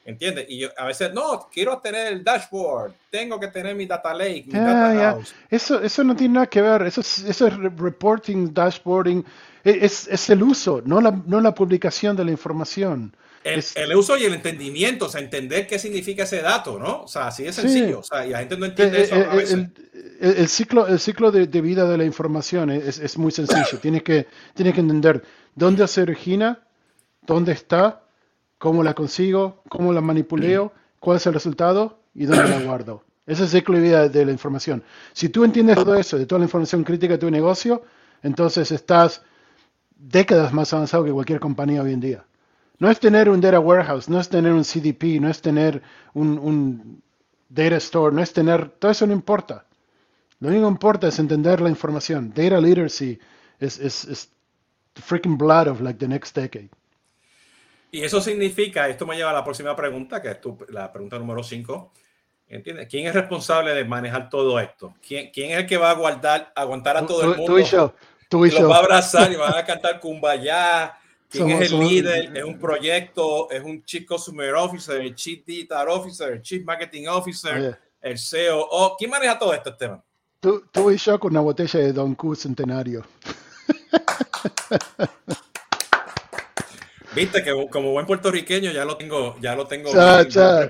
¿entiendes? 0.06 0.46
Y 0.50 0.60
yo 0.60 0.70
a 0.78 0.86
veces, 0.86 1.14
no, 1.14 1.50
quiero 1.52 1.80
tener 1.80 2.14
el 2.14 2.24
dashboard, 2.24 2.94
tengo 3.10 3.40
que 3.40 3.48
tener 3.48 3.76
mi 3.76 3.86
data 3.86 4.14
lake, 4.14 4.46
mi 4.48 4.54
data 4.54 5.14
house. 5.14 5.34
Eso, 5.50 5.82
eso 5.82 6.04
no 6.04 6.16
tiene 6.16 6.36
nada 6.36 6.48
que 6.48 6.62
ver, 6.62 6.84
eso 6.84 7.02
es, 7.02 7.20
eso 7.20 7.48
es 7.48 7.56
reporting, 7.58 8.54
dashboarding, 8.54 9.26
es, 9.64 10.08
es 10.08 10.30
el 10.30 10.44
uso, 10.44 10.82
no 10.86 11.00
la, 11.00 11.12
no 11.26 11.40
la 11.40 11.54
publicación 11.54 12.16
de 12.16 12.26
la 12.26 12.32
información. 12.32 13.16
El, 13.44 13.64
el, 13.76 13.96
uso 13.96 14.16
y 14.16 14.24
el 14.24 14.34
entendimiento, 14.34 15.08
o 15.08 15.10
sea, 15.10 15.20
entender 15.20 15.68
qué 15.68 15.78
significa 15.78 16.24
ese 16.24 16.42
dato, 16.42 16.80
¿no? 16.80 17.04
O 17.04 17.08
sea, 17.10 17.28
así 17.28 17.44
de 17.44 17.52
sencillo. 17.52 18.00
O 18.00 18.04
sea, 18.04 18.26
y 18.26 18.30
la 18.30 18.40
gente 18.40 18.58
no 18.58 18.66
entiende 18.66 19.00
eh, 19.00 19.04
eso 19.04 19.16
eh, 19.16 19.28
a 19.30 19.36
veces. 19.36 19.54
El, 19.54 19.72
el, 20.22 20.48
ciclo, 20.48 20.88
el 20.88 20.98
ciclo 20.98 21.30
de, 21.30 21.48
de, 21.48 21.62
vida 21.62 21.86
de 21.86 21.98
la 21.98 22.06
información 22.06 22.70
es, 22.70 23.00
es 23.00 23.18
muy 23.18 23.34
sencillo. 23.34 23.80
tienes, 23.82 24.04
que, 24.04 24.28
tienes 24.54 24.74
que 24.74 24.80
entender 24.80 25.24
dónde 25.56 25.86
se 25.90 26.04
origina, 26.04 26.66
dónde 27.22 27.52
está, 27.52 28.03
cómo 28.64 28.82
la 28.82 28.94
consigo, 28.94 29.62
cómo 29.68 29.92
la 29.92 30.00
manipuleo, 30.00 30.72
cuál 31.02 31.18
es 31.18 31.28
el 31.28 31.34
resultado 31.34 32.00
y 32.16 32.24
dónde 32.28 32.48
la 32.48 32.62
guardo. 32.62 33.04
Ese 33.26 33.44
es 33.44 33.54
el 33.54 33.60
ciclo 33.60 33.78
de 33.78 34.26
la 34.26 34.32
información. 34.32 34.82
Si 35.12 35.28
tú 35.28 35.44
entiendes 35.44 35.76
todo 35.76 35.96
eso, 35.96 36.18
de 36.18 36.26
toda 36.26 36.40
la 36.40 36.46
información 36.46 36.86
crítica 36.86 37.16
de 37.16 37.18
tu 37.18 37.30
negocio, 37.30 37.84
entonces 38.22 38.72
estás 38.72 39.22
décadas 39.98 40.54
más 40.54 40.72
avanzado 40.72 41.04
que 41.04 41.12
cualquier 41.12 41.42
compañía 41.42 41.82
hoy 41.82 41.92
en 41.92 42.00
día. 42.00 42.24
No 42.80 42.90
es 42.90 43.02
tener 43.02 43.28
un 43.28 43.42
data 43.42 43.60
warehouse, 43.60 44.08
no 44.08 44.18
es 44.18 44.30
tener 44.30 44.54
un 44.54 44.64
CDP, 44.64 45.20
no 45.20 45.30
es 45.30 45.42
tener 45.42 45.82
un, 46.14 47.02
data 47.50 47.76
store, 47.76 48.16
no 48.16 48.22
es 48.22 48.32
tener, 48.32 48.70
todo 48.70 48.92
eso 48.92 49.06
no 49.06 49.12
importa. 49.12 49.66
Lo 50.40 50.48
único 50.48 50.64
que 50.68 50.72
importa 50.72 51.10
es 51.10 51.20
entender 51.20 51.60
la 51.60 51.70
información. 51.70 52.32
Data 52.34 52.62
literacy 52.62 53.20
es 53.60 53.78
is, 53.78 54.30
the 54.94 55.02
freaking 55.02 55.38
blood 55.38 55.68
of 55.68 55.82
like 55.82 56.00
the 56.00 56.08
next 56.08 56.34
decade. 56.34 56.70
Y 57.94 58.04
eso 58.04 58.20
significa, 58.20 58.90
esto 58.90 59.06
me 59.06 59.16
lleva 59.16 59.30
a 59.30 59.34
la 59.34 59.44
próxima 59.44 59.76
pregunta, 59.76 60.20
que 60.20 60.30
es 60.32 60.40
la 60.70 60.92
pregunta 60.92 61.20
número 61.20 61.44
5. 61.44 61.94
¿Entiendes? 62.48 62.88
¿Quién 62.90 63.06
es 63.06 63.14
responsable 63.14 63.72
de 63.76 63.86
manejar 63.86 64.32
todo 64.32 64.60
esto? 64.60 64.96
¿Quién, 65.08 65.30
quién 65.32 65.52
es 65.52 65.60
el 65.60 65.68
que 65.68 65.78
va 65.78 65.92
a 65.92 65.94
guardar, 65.94 66.52
aguantar 66.56 66.98
a 66.98 67.06
todo 67.06 67.22
el 67.22 67.38
mundo? 67.38 67.54
Tú 67.54 67.60
y 67.60 67.64
yo. 67.64 67.94
Tú 68.28 68.48
y 68.48 68.50
los 68.50 68.68
va 68.68 68.78
a 68.78 68.80
abrazar 68.80 69.32
y 69.32 69.36
van 69.38 69.54
a 69.56 69.64
cantar 69.64 70.00
Kumbaya. 70.00 70.98
¿Quién 71.30 71.52
es 71.52 71.72
el 71.72 71.82
líder? 71.82 72.36
¿Es 72.36 72.44
un 72.44 72.58
proyecto? 72.58 73.52
¿Es 73.52 73.64
un 73.64 73.84
Chief 73.84 74.08
Consumer 74.08 74.56
Officer? 74.56 75.00
¿El 75.00 75.14
Chief 75.14 75.46
Digital 75.46 75.88
Officer? 75.90 76.34
¿El 76.34 76.42
Chief 76.42 76.66
Marketing 76.66 77.06
Officer? 77.06 77.80
¿El 78.02 78.18
CEO? 78.18 78.70
Oh, 78.72 78.96
¿Quién 78.98 79.12
maneja 79.12 79.38
todo 79.38 79.54
esto, 79.54 79.70
Esteban? 79.70 80.02
Tú, 80.40 80.64
tú 80.72 80.90
y 80.90 80.98
yo 80.98 81.20
con 81.20 81.32
una 81.32 81.42
botella 81.42 81.80
de 81.80 81.94
Don 81.94 82.16
Q 82.16 82.34
centenario. 82.34 83.06
Viste 87.16 87.44
que 87.44 87.52
como 87.70 87.92
buen 87.92 88.06
puertorriqueño 88.06 88.72
ya 88.72 88.86
lo 88.86 88.98
tengo, 88.98 89.36
ya 89.40 89.56
lo 89.56 89.68
tengo 89.68 89.94
ya, 89.94 90.28
ya. 90.28 90.70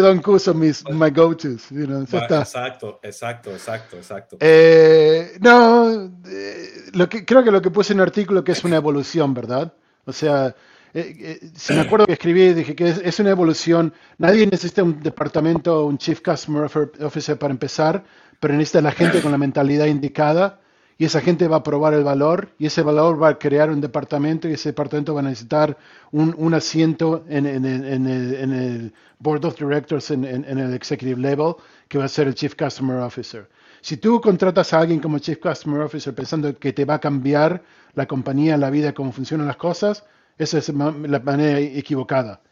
Don 0.00 0.20
Q 0.20 0.38
son 0.38 0.58
mis 0.58 0.84
my 0.90 1.10
go-tos. 1.10 1.70
exacto, 1.72 3.00
exacto, 3.02 3.50
exacto, 3.50 3.96
exacto. 3.96 4.36
Eh, 4.40 5.38
no, 5.40 6.10
eh, 6.26 6.90
lo 6.92 7.08
que, 7.08 7.24
creo 7.24 7.42
que 7.42 7.50
lo 7.50 7.62
que 7.62 7.70
puse 7.70 7.92
en 7.92 8.00
el 8.00 8.04
artículo 8.04 8.44
que 8.44 8.52
es 8.52 8.62
una 8.64 8.76
evolución, 8.76 9.32
¿verdad? 9.32 9.72
O 10.04 10.12
sea, 10.12 10.54
eh, 10.92 11.40
si 11.54 11.72
me 11.72 11.80
acuerdo 11.80 12.06
que 12.06 12.12
escribí, 12.12 12.52
dije 12.52 12.74
que 12.74 12.88
es, 13.02 13.20
una 13.20 13.30
evolución. 13.30 13.94
Nadie 14.18 14.46
necesita 14.46 14.82
un 14.82 15.02
departamento, 15.02 15.86
un 15.86 15.98
Chief 15.98 16.20
Customer 16.20 16.68
Officer 17.00 17.38
para 17.38 17.52
empezar, 17.52 18.04
pero 18.38 18.54
necesita 18.54 18.80
la 18.80 18.92
gente 18.92 19.22
con 19.22 19.32
la 19.32 19.38
mentalidad 19.38 19.86
indicada 19.86 20.60
y 21.00 21.06
esa 21.06 21.22
gente 21.22 21.48
va 21.48 21.56
a 21.56 21.62
probar 21.62 21.94
el 21.94 22.04
valor 22.04 22.50
y 22.58 22.66
ese 22.66 22.82
valor 22.82 23.20
va 23.20 23.28
a 23.28 23.38
crear 23.38 23.70
un 23.70 23.80
departamento 23.80 24.46
y 24.46 24.52
ese 24.52 24.68
departamento 24.68 25.14
va 25.14 25.20
a 25.20 25.22
necesitar 25.22 25.78
un, 26.12 26.34
un 26.36 26.52
asiento 26.52 27.24
en, 27.26 27.46
en, 27.46 28.06
el, 28.06 28.92
Board 29.18 29.46
of 29.46 29.58
Directors, 29.58 30.10
en, 30.10 30.24
el 30.26 30.74
Executive 30.74 31.18
Level, 31.18 31.54
que 31.88 31.96
va 31.96 32.04
a 32.04 32.08
ser 32.08 32.26
el 32.26 32.34
Chief 32.34 32.54
Customer 32.54 32.98
Officer. 32.98 33.48
Si 33.80 33.96
tú 33.96 34.20
contratas 34.20 34.74
a 34.74 34.80
alguien 34.80 35.00
como 35.00 35.18
Chief 35.18 35.38
Customer 35.38 35.80
Officer 35.80 36.14
pensando 36.14 36.54
que 36.58 36.74
te 36.74 36.84
va 36.84 36.96
a 36.96 37.00
cambiar 37.00 37.62
la 37.94 38.04
compañía, 38.04 38.58
la 38.58 38.68
vida, 38.68 38.92
cómo 38.92 39.10
funcionan 39.10 39.46
las 39.46 39.56
cosas, 39.56 40.04
esa 40.36 40.58
es 40.58 40.68
la 40.68 41.20
manera 41.20 41.60
equivocada. 41.60 42.42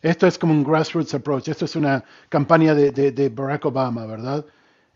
Esto 0.00 0.26
es 0.26 0.38
como 0.38 0.54
un 0.54 0.64
grassroots 0.64 1.12
approach. 1.12 1.48
Esto 1.48 1.66
es 1.66 1.76
una 1.76 2.02
campaña 2.30 2.74
de, 2.74 2.90
de 2.90 3.28
Barack 3.28 3.66
Obama, 3.66 4.06
¿verdad? 4.06 4.46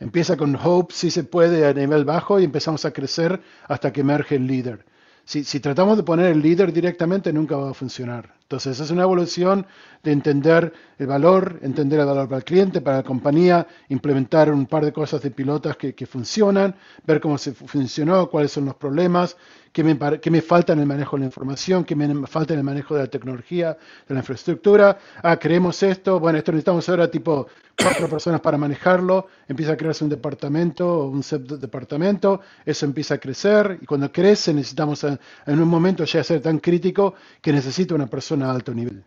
Empieza 0.02 0.36
con 0.36 0.56
hope, 0.56 0.92
si 0.92 1.12
se 1.12 1.22
puede, 1.22 1.64
a 1.64 1.72
nivel 1.72 2.04
bajo 2.04 2.40
y 2.40 2.44
empezamos 2.44 2.84
a 2.84 2.90
crecer 2.90 3.40
hasta 3.68 3.92
que 3.92 4.00
emerge 4.00 4.34
el 4.34 4.48
líder. 4.48 4.84
Si, 5.24 5.60
tratamos 5.60 5.96
de 5.96 6.02
poner 6.02 6.26
el 6.26 6.42
líder 6.42 6.72
directamente, 6.72 7.32
nunca 7.32 7.56
va 7.56 7.70
a 7.70 7.74
funcionar. 7.74 8.34
Entonces, 8.52 8.80
es 8.80 8.90
una 8.90 9.04
evolución 9.04 9.64
de 10.02 10.12
entender 10.12 10.74
el 10.98 11.06
valor, 11.06 11.58
entender 11.62 12.00
el 12.00 12.04
valor 12.04 12.28
para 12.28 12.36
el 12.36 12.44
cliente, 12.44 12.82
para 12.82 12.98
la 12.98 13.02
compañía, 13.02 13.66
implementar 13.88 14.52
un 14.52 14.66
par 14.66 14.84
de 14.84 14.92
cosas 14.92 15.22
de 15.22 15.30
pilotas 15.30 15.74
que, 15.78 16.06
funcionan, 16.06 16.74
ver 17.06 17.18
cómo 17.18 17.38
se 17.38 17.52
funcionó, 17.52 18.28
cuáles 18.28 18.52
son 18.52 18.66
los 18.66 18.74
problemas, 18.74 19.38
qué 19.72 19.82
me, 19.82 19.98
qué 20.20 20.30
me 20.30 20.42
falta 20.42 20.74
en 20.74 20.80
el 20.80 20.86
manejo 20.86 21.16
de 21.16 21.20
la 21.20 21.26
información, 21.26 21.84
qué 21.84 21.96
me 21.96 22.26
falta 22.26 22.52
en 22.52 22.58
el 22.58 22.64
manejo 22.64 22.94
de 22.94 23.00
la 23.00 23.06
tecnología, 23.06 23.78
de 24.06 24.14
la 24.14 24.20
infraestructura. 24.20 24.98
Ah, 25.22 25.38
creemos 25.38 25.82
esto, 25.82 26.20
bueno, 26.20 26.36
esto 26.36 26.52
necesitamos 26.52 26.86
ahora 26.90 27.10
tipo 27.10 27.46
cuatro 27.82 28.08
personas 28.08 28.40
para 28.40 28.58
manejarlo, 28.58 29.28
empieza 29.48 29.72
a 29.72 29.76
crearse 29.76 30.04
un 30.04 30.10
departamento 30.10 30.86
o 30.86 31.08
un 31.08 31.22
subdepartamento, 31.22 32.40
eso 32.66 32.84
empieza 32.86 33.14
a 33.14 33.18
crecer 33.18 33.78
y 33.80 33.86
cuando 33.86 34.12
crece 34.12 34.52
necesitamos 34.52 35.04
en 35.04 35.18
un 35.46 35.68
momento 35.68 36.04
ya 36.04 36.22
ser 36.22 36.40
tan 36.40 36.58
crítico 36.58 37.14
que 37.40 37.52
necesita 37.52 37.94
una 37.94 38.06
persona 38.06 38.41
a 38.42 38.50
alto 38.52 38.74
nivel. 38.74 39.04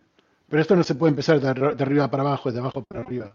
Pero 0.48 0.62
esto 0.62 0.76
no 0.76 0.84
se 0.84 0.94
puede 0.94 1.10
empezar 1.10 1.40
de, 1.40 1.48
arriba 1.48 2.10
para 2.10 2.22
abajo, 2.22 2.52
de 2.52 2.60
abajo 2.60 2.84
para 2.84 3.00
arriba. 3.00 3.34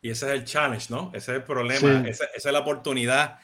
Y 0.00 0.10
ese 0.10 0.26
es 0.26 0.32
el 0.32 0.44
challenge, 0.44 0.86
¿no? 0.88 1.10
Ese 1.14 1.32
es 1.32 1.36
el 1.38 1.42
problema, 1.42 2.08
esa, 2.08 2.26
es 2.34 2.44
la 2.44 2.60
oportunidad. 2.60 3.38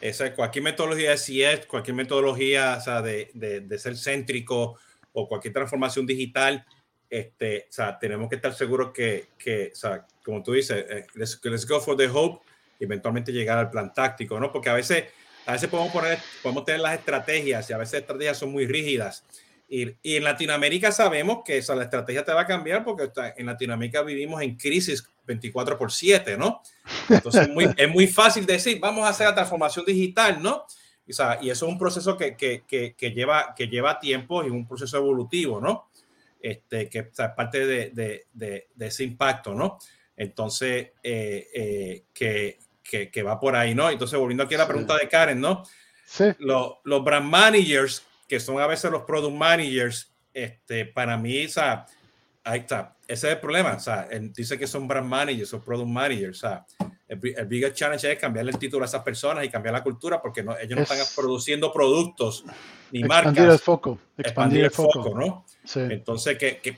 Esa, 0.00 0.34
cualquier 0.34 0.64
metodología 0.64 1.10
de 1.10 1.16
CS, 1.16 1.66
cualquier 1.66 1.94
metodología 1.94 2.76
o 2.78 2.80
sea, 2.80 3.02
de, 3.02 3.30
de, 3.34 3.60
de, 3.60 3.78
ser 3.78 3.96
céntrico 3.96 4.78
o 5.12 5.28
cualquier 5.28 5.54
transformación 5.54 6.06
digital, 6.06 6.66
este, 7.08 7.66
o 7.68 7.72
sea, 7.72 7.98
tenemos 7.98 8.28
que 8.28 8.36
estar 8.36 8.52
seguros 8.52 8.92
que, 8.92 9.28
que 9.38 9.70
o 9.72 9.76
sea, 9.76 10.06
como 10.24 10.42
tú 10.42 10.52
dices, 10.52 10.84
eh, 10.88 11.06
let's, 11.14 11.40
let's, 11.44 11.66
go 11.66 11.80
for 11.80 11.96
the 11.96 12.08
hope 12.08 12.44
y 12.80 12.84
eventualmente 12.84 13.32
llegar 13.32 13.58
al 13.58 13.70
plan 13.70 13.92
táctico, 13.94 14.40
¿no? 14.40 14.52
Porque 14.52 14.68
a 14.68 14.74
veces, 14.74 15.04
a 15.46 15.52
veces 15.52 15.68
podemos, 15.68 15.92
poner, 15.92 16.18
podemos 16.42 16.64
tener 16.64 16.80
las 16.80 16.98
estrategias 16.98 17.70
y 17.70 17.72
a 17.72 17.78
veces 17.78 18.00
estrategias 18.00 18.38
son 18.38 18.50
muy 18.50 18.66
rígidas. 18.66 19.24
Y, 19.68 19.96
y 20.02 20.16
en 20.16 20.24
Latinoamérica 20.24 20.92
sabemos 20.92 21.40
que 21.44 21.58
esa, 21.58 21.74
la 21.74 21.84
estrategia 21.84 22.24
te 22.24 22.32
va 22.32 22.42
a 22.42 22.46
cambiar 22.46 22.84
porque 22.84 23.04
está, 23.04 23.34
en 23.36 23.46
Latinoamérica 23.46 24.02
vivimos 24.02 24.40
en 24.42 24.56
crisis 24.56 25.08
24 25.26 25.76
por 25.76 25.90
7, 25.90 26.36
¿no? 26.36 26.62
Entonces 27.08 27.48
muy, 27.48 27.68
es 27.76 27.90
muy 27.90 28.06
fácil 28.06 28.46
decir, 28.46 28.78
vamos 28.80 29.04
a 29.04 29.08
hacer 29.08 29.26
la 29.26 29.34
transformación 29.34 29.84
digital, 29.84 30.40
¿no? 30.40 30.66
O 31.08 31.12
sea, 31.12 31.38
y 31.40 31.50
eso 31.50 31.66
es 31.66 31.72
un 31.72 31.78
proceso 31.78 32.16
que, 32.16 32.36
que, 32.36 32.64
que, 32.66 32.94
que, 32.96 33.10
lleva, 33.12 33.54
que 33.56 33.68
lleva 33.68 33.98
tiempo 33.98 34.44
y 34.44 34.50
un 34.50 34.66
proceso 34.66 34.96
evolutivo, 34.96 35.60
¿no? 35.60 35.88
este, 36.40 36.88
que 36.88 36.98
es 37.00 37.30
parte 37.36 37.66
de, 37.66 37.90
de, 37.90 38.26
de, 38.32 38.68
de, 38.74 38.86
ese 38.86 39.02
impacto, 39.02 39.54
¿no? 39.54 39.78
Entonces, 40.16 40.90
eh, 41.02 41.48
eh, 41.52 42.04
que, 42.14 42.58
que, 42.82 43.10
que, 43.10 43.22
va 43.22 43.40
por 43.40 43.56
ahí, 43.56 43.74
¿no? 43.74 43.90
Entonces, 43.90 44.18
volviendo 44.18 44.44
aquí 44.44 44.54
a 44.54 44.58
la 44.58 44.68
pregunta 44.68 44.96
de 44.96 45.08
Karen, 45.08 45.40
¿no? 45.40 45.64
Sí. 46.04 46.24
Los, 46.38 46.74
los 46.84 47.02
brand 47.02 47.28
managers, 47.28 48.05
que 48.28 48.40
son 48.40 48.60
a 48.60 48.66
veces 48.66 48.90
los 48.90 49.02
product 49.02 49.34
managers, 49.34 50.12
este, 50.32 50.84
para 50.86 51.16
mí, 51.16 51.46
o 51.46 51.48
sea, 51.48 51.86
ahí 52.44 52.60
está, 52.60 52.96
ese 53.08 53.28
es 53.28 53.34
el 53.34 53.40
problema, 53.40 53.74
o 53.74 53.80
sea, 53.80 54.08
él 54.10 54.32
dice 54.32 54.58
que 54.58 54.66
son 54.66 54.86
brand 54.86 55.08
managers 55.08 55.52
o 55.54 55.60
product 55.60 55.88
managers, 55.88 56.38
o 56.38 56.48
sea, 56.48 56.66
el, 57.08 57.20
el 57.36 57.46
bigger 57.46 57.72
challenge 57.72 58.12
es 58.12 58.18
cambiarle 58.18 58.50
el 58.50 58.58
título 58.58 58.82
a 58.82 58.86
esas 58.86 59.02
personas 59.02 59.44
y 59.44 59.48
cambiar 59.48 59.72
la 59.72 59.82
cultura 59.82 60.20
porque 60.20 60.42
no, 60.42 60.56
ellos 60.58 60.76
no 60.76 60.82
están 60.82 60.98
produciendo 61.14 61.72
productos 61.72 62.44
ni 62.90 63.04
marcas. 63.04 63.32
Expandir 63.32 63.52
el 63.52 63.58
foco. 63.58 63.98
Expandir, 64.16 64.64
el 64.64 64.70
foco, 64.70 65.02
foco 65.04 65.18
¿no? 65.18 65.44
Sí. 65.64 65.80
Entonces, 65.80 66.36
que, 66.36 66.58
que 66.58 66.76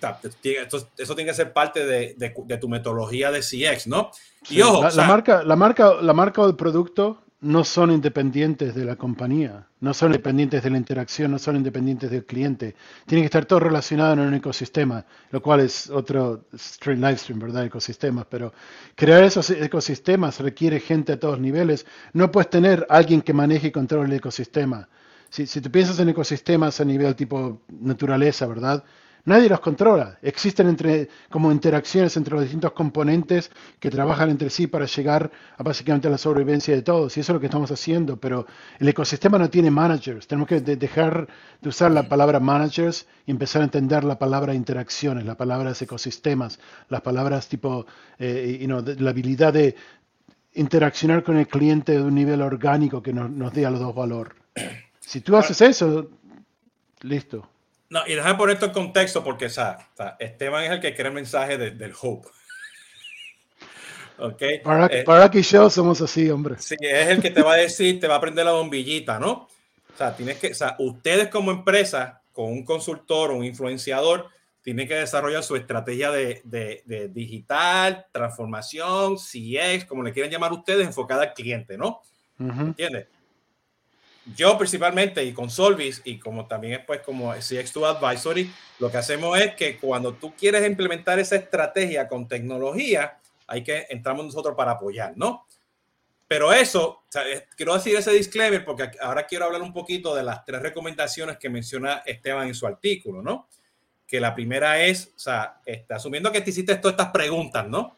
esto, 0.61 0.89
eso 0.99 1.15
tiene 1.15 1.31
que 1.31 1.35
ser 1.35 1.53
parte 1.53 1.87
de, 1.87 2.15
de, 2.19 2.35
de, 2.45 2.59
tu 2.59 2.69
metodología 2.69 3.31
de 3.31 3.41
CX, 3.41 3.87
¿no? 3.87 4.11
Y 4.51 4.57
sí. 4.57 4.63
ojo, 4.63 4.83
la, 4.83 4.89
o 4.89 4.91
sea, 4.91 5.03
la, 5.03 5.09
marca, 5.09 5.43
la, 5.43 5.57
marca, 5.57 5.95
la 6.01 6.13
marca 6.13 6.43
o 6.43 6.47
el 6.47 6.57
producto 6.57 7.23
no 7.41 7.63
son 7.63 7.93
independientes 7.93 8.75
de 8.75 8.85
la 8.85 8.97
compañía, 8.97 9.69
no 9.81 9.95
son 9.95 10.09
independientes 10.09 10.63
de 10.63 10.71
la 10.71 10.79
interacción, 10.79 11.31
no 11.31 11.39
son 11.39 11.55
independientes 11.57 12.11
del 12.11 12.25
cliente. 12.25 12.75
Tiene 13.07 13.23
que 13.23 13.27
estar 13.27 13.45
todo 13.45 13.61
relacionado 13.61 14.15
en 14.15 14.21
un 14.21 14.35
ecosistema, 14.35 15.05
lo 15.31 15.41
cual 15.41 15.61
es 15.61 15.89
otro 15.89 16.47
stream, 16.57 17.01
live 17.01 17.17
stream, 17.17 17.39
¿verdad? 17.39 17.65
Ecosistemas. 17.65 18.27
Pero 18.29 18.53
crear 18.97 19.23
esos 19.23 19.51
ecosistemas 19.51 20.41
requiere 20.41 20.81
gente 20.81 21.13
a 21.13 21.21
todos 21.21 21.39
niveles. 21.39 21.87
No 22.13 22.33
puedes 22.33 22.51
tener 22.51 22.85
alguien 22.91 23.23
que 23.23 23.33
maneje 23.33 23.69
y 23.69 23.73
controle 23.73 24.09
el 24.09 24.15
ecosistema. 24.15 24.89
Si, 25.31 25.47
si 25.47 25.61
tú 25.61 25.71
piensas 25.71 26.01
en 26.01 26.09
ecosistemas 26.09 26.81
a 26.81 26.85
nivel 26.85 27.15
tipo 27.15 27.63
naturaleza, 27.69 28.47
¿verdad? 28.47 28.83
Nadie 29.29 29.51
los 29.51 29.61
controla. 29.61 30.19
Existen 30.23 30.69
entre, 30.69 31.11
como 31.29 31.53
interacciones 31.53 32.17
entre 32.17 32.33
los 32.33 32.45
distintos 32.45 32.73
componentes 32.73 33.51
que 33.79 33.91
trabajan 33.91 34.31
entre 34.31 34.49
sí 34.49 34.69
para 34.69 34.87
llegar 34.87 35.31
a 35.59 35.63
básicamente 35.63 36.09
la 36.09 36.17
sobrevivencia 36.17 36.75
de 36.75 36.81
todos. 36.81 37.15
Y 37.15 37.21
eso 37.21 37.33
es 37.33 37.35
lo 37.35 37.41
que 37.41 37.45
estamos 37.45 37.71
haciendo. 37.71 38.17
Pero 38.17 38.47
el 38.79 38.89
ecosistema 38.89 39.39
no 39.39 39.51
tiene 39.51 39.71
managers. 39.71 40.27
Tenemos 40.27 40.49
que 40.49 40.63
de 40.63 40.77
dejar 40.77 41.29
de 41.61 41.69
usar 41.69 41.91
la 41.91 42.09
palabra 42.09 42.41
managers 42.41 43.07
y 43.27 43.31
empezar 43.31 43.61
a 43.61 43.67
entender 43.67 44.03
la 44.03 44.19
palabra 44.19 44.55
interacciones, 44.55 45.27
las 45.27 45.37
palabras 45.37 45.83
ecosistemas, 45.83 46.59
las 46.89 47.03
palabras 47.03 47.51
tipo, 47.51 47.85
eh, 48.19 48.57
you 48.59 48.67
know, 48.67 48.83
la 48.83 49.11
habilidad 49.11 49.53
de 49.53 49.77
interaccionar 50.55 51.23
con 51.23 51.37
el 51.37 51.47
cliente 51.47 51.93
de 51.93 52.01
un 52.01 52.15
nivel 52.15 52.41
orgánico 52.41 53.03
que 53.03 53.13
nos, 53.13 53.29
nos 53.29 53.53
dé 53.53 53.67
a 53.67 53.71
los 53.71 53.81
dos 53.81 53.95
valor. 53.95 54.37
Si 55.01 55.21
tú 55.21 55.37
haces 55.37 55.61
eso, 55.61 56.09
listo. 57.03 57.47
No, 57.91 58.01
y 58.07 58.15
déjame 58.15 58.35
poner 58.37 58.55
esto 58.55 58.67
en 58.67 58.73
contexto 58.73 59.25
porque 59.25 59.47
o 59.47 59.51
sea, 59.51 59.79
Esteban 60.19 60.65
es 60.65 60.71
el 60.73 60.81
que 60.81 60.95
crea 60.95 61.09
el 61.09 61.15
mensaje 61.15 61.57
de, 61.57 61.71
del 61.71 61.95
hope. 62.01 62.29
¿Ok? 64.19 64.43
Para, 64.63 64.87
eh, 64.87 65.05
para 65.05 65.31
que 65.31 65.43
yo 65.43 65.71
somos 65.71 66.01
así, 66.01 66.29
hombre. 66.31 66.57
Sí, 66.59 66.77
es 66.81 67.09
el 67.09 67.23
que 67.23 67.31
te 67.31 67.43
va 67.43 67.55
a 67.55 67.57
decir, 67.57 67.99
te 67.99 68.09
va 68.09 68.17
a 68.17 68.21
prender 68.21 68.45
la 68.45 68.53
bombillita, 68.53 69.19
¿no? 69.19 69.31
O 69.33 69.97
sea, 69.97 70.15
tienes 70.15 70.39
que, 70.39 70.49
o 70.49 70.55
sea, 70.55 70.77
ustedes 70.79 71.29
como 71.29 71.51
empresa, 71.51 72.21
con 72.33 72.47
un 72.47 72.65
consultor 72.65 73.31
o 73.31 73.37
un 73.37 73.45
influenciador, 73.45 74.29
tienen 74.63 74.87
que 74.87 74.95
desarrollar 74.95 75.43
su 75.43 75.57
estrategia 75.57 76.11
de, 76.11 76.43
de, 76.45 76.83
de 76.85 77.09
digital, 77.09 78.07
transformación, 78.13 79.17
CX, 79.17 79.87
como 79.87 80.03
le 80.03 80.13
quieran 80.13 80.31
llamar 80.31 80.53
ustedes, 80.53 80.87
enfocada 80.87 81.23
al 81.23 81.33
cliente, 81.33 81.79
¿no? 81.79 82.03
Uh 82.39 82.45
-huh. 82.45 82.67
¿Entiendes? 82.67 83.07
Yo 84.37 84.59
principalmente 84.59 85.25
y 85.25 85.33
con 85.33 85.51
Solvis 85.51 86.03
y 86.05 86.19
como 86.19 86.47
también 86.47 86.75
es 86.75 86.81
pues 86.85 87.01
como 87.01 87.35
CX2 87.35 87.97
Advisory, 87.97 88.53
lo 88.79 88.91
que 88.91 88.99
hacemos 88.99 89.39
es 89.39 89.55
que 89.55 89.79
cuando 89.79 90.15
tú 90.15 90.35
quieres 90.35 90.67
implementar 90.67 91.19
esa 91.19 91.37
estrategia 91.37 92.09
con 92.09 92.29
tecnología, 92.29 93.19
hay 93.47 93.63
que 93.63 93.87
entramos 93.89 94.27
nosotros 94.27 94.55
para 94.57 94.73
apoyar, 94.73 95.15
¿no? 95.17 95.47
Pero 96.27 96.53
eso, 96.53 97.05
sea, 97.09 97.23
quiero 97.57 97.75
decir 97.75 97.97
ese 97.97 98.13
disclaimer 98.13 98.65
porque 98.65 98.91
ahora 99.01 99.27
quiero 99.27 99.47
hablar 99.47 99.63
un 99.63 99.73
poquito 99.73 100.15
de 100.15 100.23
las 100.23 100.45
tres 100.45 100.61
recomendaciones 100.61 101.39
que 101.39 101.49
menciona 101.49 102.03
Esteban 102.05 102.49
en 102.49 102.55
su 102.55 102.67
artículo, 102.67 103.23
¿no? 103.23 103.49
Que 104.07 104.21
la 104.21 104.35
primera 104.35 104.85
es, 104.85 105.13
o 105.17 105.19
sea, 105.19 105.61
está, 105.65 105.97
asumiendo 105.97 106.31
que 106.31 106.43
te 106.43 106.51
hiciste 106.51 106.77
todas 106.77 106.95
estas 106.95 107.13
preguntas, 107.13 107.67
¿no? 107.67 107.97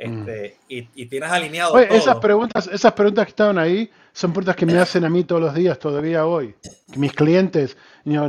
Este, 0.00 0.56
mm. 0.58 0.72
y, 0.72 0.88
y, 0.94 1.06
tienes 1.06 1.30
alineado 1.30 1.74
Oye, 1.74 1.84
todo. 1.84 1.98
Esas 1.98 2.16
preguntas, 2.16 2.70
esas 2.72 2.92
preguntas 2.94 3.26
que 3.26 3.30
estaban 3.30 3.58
ahí 3.58 3.90
son 4.14 4.32
preguntas 4.32 4.56
que 4.56 4.64
me 4.64 4.78
hacen 4.78 5.04
a 5.04 5.10
mí 5.10 5.24
todos 5.24 5.42
los 5.42 5.54
días, 5.54 5.78
todavía 5.78 6.24
hoy. 6.24 6.54
Mis 6.96 7.12
clientes, 7.12 7.76
you 8.06 8.14
know, 8.14 8.26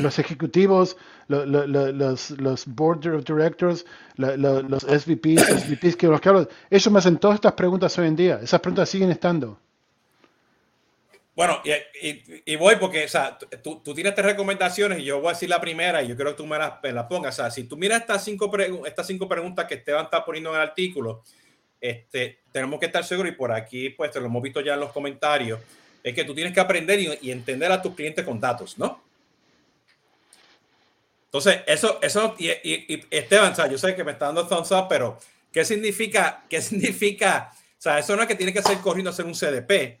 los 0.00 0.18
ejecutivos, 0.18 0.96
los, 1.28 1.46
los, 1.46 2.30
los 2.30 2.66
board 2.66 3.06
of 3.08 3.24
directors, 3.26 3.84
los 4.16 4.82
SVPs, 4.84 5.42
SVPs 5.64 5.96
que 5.96 6.06
los 6.06 6.18
que 6.18 6.30
hablo, 6.30 6.48
ellos 6.70 6.90
me 6.90 6.98
hacen 6.98 7.18
todas 7.18 7.34
estas 7.34 7.52
preguntas 7.52 7.98
hoy 7.98 8.06
en 8.06 8.16
día. 8.16 8.40
Esas 8.42 8.60
preguntas 8.60 8.88
siguen 8.88 9.10
estando. 9.10 9.58
Bueno, 11.36 11.60
y, 12.00 12.22
y, 12.50 12.56
voy 12.56 12.76
porque, 12.76 13.04
o 13.04 13.08
sea, 13.08 13.36
tú, 13.62 13.82
tú, 13.84 13.94
tienes 13.94 14.14
tres 14.14 14.24
recomendaciones 14.24 15.00
y 15.00 15.04
yo 15.04 15.20
voy 15.20 15.28
a 15.28 15.32
decir 15.34 15.50
la 15.50 15.60
primera 15.60 16.02
y 16.02 16.08
yo 16.08 16.16
creo 16.16 16.30
que 16.30 16.38
tú 16.38 16.46
me 16.46 16.56
las, 16.56 16.82
me 16.82 16.94
pongas. 17.04 17.38
O 17.38 17.42
sea, 17.42 17.50
si 17.50 17.64
tú 17.64 17.76
miras 17.76 18.00
estas 18.00 18.24
cinco, 18.24 18.50
estas 18.86 19.06
cinco 19.06 19.28
preguntas 19.28 19.66
que 19.66 19.74
Esteban 19.74 20.06
está 20.06 20.24
poniendo 20.24 20.48
en 20.48 20.56
el 20.56 20.62
artículo, 20.62 21.22
este, 21.78 22.38
tenemos 22.50 22.80
que 22.80 22.86
estar 22.86 23.04
seguros 23.04 23.30
y 23.30 23.36
por 23.36 23.52
aquí, 23.52 23.90
pues, 23.90 24.10
te 24.12 24.18
lo 24.18 24.26
hemos 24.26 24.42
visto 24.42 24.62
ya 24.62 24.74
en 24.74 24.80
los 24.80 24.92
comentarios, 24.92 25.60
es 26.02 26.14
que 26.14 26.24
tú 26.24 26.34
tienes 26.34 26.54
que 26.54 26.60
aprender 26.60 26.98
y, 27.20 27.30
entender 27.30 27.70
a 27.70 27.82
tus 27.82 27.94
clientes 27.94 28.24
con 28.24 28.40
datos, 28.40 28.78
¿no? 28.78 29.02
Entonces, 31.26 31.60
eso, 31.66 31.98
eso, 32.00 32.34
y, 32.38 32.48
Esteban, 33.10 33.52
o 33.52 33.54
sea, 33.54 33.66
yo 33.66 33.76
sé 33.76 33.94
que 33.94 34.04
me 34.04 34.12
está 34.12 34.26
dando 34.26 34.48
thumbs 34.48 34.70
up, 34.70 34.86
pero 34.88 35.18
¿qué 35.52 35.66
significa? 35.66 36.44
¿Qué 36.48 36.62
significa? 36.62 37.52
O 37.52 37.82
sea, 37.82 37.98
eso 37.98 38.16
no 38.16 38.22
es 38.22 38.28
que 38.28 38.36
tiene 38.36 38.54
que 38.54 38.60
hacer 38.60 38.78
corriendo 38.78 39.10
a 39.10 39.12
hacer 39.12 39.26
un 39.26 39.34
CDP. 39.34 40.00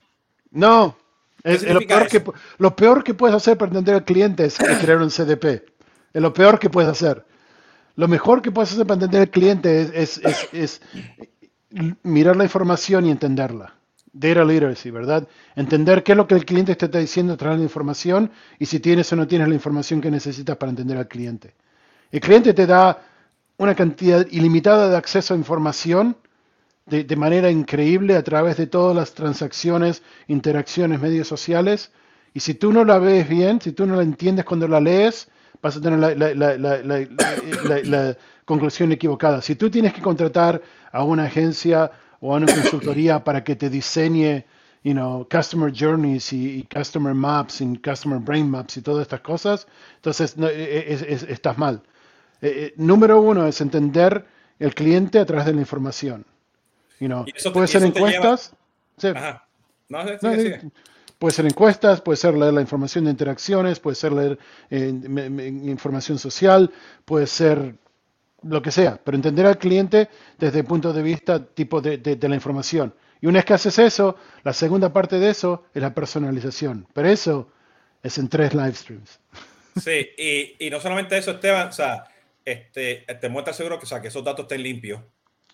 No, 0.50 0.96
es, 1.42 1.62
es 1.62 1.74
lo, 1.74 1.80
peor 1.80 2.08
que, 2.08 2.24
lo, 2.58 2.76
peor 2.76 3.04
que, 3.04 3.14
puedes 3.14 3.36
hacer 3.36 3.56
para 3.56 3.70
entender 3.70 3.94
al 3.94 4.04
cliente 4.04 4.44
es 4.44 4.56
crear 4.56 4.98
un 4.98 5.10
CDP. 5.10 5.62
Es 6.12 6.22
lo 6.22 6.32
peor 6.32 6.58
que 6.58 6.70
puedes 6.70 6.90
hacer. 6.90 7.24
Lo 7.94 8.08
mejor 8.08 8.42
que 8.42 8.50
puedes 8.50 8.72
hacer 8.72 8.86
para 8.86 8.96
entender 8.96 9.22
al 9.22 9.30
cliente 9.30 9.80
es, 10.02 10.18
es, 10.18 10.48
es 10.52 10.80
mirar 12.02 12.36
la 12.36 12.44
información 12.44 13.06
y 13.06 13.10
entenderla. 13.10 13.74
Data 14.12 14.44
literacy, 14.44 14.90
¿verdad? 14.90 15.28
Entender 15.56 16.02
qué 16.02 16.12
es 16.12 16.16
lo 16.16 16.26
que 16.26 16.34
el 16.34 16.46
cliente 16.46 16.74
te 16.74 16.86
está 16.86 16.98
diciendo, 16.98 17.36
traer 17.36 17.58
la 17.58 17.64
información 17.64 18.30
y 18.58 18.66
si 18.66 18.80
tienes 18.80 19.12
o 19.12 19.16
no 19.16 19.26
tienes 19.26 19.48
la 19.48 19.54
información 19.54 20.00
que 20.00 20.10
necesitas 20.10 20.56
para 20.56 20.70
entender 20.70 20.96
al 20.96 21.06
cliente. 21.06 21.54
El 22.10 22.20
cliente 22.20 22.54
te 22.54 22.66
da 22.66 23.02
una 23.58 23.74
cantidad 23.74 24.26
ilimitada 24.30 24.88
de 24.88 24.96
acceso 24.96 25.34
a 25.34 25.36
información 25.36 26.16
de, 26.86 27.04
de, 27.04 27.16
manera 27.16 27.50
increíble 27.50 28.16
a 28.16 28.22
través 28.22 28.56
de 28.56 28.66
todas 28.66 28.96
las 28.96 29.14
transacciones, 29.14 30.02
interacciones, 30.28 31.00
medios 31.00 31.28
sociales. 31.28 31.92
Y 32.32 32.40
si 32.40 32.54
tú 32.54 32.72
no 32.72 32.84
la 32.84 32.98
ves 32.98 33.28
bien, 33.28 33.60
si 33.60 33.72
tú 33.72 33.86
no 33.86 33.96
la 33.96 34.02
entiendes 34.02 34.44
cuando 34.44 34.68
la 34.68 34.80
lees, 34.80 35.28
vas 35.62 35.76
a 35.76 35.80
tener 35.80 35.98
la, 35.98 38.16
conclusión 38.44 38.92
equivocada. 38.92 39.42
Si 39.42 39.56
tú 39.56 39.70
tienes 39.70 39.92
que 39.92 40.00
contratar 40.00 40.62
a 40.92 41.02
una 41.02 41.24
agencia 41.24 41.90
o 42.20 42.32
a 42.32 42.36
una 42.36 42.46
consultoría 42.46 43.24
para 43.24 43.42
que 43.42 43.56
te 43.56 43.68
diseñe 43.68 44.44
you 44.84 44.92
know, 44.92 45.26
customer 45.28 45.72
journeys 45.72 46.32
y, 46.32 46.64
customer 46.72 47.12
maps 47.12 47.60
y 47.60 47.76
customer 47.78 48.20
brain 48.20 48.48
maps 48.48 48.76
y 48.76 48.82
todas 48.82 49.02
estas 49.02 49.20
cosas, 49.20 49.66
entonces 49.96 50.36
no, 50.36 50.46
e, 50.46 50.92
e, 50.92 51.18
estás 51.28 51.58
mal. 51.58 51.82
Eh, 52.40 52.52
eh, 52.56 52.74
número 52.76 53.20
uno 53.20 53.48
es 53.48 53.60
entender 53.60 54.24
el 54.60 54.74
cliente 54.74 55.18
a 55.18 55.26
través 55.26 55.46
de 55.46 55.54
la 55.54 55.60
información. 55.60 56.24
You 57.00 57.08
know, 57.08 57.24
puede 57.52 57.66
ser 57.66 57.82
encuestas. 57.82 58.52
puede 61.18 61.34
ser 61.34 61.46
encuestas, 61.46 62.00
puede 62.00 62.16
ser 62.16 62.34
leer 62.34 62.54
la 62.54 62.60
información 62.60 63.04
de 63.04 63.10
interacciones, 63.10 63.80
puede 63.80 63.94
ser 63.94 64.12
leer 64.12 64.38
eh, 64.70 64.88
información 65.64 66.18
social, 66.18 66.70
puede 67.04 67.26
ser 67.26 67.74
lo 68.42 68.62
que 68.62 68.70
sea, 68.70 69.00
pero 69.02 69.16
entender 69.16 69.46
al 69.46 69.58
cliente 69.58 70.08
desde 70.38 70.60
el 70.60 70.64
punto 70.64 70.92
de 70.92 71.02
vista 71.02 71.44
tipo 71.44 71.80
de, 71.80 71.98
de, 71.98 72.28
la 72.28 72.34
información. 72.34 72.94
Y 73.20 73.26
una 73.26 73.38
vez 73.38 73.44
que 73.44 73.54
haces 73.54 73.78
eso, 73.78 74.16
la 74.44 74.52
segunda 74.52 74.92
parte 74.92 75.18
de 75.18 75.30
eso 75.30 75.64
es 75.74 75.82
la 75.82 75.94
personalización. 75.94 76.86
Pero 76.92 77.08
eso 77.08 77.50
es 78.02 78.18
en 78.18 78.28
tres 78.28 78.54
live 78.54 78.74
streams. 78.74 79.20
Sí, 79.76 80.08
y, 80.16 80.66
y 80.66 80.70
no 80.70 80.80
solamente 80.80 81.18
eso, 81.18 81.32
Esteban, 81.32 81.68
o 81.68 81.72
sea, 81.72 82.04
este, 82.46 83.04
te 83.20 83.28
muestra 83.28 83.52
seguro 83.52 83.78
que, 83.78 83.84
o 83.84 83.86
sea, 83.86 84.00
que 84.00 84.08
esos 84.08 84.24
datos 84.24 84.44
estén 84.44 84.62
limpios. 84.62 85.02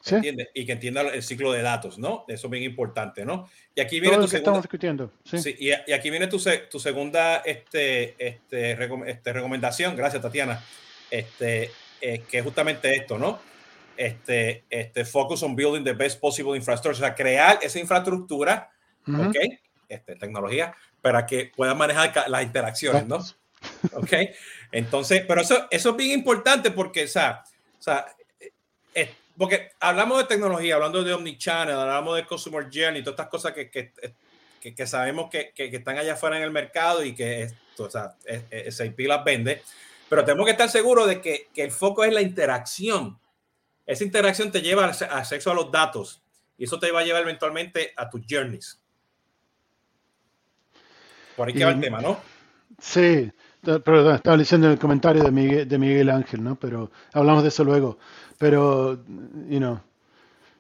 ¿Sí? 0.03 0.17
Y 0.53 0.67
que 0.67 0.73
entienda 0.73 1.03
el 1.03 1.23
ciclo 1.23 1.53
de 1.53 1.63
datos, 1.63 1.97
¿no? 1.97 2.25
Eso 2.27 2.49
es 2.49 2.51
bien 2.51 2.65
importante, 2.65 3.25
¿no? 3.25 3.49
Y 3.73 3.81
aquí 3.81 4.01
viene 4.01 4.17
tu 4.17 4.23
segunda, 4.27 4.39
estamos 4.39 4.63
discutiendo. 4.63 5.13
Sí. 5.25 5.39
sí 5.39 5.57
y, 5.61 5.69
y, 5.71 5.93
aquí 5.93 6.11
viene 6.11 6.27
tu, 6.27 6.43
tu 6.69 6.81
segunda 6.81 7.37
este, 7.37 8.17
este, 8.19 8.73
este, 9.07 9.33
recomendación, 9.33 9.95
gracias 9.95 10.21
Tatiana, 10.21 10.61
este, 11.09 11.71
eh, 12.01 12.25
que 12.29 12.39
es 12.39 12.45
justamente 12.45 12.97
esto, 12.97 13.17
¿no? 13.17 13.39
Este, 13.97 14.65
este, 14.69 15.05
focus 15.05 15.45
on 15.45 15.55
building 15.55 15.85
the 15.85 15.93
best 15.93 16.21
possible 16.21 16.57
infrastructure, 16.57 17.05
o 17.05 17.07
sea, 17.07 17.15
crear 17.15 17.61
esa 17.63 17.79
infraestructura, 17.79 18.71
¿ok? 19.07 19.37
Este, 19.89 20.17
tecnología, 20.17 20.75
para 21.01 21.27
que 21.27 21.53
puedan 21.55 21.79
manejar 21.79 22.29
las 22.29 22.43
interacciones, 22.43 23.07
¿no? 23.07 23.19
¿Ok? 23.93 24.13
Entonces, 24.73 25.25
pero 25.29 25.43
eso, 25.43 25.69
eso 25.71 25.91
es 25.91 25.97
bien 25.97 26.11
importante 26.11 26.73
porque, 26.73 27.05
o 27.05 27.09
sea, 27.09 27.45
o 27.79 27.83
sea 27.83 28.07
eh, 28.95 29.15
porque 29.43 29.73
hablamos 29.81 30.19
de 30.19 30.25
tecnología, 30.27 30.77
hablando 30.77 31.03
de 31.03 31.13
omnichannel, 31.13 31.75
hablamos 31.75 32.15
de 32.15 32.25
consumer 32.25 32.69
journey, 32.73 33.03
todas 33.03 33.15
estas 33.15 33.27
cosas 33.27 33.53
que, 33.53 33.73
que, 33.73 33.93
que, 34.73 34.87
sabemos 34.87 35.29
que, 35.31 35.53
están 35.57 35.99
allá 35.99 36.13
afuera 36.13 36.37
en 36.37 36.45
el 36.45 36.53
mercado 36.53 37.05
y 37.05 37.13
que 37.13 37.43
esto, 37.43 37.83
o 37.83 37.91
sea, 37.91 38.15
SAP 38.71 39.01
las 39.01 39.25
vende, 39.25 39.61
pero 40.09 40.25
tenemos 40.25 40.45
que 40.47 40.53
estar 40.53 40.69
seguros 40.69 41.09
de 41.09 41.21
que, 41.21 41.49
el 41.57 41.73
foco 41.73 42.05
es 42.05 42.13
la 42.13 42.23
interacción. 42.23 43.19
Esa 43.85 44.05
interacción 44.05 44.53
te 44.53 44.63
lleva 44.63 44.85
a 44.85 45.19
acceso 45.19 45.51
a 45.51 45.55
los 45.55 45.73
datos 45.73 46.23
y 46.57 46.63
eso 46.63 46.79
te 46.79 46.93
va 46.93 47.01
a 47.01 47.05
llevar 47.05 47.23
eventualmente 47.23 47.93
a 47.97 48.09
tus 48.09 48.23
journeys. 48.31 48.81
Por 51.35 51.49
ahí 51.49 51.55
que 51.55 51.65
va 51.65 51.73
el 51.73 51.81
tema, 51.81 52.01
¿no? 52.01 52.21
Sí, 52.79 53.29
pero 53.61 54.15
estaba 54.15 54.41
en 54.41 54.65
el 54.65 54.79
comentario 54.79 55.25
de 55.25 55.33
Miguel, 55.33 55.69
de 55.69 55.79
Miguel 55.79 56.11
Ángel, 56.11 56.45
¿no? 56.45 56.55
Pero 56.55 56.93
hablamos 57.13 57.43
de 57.43 57.49
eso 57.49 57.65
luego. 57.65 57.99
Pero, 58.43 58.99
you 59.49 59.61
know, 59.61 59.79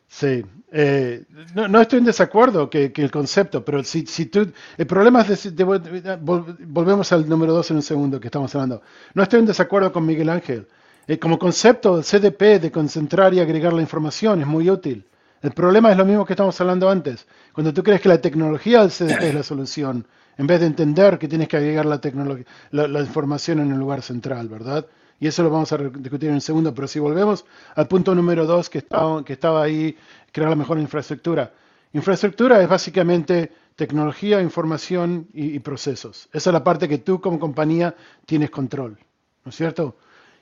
sí. 0.07 0.45
Eh, 0.71 1.25
no, 1.53 1.67
no, 1.67 1.81
estoy 1.81 1.99
en 1.99 2.05
desacuerdo 2.05 2.71
que, 2.71 2.93
que, 2.93 3.03
el 3.03 3.11
concepto, 3.11 3.65
pero 3.65 3.83
si, 3.83 4.07
si 4.07 4.27
tú. 4.27 4.53
El 4.79 4.87
problema 4.87 5.23
es. 5.23 5.57
De, 5.57 5.65
volvemos 5.65 7.11
al 7.11 7.29
número 7.29 7.53
dos 7.53 7.69
en 7.73 7.79
un 7.79 7.83
segundo 7.83 8.21
que 8.21 8.29
estamos 8.29 8.55
hablando. 8.55 8.83
No 9.15 9.25
estoy 9.25 9.41
en 9.41 9.47
desacuerdo 9.47 9.93
con 9.93 10.07
Miguel 10.07 10.29
Ángel. 10.29 10.69
Eh, 11.09 11.19
como 11.19 11.41
concepto, 11.41 11.99
el 11.99 12.05
CDP 12.05 12.61
de 12.61 12.71
concentrar 12.71 13.35
y 13.35 13.41
agregar 13.41 13.73
la 13.73 13.83
información 13.83 14.41
es 14.41 14.47
muy 14.47 14.71
útil. 14.71 15.05
El 15.43 15.51
problema 15.51 15.91
es 15.91 15.97
lo 15.97 16.05
mismo 16.05 16.25
que 16.25 16.35
estamos 16.35 16.61
hablando 16.61 16.89
antes. 16.89 17.27
Cuando 17.53 17.75
tú 17.75 17.83
crees 17.83 18.01
que 18.01 18.09
la 18.09 18.21
tecnología 18.21 18.83
del 18.83 18.93
CDP 18.93 19.23
es 19.23 19.35
la 19.35 19.43
solución, 19.43 20.07
en 20.39 20.47
vez 20.47 20.61
de 20.61 20.67
entender 20.67 21.19
que 21.19 21.27
tienes 21.27 21.49
que 21.49 21.57
agregar 21.57 21.85
la, 21.85 22.01
tecnología, 22.01 22.47
la, 22.71 23.01
información 23.01 23.59
en 23.59 23.73
el 23.73 23.79
lugar 23.81 24.03
central, 24.03 24.49
¿verdad? 24.49 24.87
Y 25.23 25.29
eso 25.29 25.45
lo 25.45 25.51
vamos 25.51 25.73
a 25.73 25.79
discutir 25.79 26.31
en 26.31 26.35
un 26.35 26.41
segundo, 26.41 26.75
pero 26.75 26.89
si 26.89 26.99
volvemos 26.99 27.45
al 27.77 27.87
punto 27.87 28.13
número 28.13 28.45
dos 28.45 28.69
que 28.69 28.79
estaba, 28.79 29.63
ahí, 29.63 29.97
crear 30.33 30.51
la 30.51 30.57
mejor 30.57 30.81
infraestructura. 30.81 31.55
Infraestructura 31.93 32.61
es 32.61 32.69
básicamente 32.69 33.53
tecnología, 33.77 34.43
información 34.43 35.29
y, 35.33 35.61
procesos. 35.61 36.29
Esa 36.33 36.51
es 36.51 36.53
la 36.53 36.65
parte 36.65 36.89
que 36.89 36.99
tú 36.99 37.21
como 37.21 37.39
compañía 37.39 37.95
tienes 38.27 38.51
control, 38.51 38.99
¿no 39.45 39.51
es 39.51 39.55
cierto? 39.55 39.95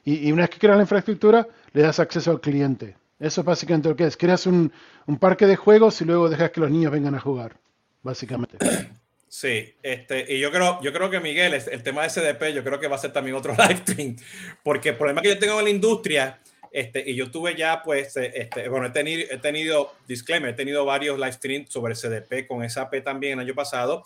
Y, 0.03 0.27
y, 0.27 0.33
una 0.33 0.45
vez 0.45 0.51
que 0.51 0.59
creas 0.59 0.79
la 0.79 0.85
infraestructura, 0.85 1.47
le 1.75 1.83
das 1.83 2.01
acceso 2.01 2.31
al 2.31 2.41
cliente. 2.41 2.97
Eso 3.19 3.43
es 3.43 3.45
básicamente 3.45 3.91
lo 3.91 3.97
que 3.97 4.07
es. 4.07 4.17
Creas 4.17 4.47
un, 4.47 4.73
un 5.07 5.19
parque 5.19 5.47
de 5.47 5.57
juegos 5.57 6.01
y 6.01 6.07
luego 6.07 6.31
dejas 6.31 6.53
que 6.53 6.61
los 6.61 6.71
niños 6.71 6.91
vengan 6.91 7.15
a 7.15 7.21
jugar, 7.21 7.55
básicamente. 8.03 8.57
Sí, 9.33 9.77
este, 9.85 10.27
y 10.29 10.41
yo 10.41 10.51
creo, 10.51 10.83
yo 10.83 10.93
creo 10.93 11.09
que 11.09 11.21
Miguel, 11.21 11.55
el 11.55 11.83
tema 11.85 12.03
de 12.03 12.11
SDP, 12.11 12.53
yo 12.53 12.65
creo 12.65 12.81
que 12.81 12.89
va 12.89 12.97
a 12.97 12.99
ser 12.99 13.13
también 13.13 13.37
otro 13.37 13.55
live 13.59 13.77
stream, 13.77 14.17
porque 14.65 14.89
el 14.89 14.97
problema 14.97 15.23
que 15.23 15.29
yo 15.29 15.39
tengo 15.39 15.57
en 15.61 15.67
la 15.67 15.71
industria, 15.71 16.41
este, 16.73 17.09
y 17.09 17.15
yo 17.15 17.31
tuve 17.31 17.55
ya, 17.55 17.81
pues, 17.81 18.17
eh, 18.17 18.33
este, 18.35 18.69
bueno, 18.69 18.87
he 18.87 18.91
tenido, 18.91 19.23
he 19.31 19.39
tenido, 19.39 19.95
disclaimer, 20.09 20.51
he 20.51 20.55
tenido 20.55 20.85
varios 20.85 21.17
live 21.17 21.31
streams 21.31 21.71
sobre 21.71 21.95
CDP 21.95 22.49
con 22.49 22.69
SAP 22.69 23.05
también 23.05 23.35
el 23.35 23.47
año 23.47 23.55
pasado, 23.55 24.03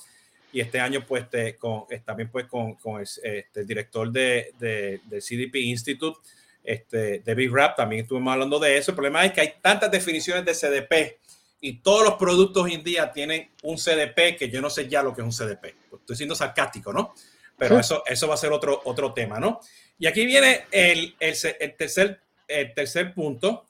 y 0.53 0.61
este 0.61 0.79
año, 0.79 1.07
pues, 1.09 1.25
con, 1.59 1.87
también, 2.05 2.29
pues, 2.31 2.45
con, 2.45 2.75
con 2.75 3.01
el, 3.01 3.09
este, 3.23 3.65
director 3.65 4.13
de, 4.13 4.53
de, 4.59 5.01
de, 5.07 5.21
CDP 5.23 5.57
Institute, 5.57 6.19
este, 6.63 7.21
David 7.21 7.51
Rapp, 7.51 7.77
también 7.77 8.03
estuvimos 8.03 8.31
hablando 8.31 8.59
de 8.59 8.77
eso. 8.77 8.91
El 8.91 8.97
problema 8.97 9.25
es 9.25 9.33
que 9.33 9.41
hay 9.41 9.55
tantas 9.63 9.91
definiciones 9.91 10.45
de 10.45 10.53
CDP 10.53 11.19
y 11.65 11.79
todos 11.79 12.05
los 12.05 12.15
productos 12.17 12.63
hoy 12.63 12.75
en 12.75 12.85
día 12.85 13.11
tienen 13.11 13.49
un 13.63 13.77
CDP 13.77 14.37
que 14.39 14.51
yo 14.51 14.61
no 14.61 14.69
sé 14.69 14.87
ya 14.87 15.03
lo 15.03 15.15
que 15.15 15.23
es 15.23 15.25
un 15.25 15.33
CDP. 15.33 15.75
Estoy 15.95 16.15
siendo 16.15 16.35
sarcástico, 16.35 16.93
¿no? 16.93 17.15
Pero 17.57 17.79
eso, 17.79 18.03
eso 18.05 18.29
va 18.29 18.35
a 18.35 18.37
ser 18.37 18.53
otro, 18.53 18.83
otro 18.85 19.15
tema, 19.15 19.41
¿no? 19.41 19.61
Y 19.99 20.07
aquí 20.07 20.27
viene 20.27 20.67
el, 20.71 21.17
el, 21.19 21.35
el, 21.59 21.75
tercer, 21.75 22.21
el 22.47 22.75
tercer 22.75 23.15
punto, 23.15 23.65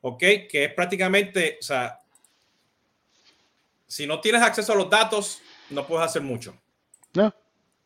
¿ok? 0.00 0.18
Que 0.18 0.64
es 0.64 0.74
prácticamente, 0.74 1.58
o 1.60 1.62
sea, 1.62 2.00
si 3.86 4.04
no 4.04 4.20
tienes 4.20 4.42
acceso 4.42 4.72
a 4.72 4.76
los 4.76 4.90
datos, 4.90 5.40
no 5.70 5.86
puedes 5.86 6.06
hacer 6.06 6.22
mucho. 6.22 6.56
No. 7.14 7.32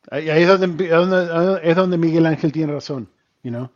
Ahí 0.09 0.29
es 0.29 0.47
donde, 0.47 0.85
es 1.61 1.75
donde 1.75 1.97
Miguel 1.99 2.25
Ángel 2.25 2.51
tiene 2.51 2.73
razón, 2.73 3.07
you 3.43 3.51
know? 3.51 3.69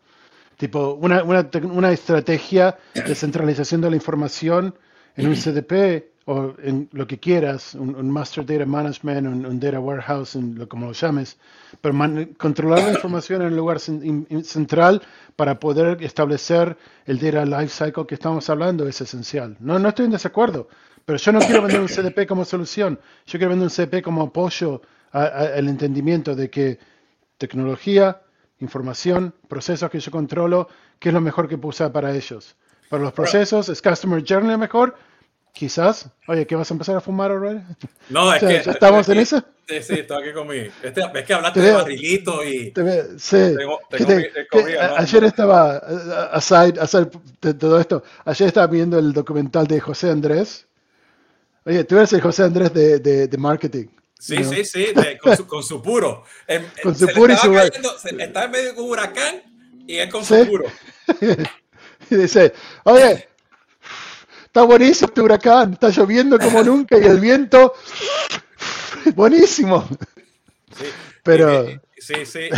Tipo, 0.58 0.96
una, 0.96 1.22
una, 1.22 1.48
una 1.66 1.92
estrategia 1.92 2.80
de 2.96 3.14
centralización 3.14 3.80
de 3.80 3.92
la 3.92 3.96
información 3.96 4.76
en 5.18 5.28
un 5.28 5.36
CDP 5.36 6.12
o 6.26 6.54
en 6.62 6.90
lo 6.92 7.08
que 7.08 7.18
quieras, 7.18 7.74
un, 7.74 8.10
Master 8.10 8.46
Data 8.46 8.66
Management, 8.66 9.46
un, 9.46 9.60
Data 9.60 9.80
Warehouse, 9.80 10.36
lo, 10.36 10.68
como 10.68 10.88
lo 10.88 10.92
llames, 10.92 11.38
pero 11.82 11.96
controlar 12.38 12.84
la 12.84 12.92
información 12.92 13.42
en 13.42 13.48
el 13.48 13.56
lugar 13.56 13.80
central 13.80 15.02
para 15.36 15.58
poder 15.60 16.04
establecer 16.04 16.78
el 17.06 17.18
Data 17.18 17.46
Lifecycle 17.46 18.06
que 18.06 18.16
estamos 18.16 18.50
hablando 18.50 18.88
es 18.88 19.00
esencial. 19.00 19.56
No, 19.60 19.80
no 19.80 19.90
estoy 19.90 20.06
en 20.06 20.12
desacuerdo, 20.12 20.68
pero 21.06 21.18
yo 21.18 21.32
no 21.32 21.40
quiero 21.40 21.62
vender 21.62 21.80
un 21.80 21.88
CDP 21.88 22.28
como 22.28 22.44
solución, 22.44 23.00
yo 23.26 23.40
quiero 23.40 23.50
vender 23.50 23.70
un 23.70 23.74
CDP 23.74 24.04
como 24.04 24.24
apoyo 24.24 24.82
al 25.12 25.68
entendimiento 25.68 26.36
de 26.36 26.50
que 26.50 26.78
tecnología, 27.38 28.22
información, 28.60 29.34
procesos 29.48 29.90
que 29.90 30.00
yo 30.00 30.12
controlo, 30.12 30.68
¿qué 31.00 31.10
es 31.10 31.14
lo 31.14 31.22
mejor 31.22 31.48
que 31.48 31.58
puedo 31.58 31.70
usar 31.70 31.92
para 31.92 32.14
ellos? 32.14 32.56
Para 32.90 33.04
los 33.04 33.14
procesos, 33.14 33.70
¿es 33.70 33.82
Customer 33.82 34.24
Journey 34.26 34.58
mejor? 34.58 34.98
Quizás. 35.54 36.10
Oye, 36.28 36.46
¿qué 36.46 36.56
vas 36.56 36.70
a 36.70 36.74
empezar 36.74 36.96
a 36.96 37.02
fumar 37.02 37.32
ahora? 37.32 37.68
No, 38.10 38.34
es 38.34 38.40
que. 38.64 38.70
¿Estamos 38.70 39.10
en 39.10 39.18
eso? 39.18 39.44
Sí, 39.68 39.82
sí, 39.82 39.94
estoy 39.96 40.24
aquí 40.24 40.34
conmigo. 40.34 40.72
Este, 40.82 41.02
es 41.14 41.26
que 41.26 41.34
hablaste 41.34 41.60
de 41.60 41.72
barrilito 41.72 42.44
y. 42.44 42.74
sí. 43.18 43.38
ayer 44.98 45.24
estaba, 45.26 45.78
aside, 46.32 46.80
aside 46.80 47.10
de 47.42 47.54
todo 47.54 47.80
esto, 47.80 48.04
ayer 48.24 48.48
estaba 48.48 48.68
viendo 48.68 48.98
el 48.98 49.12
documental 49.12 49.68
de 49.68 49.80
José 49.80 50.10
Andrés. 50.10 50.66
Oye, 51.66 51.84
tú 51.84 51.98
eres 51.98 52.14
el 52.14 52.22
José 52.22 52.44
Andrés 52.44 52.74
de, 52.74 53.00
de, 53.00 53.28
de 53.28 53.38
marketing. 53.38 53.88
Sí, 54.20 54.44
sí, 54.44 54.64
sí, 54.64 54.88
con, 55.22 55.38
su, 55.38 55.48
con, 55.48 55.64
su, 55.64 55.82
puro. 55.82 56.24
con 56.84 56.96
su 56.96 57.08
puro 57.10 57.34
y 57.34 57.38
su. 57.38 57.52
Cayendo, 57.52 57.96
está 58.20 58.46
en 58.46 58.52
medio 58.52 58.74
de 58.74 58.82
un 58.82 58.90
huracán 58.90 59.44
y 59.86 59.98
él 59.98 60.10
con 60.10 60.24
su 60.24 60.46
puro. 60.46 60.66
y 62.12 62.16
dice, 62.16 62.54
oye, 62.84 63.28
está 64.46 64.64
buenísimo 64.64 65.08
este 65.08 65.22
huracán, 65.22 65.74
está 65.74 65.90
lloviendo 65.90 66.38
como 66.38 66.64
nunca 66.64 66.98
y 66.98 67.04
el 67.04 67.20
viento, 67.20 67.74
buenísimo. 69.16 69.88
Sí. 70.78 70.86
Pero... 71.24 71.66
Sí, 72.00 72.26
sí. 72.26 72.50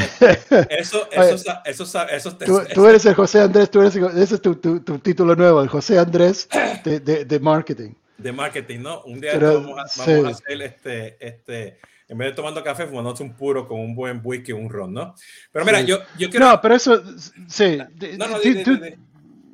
Eso, 0.69 1.09
eso, 1.11 1.61
eso, 1.65 2.07
eso, 2.07 2.37
tú, 2.73 2.85
eres 2.85 3.05
el 3.05 3.15
José 3.15 3.39
Andrés, 3.39 3.71
tú 3.71 3.81
eres, 3.81 3.95
ese 3.95 4.35
es 4.35 4.41
tu, 4.41 4.55
tu, 4.55 4.99
título 4.99 5.35
nuevo, 5.35 5.61
el 5.61 5.69
José 5.69 5.97
Andrés 5.97 6.47
de, 6.83 6.99
de, 6.99 7.25
de 7.25 7.39
marketing. 7.39 7.93
De 8.17 8.31
marketing, 8.31 8.79
¿no? 8.79 9.01
Un 9.03 9.19
día 9.21 9.39
vamos, 9.39 9.79
a, 9.79 10.03
vamos 10.05 10.25
a, 10.25 10.29
hacer 10.29 10.61
este, 10.61 11.17
este, 11.19 11.79
en 12.09 12.17
vez 12.17 12.29
de 12.29 12.35
tomando 12.35 12.63
café, 12.63 12.85
fumándote 12.85 13.23
un 13.23 13.33
puro 13.33 13.67
con 13.67 13.79
un 13.79 13.95
buen 13.95 14.21
whisky, 14.23 14.51
un 14.51 14.69
ron, 14.69 14.93
¿no? 14.93 15.15
Pero 15.51 15.65
mira, 15.65 15.81
yo, 15.81 15.99
yo 16.17 16.29
quiero... 16.29 16.47
No, 16.47 16.61
pero 16.61 16.75
eso, 16.75 17.01
sí. 17.47 17.77
No, 18.17 18.27
no, 18.27 18.37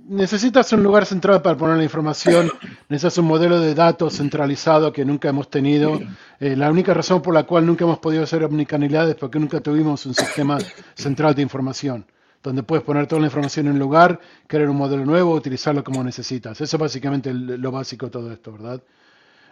necesitas 0.08 0.72
un 0.74 0.84
lugar 0.84 1.06
central 1.06 1.42
para 1.42 1.58
poner 1.58 1.78
la 1.78 1.84
información, 1.84 2.52
necesitas 2.90 3.18
un 3.18 3.26
modelo 3.26 3.60
de 3.60 3.74
datos 3.74 4.18
centralizado 4.18 4.94
que 4.94 5.06
nunca 5.06 5.30
hemos 5.30 5.50
tenido. 5.50 6.00
Eh, 6.40 6.56
la 6.56 6.70
única 6.70 6.94
razón 6.94 7.22
por 7.22 7.34
la 7.34 7.44
cual 7.44 7.66
nunca 7.66 7.86
hemos 7.86 8.00
podido 8.00 8.24
hacer 8.24 8.44
omnicanalidad 8.44 9.10
es 9.10 9.16
porque 9.16 9.40
nunca 9.40 9.60
tuvimos 9.62 10.06
un 10.06 10.14
sistema 10.14 10.58
central 10.94 11.36
de 11.36 11.42
información, 11.42 12.06
donde 12.44 12.64
puedes 12.64 12.84
poner 12.84 13.08
toda 13.08 13.22
la 13.22 13.28
información 13.28 13.68
en 13.68 13.74
un 13.74 13.80
lugar, 13.80 14.20
crear 14.48 14.70
un 14.70 14.78
modelo 14.78 15.06
nuevo, 15.06 15.34
utilizarlo 15.34 15.84
como 15.84 16.04
necesitas. 16.04 16.60
Eso 16.62 16.78
es 16.78 16.82
básicamente 16.82 17.34
lo 17.34 17.72
básico 17.72 18.08
de 18.08 18.12
todo 18.12 18.32
esto, 18.32 18.52
¿verdad? 18.52 18.82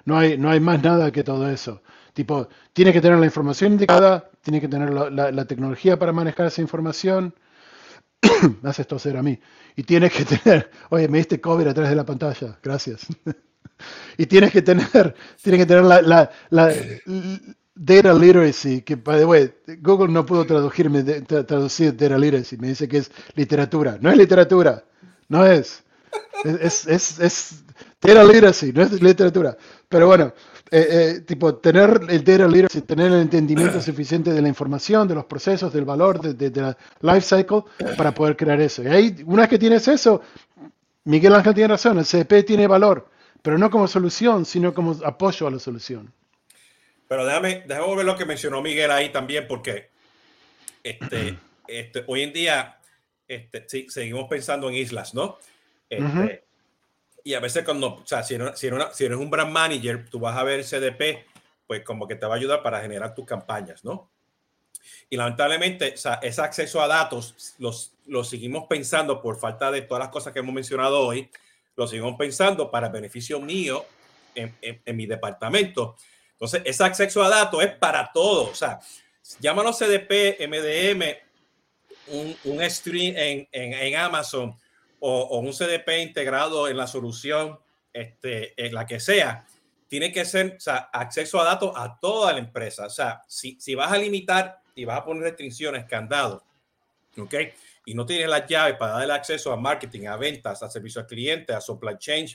No 0.06 0.18
hay, 0.18 0.38
no 0.38 0.49
hay 0.49 0.60
más 0.60 0.84
nada 0.84 1.12
que 1.12 1.24
todo 1.24 1.49
eso. 1.49 1.82
Tipo, 2.14 2.47
tiene 2.74 2.93
que 2.93 3.01
tener 3.01 3.18
la 3.18 3.26
información 3.26 3.72
indicada, 3.72 4.30
tiene 4.41 4.60
que 4.60 4.68
tener 4.68 4.93
la, 4.93 5.32
la 5.32 5.45
tecnología 5.45 5.97
para 5.97 6.12
manejar 6.12 6.47
esa 6.47 6.62
información. 6.62 7.34
haces 8.63 8.88
toser 8.88 9.17
a 9.17 9.24
mí. 9.24 9.39
Y 9.76 9.84
tienes 9.84 10.11
que 10.11 10.26
tener, 10.38 10.69
oye, 10.89 11.07
me 11.07 11.17
diste 11.17 11.39
COVID 11.39 11.67
atrás 11.67 11.89
de 11.89 11.95
la 11.95 12.05
pantalla, 12.05 12.57
gracias. 12.61 13.07
y 14.17 14.26
tienes 14.26 14.51
que 14.51 14.61
tener, 14.61 15.15
tienes 15.41 15.61
que 15.61 15.65
tener 15.65 15.84
la, 15.84 16.01
la, 16.01 16.32
la 16.49 16.74
data 17.76 18.13
literacy, 18.13 18.82
que 18.82 18.95
by 18.95 19.19
the 19.19 19.26
way, 19.26 19.53
Google 19.82 20.11
no 20.11 20.26
pudo 20.26 20.45
traducirme, 20.45 21.03
traducir 21.03 21.95
data 21.95 22.17
literacy, 22.17 22.57
me 22.57 22.69
dice 22.69 22.88
que 22.88 22.97
es 22.97 23.11
literatura. 23.36 23.97
No 23.99 24.11
es 24.11 24.17
literatura, 24.17 24.84
no 25.30 25.45
es. 25.45 25.84
Es, 26.43 26.88
es, 26.88 27.19
es, 27.19 27.63
data 28.01 28.24
literacy, 28.24 28.74
no 28.74 28.84
es 28.84 29.01
literatura. 29.01 29.57
Pero 29.89 30.07
bueno, 30.07 30.34
eh, 30.72 30.88
eh, 30.89 31.22
tipo, 31.22 31.55
tener 31.55 32.01
el 32.09 32.24
data 32.24 32.47
literacy, 32.47 32.82
tener 32.82 33.11
el 33.11 33.22
entendimiento 33.22 33.80
suficiente 33.82 34.32
de 34.32 34.41
la 34.41 34.47
información, 34.47 35.07
de 35.07 35.16
los 35.16 35.26
procesos, 35.26 35.72
del 35.72 35.86
valor, 35.86 36.22
de, 36.22 36.61
la 36.61 36.78
life 37.01 37.38
cycle, 37.38 37.64
para 37.95 38.14
poder 38.14 38.36
crear 38.36 38.59
eso. 38.59 38.84
Y 38.84 38.88
ahí, 38.88 39.16
una 39.26 39.43
vez 39.43 39.49
que 39.49 39.59
tienes 39.59 39.88
eso, 39.88 40.22
Miguel 41.05 41.36
Ángel 41.36 41.53
tiene 41.53 41.68
razón, 41.70 41.99
el 41.99 42.05
CDP 42.05 42.45
tiene 42.45 42.68
valor, 42.68 43.07
pero 43.41 43.57
no 43.57 43.70
como 43.70 43.88
solución, 43.88 44.45
sino 44.45 44.74
como 44.74 44.97
apoyo 45.05 45.47
a 45.47 45.51
la 45.51 45.59
solución. 45.59 46.11
Pero 47.07 47.26
déjame, 47.26 47.64
déjame 47.68 47.95
ver 47.95 48.05
lo 48.05 48.16
que 48.16 48.26
mencionó 48.26 48.61
Miguel 48.61 48.89
ahí 48.89 49.11
también, 49.11 49.45
porque 49.47 49.89
este, 50.84 51.38
este, 51.68 52.03
hoy 52.07 52.24
en 52.24 52.34
día 52.34 52.80
este, 53.28 53.66
sí, 53.68 53.88
seguimos 53.89 54.28
pensando 54.30 54.70
en 54.70 54.76
islas, 54.76 55.14
¿no? 55.14 55.38
Este, 55.89 56.43
y 57.24 57.34
a 57.34 57.39
veces 57.39 57.63
cuando, 57.63 57.95
o 57.95 58.05
sea, 58.05 58.24
si 58.24 58.36
eres, 58.36 58.59
si, 58.59 58.67
eres 58.67 59.17
un 59.17 59.30
brand 59.30 59.51
manager, 59.51 60.09
tú 60.09 60.19
vas 60.19 60.38
a 60.38 60.43
ver 60.43 60.63
CDP, 60.63 61.26
pues 61.65 61.84
como 61.84 62.07
que 62.07 62.15
te 62.15 62.26
va 62.26 62.34
a 62.34 62.38
ayudar 62.38 62.61
para 62.61 62.82
generar 62.82 63.15
tus 63.15 63.26
campañas, 63.26 63.84
¿no? 63.86 64.11
Y 65.09 65.15
lamentablemente, 65.15 65.93
o 65.93 65.97
sea, 65.97 66.15
ese 66.15 66.41
acceso 66.41 66.82
a 66.82 66.88
datos 66.88 67.55
los, 67.59 67.93
los 68.07 68.30
seguimos 68.30 68.65
pensando 68.67 69.21
por 69.21 69.39
falta 69.39 69.71
de 69.71 69.84
todas 69.84 70.03
las 70.03 70.09
cosas 70.09 70.34
que 70.34 70.39
hemos 70.39 70.53
mencionado 70.53 70.99
hoy, 70.99 71.30
lo 71.76 71.88
seguimos 71.88 72.15
pensando 72.17 72.69
para 72.69 72.89
beneficio 72.89 73.39
mío 73.39 73.86
en, 74.36 74.55
en, 74.61 74.95
mi 74.95 75.05
departamento. 75.05 75.95
Entonces, 76.34 76.61
ese 76.65 76.84
acceso 76.84 77.24
a 77.24 77.30
datos 77.30 77.63
es 77.63 77.71
para 77.71 78.11
todo. 78.11 78.49
O 78.49 78.55
sea, 78.55 78.80
llámalo 79.39 79.71
CDP, 79.71 80.47
MDM, 80.47 81.15
un, 82.07 82.38
un 82.43 82.69
stream 82.69 83.15
en, 83.15 83.47
en, 83.51 83.74
en 83.74 83.95
Amazon, 83.95 84.55
o, 85.06 85.39
un 85.39 85.51
CDP 85.51 86.01
integrado 86.01 86.70
en 86.70 86.78
la 86.78 86.88
solución, 86.88 87.60
este, 87.91 88.54
en 88.56 88.74
la 88.74 88.86
que 88.86 89.01
sea, 89.01 89.45
tiene 89.89 90.14
que 90.14 90.24
ser 90.24 90.56
o 90.56 90.60
sea, 90.62 90.89
acceso 90.93 91.41
a 91.41 91.43
datos 91.43 91.74
a 91.76 91.99
toda 91.99 92.32
la 92.32 92.39
empresa. 92.39 92.86
O 92.86 92.89
sea, 92.89 93.22
si, 93.28 93.60
si 93.60 93.76
vas 93.76 93.91
a 93.91 93.97
limitar 93.97 94.62
y 94.74 94.86
vas 94.86 94.99
a 94.99 95.06
poner 95.06 95.24
restricciones, 95.24 95.84
candados, 95.86 96.41
¿ok? 97.18 97.36
Y 97.86 97.95
no 97.95 98.06
tienes 98.06 98.30
las 98.30 98.47
llaves 98.47 98.78
para 98.78 98.93
darle 98.93 99.14
acceso 99.14 99.51
a 99.51 99.58
marketing, 99.58 100.08
a 100.08 100.16
ventas, 100.16 100.64
a 100.64 100.70
servicio 100.70 101.01
al 101.01 101.08
cliente, 101.08 101.54
a 101.54 101.60
supply 101.60 101.97
chain, 101.97 102.26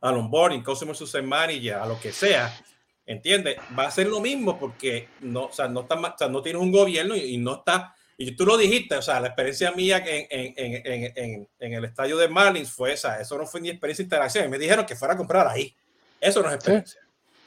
al 0.00 0.16
onboarding, 0.16 0.62
customer 0.62 0.94
success 0.94 1.24
manager, 1.24 1.74
a 1.74 1.86
lo 1.86 1.98
que 1.98 2.12
sea, 2.12 2.56
¿entiendes? 3.04 3.56
Va 3.76 3.88
a 3.88 3.90
ser 3.90 4.06
lo 4.06 4.20
mismo 4.20 4.60
porque 4.60 5.08
no, 5.22 5.46
o 5.46 5.52
sea, 5.52 5.66
no, 5.66 5.80
está, 5.80 5.96
o 5.96 6.18
sea, 6.18 6.28
no 6.28 6.40
tienes 6.40 6.62
un 6.62 6.70
gobierno 6.70 7.16
y, 7.16 7.34
y 7.34 7.36
no 7.36 7.56
está 7.56 7.96
y 8.20 8.32
tú 8.32 8.44
lo 8.44 8.56
dijiste, 8.56 8.96
o 8.96 9.02
sea, 9.02 9.20
la 9.20 9.28
experiencia 9.28 9.70
mía 9.70 10.02
en, 10.04 10.26
en, 10.56 11.12
en, 11.14 11.48
en 11.60 11.72
el 11.72 11.84
estadio 11.84 12.18
de 12.18 12.28
Marlins 12.28 12.68
fue 12.68 12.92
esa. 12.92 13.20
Eso 13.20 13.38
no 13.38 13.46
fue 13.46 13.60
ni 13.60 13.68
experiencia 13.70 14.02
de 14.02 14.06
interacción. 14.06 14.50
Me 14.50 14.58
dijeron 14.58 14.84
que 14.84 14.96
fuera 14.96 15.14
a 15.14 15.16
comprar 15.16 15.46
ahí. 15.46 15.72
Eso 16.20 16.42
no 16.42 16.48
es 16.48 16.56
experiencia. 16.56 17.00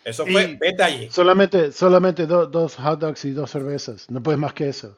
Eso 0.05 0.26
fue, 0.26 0.57
vete 0.57 0.82
allí. 0.82 1.09
Solamente, 1.11 1.74
solamente 1.74 2.26
dos 2.26 2.76
hot 2.78 3.01
dogs 3.01 3.26
y 3.26 3.32
dos 3.32 3.51
cervezas. 3.51 4.09
No 4.09 4.24
puedes 4.24 4.39
más 4.39 4.53
que 4.53 4.69
eso. 4.69 4.95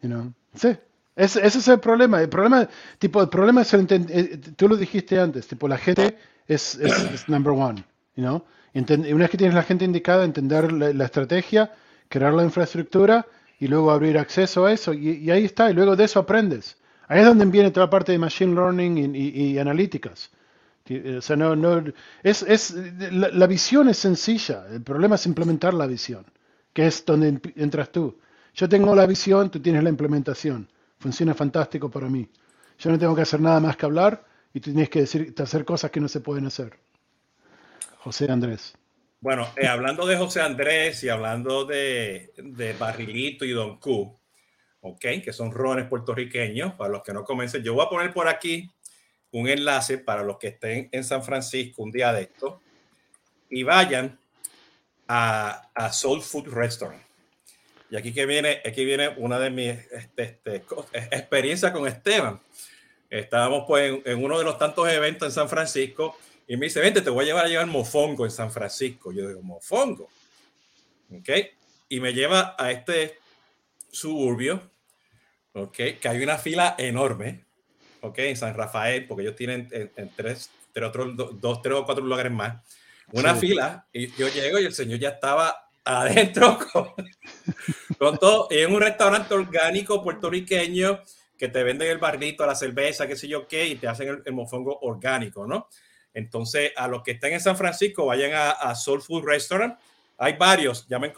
You 0.00 0.08
know? 0.08 0.32
Sí. 0.56 0.76
Ese, 1.14 1.46
ese, 1.46 1.58
es 1.58 1.68
el 1.68 1.78
problema. 1.78 2.20
El 2.20 2.28
problema, 2.28 2.68
tipo, 2.98 3.22
el 3.22 3.28
problema 3.28 3.62
es 3.62 3.72
el, 3.74 3.86
eh, 3.88 4.40
tú 4.56 4.68
lo 4.68 4.76
dijiste 4.76 5.16
antes, 5.20 5.46
tipo, 5.46 5.68
la 5.68 5.78
gente 5.78 6.18
es, 6.48 6.74
es, 6.74 7.28
number 7.28 7.52
one, 7.52 7.84
you 8.16 8.24
know? 8.24 8.44
una 8.74 9.18
vez 9.18 9.30
que 9.30 9.36
tienes 9.36 9.54
la 9.54 9.62
gente 9.62 9.84
indicada, 9.84 10.24
entender 10.24 10.72
la, 10.72 10.92
la 10.92 11.04
estrategia, 11.04 11.72
crear 12.08 12.32
la 12.32 12.42
infraestructura 12.42 13.26
y 13.62 13.68
luego 13.68 13.92
abrir 13.92 14.18
acceso 14.18 14.66
a 14.66 14.72
eso 14.72 14.92
y, 14.92 15.30
ahí 15.30 15.44
está, 15.44 15.70
y 15.70 15.72
luego 15.72 15.94
de 15.94 16.02
eso 16.02 16.18
aprendes. 16.18 16.76
Ahí 17.06 17.20
es 17.20 17.26
donde 17.26 17.44
viene 17.44 17.70
toda 17.70 17.86
la 17.86 17.90
parte 17.90 18.10
de 18.10 18.18
Machine 18.18 18.56
Learning 18.56 19.14
y, 19.14 19.56
analíticas. 19.56 20.32
O 21.16 21.20
sea, 21.20 21.36
no, 21.36 21.54
no, 21.54 21.84
es, 22.24 22.42
es, 22.42 22.74
la, 23.12 23.46
visión 23.46 23.88
es 23.88 23.98
sencilla, 23.98 24.66
el 24.68 24.82
problema 24.82 25.14
es 25.14 25.26
implementar 25.26 25.74
la 25.74 25.86
visión, 25.86 26.24
que 26.72 26.88
es 26.88 27.04
donde 27.04 27.40
entras 27.54 27.92
tú. 27.92 28.18
Yo 28.52 28.68
tengo 28.68 28.96
la 28.96 29.06
visión, 29.06 29.48
tú 29.48 29.60
tienes 29.60 29.84
la 29.84 29.90
implementación. 29.90 30.66
Funciona 30.98 31.32
fantástico 31.32 31.88
para 31.88 32.08
mí. 32.08 32.28
Yo 32.80 32.90
no 32.90 32.98
tengo 32.98 33.14
que 33.14 33.22
hacer 33.22 33.40
nada 33.40 33.60
más 33.60 33.76
que 33.76 33.86
hablar 33.86 34.24
y 34.52 34.58
tú 34.58 34.72
tienes 34.72 34.90
que 34.90 35.02
decir, 35.02 35.32
hacer 35.38 35.64
cosas 35.64 35.92
que 35.92 36.00
no 36.00 36.08
se 36.08 36.18
pueden 36.18 36.46
hacer. 36.46 36.76
José 37.98 38.28
Andrés. 38.28 38.74
Bueno, 39.22 39.48
eh, 39.56 39.68
hablando 39.68 40.04
de 40.04 40.16
José 40.16 40.40
Andrés 40.40 41.04
y 41.04 41.08
hablando 41.08 41.64
de, 41.64 42.32
Barrilito 42.76 43.44
y 43.44 43.52
Don 43.52 43.78
Q, 43.78 44.18
ok, 44.80 45.00
que 45.22 45.32
son 45.32 45.52
rones 45.52 45.86
puertorriqueños, 45.86 46.74
para 46.74 46.90
los 46.90 47.04
que 47.04 47.12
no 47.12 47.22
comiencen, 47.22 47.62
yo 47.62 47.72
voy 47.72 47.86
a 47.86 47.88
poner 47.88 48.12
por 48.12 48.26
aquí 48.26 48.68
un 49.30 49.48
enlace 49.48 49.98
para 49.98 50.24
los 50.24 50.38
que 50.38 50.48
estén 50.48 50.88
en 50.90 51.04
San 51.04 51.22
Francisco 51.22 51.84
un 51.84 51.92
día 51.92 52.12
de 52.12 52.22
esto 52.22 52.60
y 53.48 53.62
vayan 53.62 54.18
a, 55.06 55.70
Soul 55.92 56.20
Food 56.20 56.48
Restaurant. 56.48 57.00
Y 57.90 57.96
aquí 57.96 58.12
que 58.12 58.26
viene, 58.26 58.60
aquí 58.66 58.84
viene 58.84 59.10
una 59.18 59.38
de 59.38 59.50
mis 59.50 59.68
este, 59.92 60.40
este, 60.46 60.64
experiencias 61.12 61.70
con 61.70 61.86
Esteban. 61.86 62.40
Estábamos 63.08 63.66
pues 63.68 64.00
en 64.04 64.24
uno 64.24 64.36
de 64.36 64.44
los 64.44 64.58
tantos 64.58 64.88
eventos 64.88 65.28
en 65.28 65.32
San 65.32 65.48
Francisco 65.48 66.18
y 66.46 66.56
me 66.56 66.66
dice, 66.66 66.80
vente, 66.80 67.00
te 67.00 67.10
voy 67.10 67.24
a 67.24 67.26
llevar 67.28 67.46
a 67.46 67.48
llevar 67.48 67.66
mofongo 67.66 68.24
en 68.24 68.30
San 68.30 68.50
Francisco. 68.50 69.12
Yo 69.12 69.28
digo, 69.28 69.42
mofongo. 69.42 70.08
¿Ok? 71.10 71.28
Y 71.88 72.00
me 72.00 72.12
lleva 72.12 72.56
a 72.58 72.70
este 72.70 73.18
suburbio, 73.90 74.70
¿ok? 75.52 75.76
Que 76.00 76.08
hay 76.08 76.22
una 76.22 76.38
fila 76.38 76.74
enorme, 76.78 77.44
¿ok? 78.00 78.18
En 78.18 78.36
San 78.36 78.54
Rafael, 78.54 79.06
porque 79.06 79.22
ellos 79.22 79.36
tienen 79.36 79.68
en, 79.70 80.10
tres, 80.16 80.50
tres, 80.72 80.88
otros, 80.88 81.14
dos, 81.40 81.62
tres 81.62 81.76
o 81.76 81.84
cuatro 81.84 82.04
lugares 82.04 82.32
más. 82.32 82.62
Una 83.12 83.34
fila, 83.34 83.86
y 83.92 84.10
yo 84.12 84.28
llego 84.28 84.58
y 84.58 84.64
el 84.64 84.72
señor 84.72 84.98
ya 84.98 85.10
estaba 85.10 85.68
adentro 85.84 86.58
con, 87.98 88.18
todo. 88.18 88.48
Y 88.50 88.58
en 88.58 88.72
un 88.74 88.80
restaurante 88.80 89.34
orgánico 89.34 90.02
puertorriqueño 90.02 91.00
que 91.36 91.48
te 91.48 91.62
venden 91.62 91.90
el 91.90 91.98
barrito, 91.98 92.46
la 92.46 92.54
cerveza, 92.54 93.06
qué 93.06 93.16
sé 93.16 93.28
yo 93.28 93.46
qué, 93.46 93.66
y 93.66 93.76
te 93.76 93.88
hacen 93.88 94.22
el 94.24 94.32
mofongo 94.32 94.78
orgánico, 94.80 95.46
¿no? 95.46 95.68
Entonces, 96.14 96.72
a 96.76 96.88
los 96.88 97.02
que 97.02 97.12
estén 97.12 97.32
en 97.32 97.40
San 97.40 97.56
Francisco, 97.56 98.06
vayan 98.06 98.32
a, 98.34 98.74
Soul 98.74 99.02
Food 99.02 99.24
Restaurant. 99.24 99.78
Hay 100.18 100.34
varios, 100.34 100.86
ya, 100.88 100.98
me, 100.98 101.12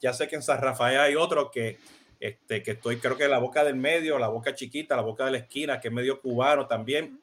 ya, 0.00 0.12
sé 0.12 0.26
que 0.26 0.36
en 0.36 0.42
San 0.42 0.60
Rafael 0.60 0.98
hay 0.98 1.14
otro 1.14 1.50
que, 1.50 1.78
este, 2.18 2.62
que 2.62 2.72
estoy, 2.72 2.96
creo 2.96 3.16
que 3.16 3.28
la 3.28 3.38
boca 3.38 3.62
del 3.62 3.76
medio, 3.76 4.18
la 4.18 4.28
boca 4.28 4.54
chiquita, 4.54 4.96
la 4.96 5.02
boca 5.02 5.26
de 5.26 5.32
la 5.32 5.38
esquina, 5.38 5.80
que 5.80 5.88
es 5.88 5.94
medio 5.94 6.20
cubano 6.20 6.66
también. 6.66 7.20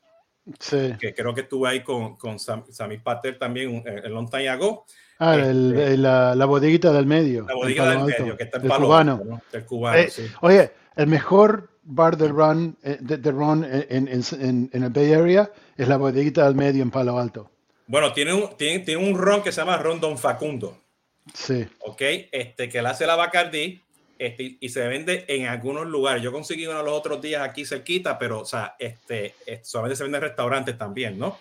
Sí. 0.60 0.94
Que 1.00 1.14
creo 1.14 1.34
que 1.34 1.42
estuve 1.42 1.68
ahí 1.68 1.84
con, 1.84 2.16
con 2.16 2.38
Sammy 2.40 3.00
Pater 3.00 3.40
también 3.40 3.84
el 3.86 4.14
long 4.14 4.30
time 4.30 4.48
ago. 4.48 4.86
Ah, 5.18 5.36
este, 5.38 5.98
la, 5.98 6.36
la, 6.36 6.46
bodeguita 6.46 6.92
del 6.92 7.06
medio. 7.06 7.46
La 7.48 7.56
bodeguita 7.56 7.90
del 7.90 8.04
medio, 8.04 8.38
que 8.38 8.44
está 8.44 8.58
en 8.58 8.68
Palo 8.68 8.86
cubano. 8.86 9.42
El 9.52 9.66
cubano, 9.66 9.98
eh, 9.98 10.10
sí. 10.10 10.28
Oye, 10.42 10.72
el 10.96 11.08
mejor 11.08 11.70
bar 11.86 12.18
de 12.18 12.28
run, 12.28 12.78
eh, 12.84 12.98
de, 13.00 13.32
run 13.32 13.64
en, 13.64 14.08
en, 14.08 14.70
en, 14.74 14.84
el 14.84 14.90
Bay 14.90 15.14
Area 15.14 15.52
es 15.78 15.88
la 15.88 15.98
bodeguita 15.98 16.44
del 16.46 16.56
medio 16.56 16.84
en 16.84 16.92
Palo 16.92 17.18
Alto. 17.18 17.50
Bueno, 17.88 18.12
tiene 18.12 18.34
un, 18.34 18.58
tiene, 18.58 18.80
tiene 18.80 19.08
un 19.08 19.18
ron 19.18 19.44
que 19.44 19.52
se 19.52 19.62
llama 19.62 19.78
Ron 19.78 20.02
Don 20.02 20.18
Facundo. 20.18 20.78
Sí. 21.34 21.66
Ok, 21.80 22.02
este, 22.32 22.68
que 22.68 22.82
le 22.82 22.90
hace 22.90 23.06
la 23.06 23.16
Bacardi 23.16 23.82
este, 24.18 24.58
y 24.60 24.70
se 24.70 24.88
vende 24.88 25.26
en 25.28 25.46
algunos 25.46 25.86
lugares. 25.86 26.24
Yo 26.24 26.32
conseguí 26.32 26.66
uno 26.66 26.82
los 26.82 26.94
otros 26.94 27.22
días 27.22 27.42
aquí 27.42 27.66
cerquita, 27.66 28.18
pero 28.18 28.42
o 28.42 28.46
sea, 28.46 28.76
este, 28.80 29.36
solamente 29.64 29.96
se 29.96 30.04
vende 30.04 30.18
en 30.18 30.24
restaurantes 30.24 30.78
también, 30.78 31.20
¿no? 31.20 31.38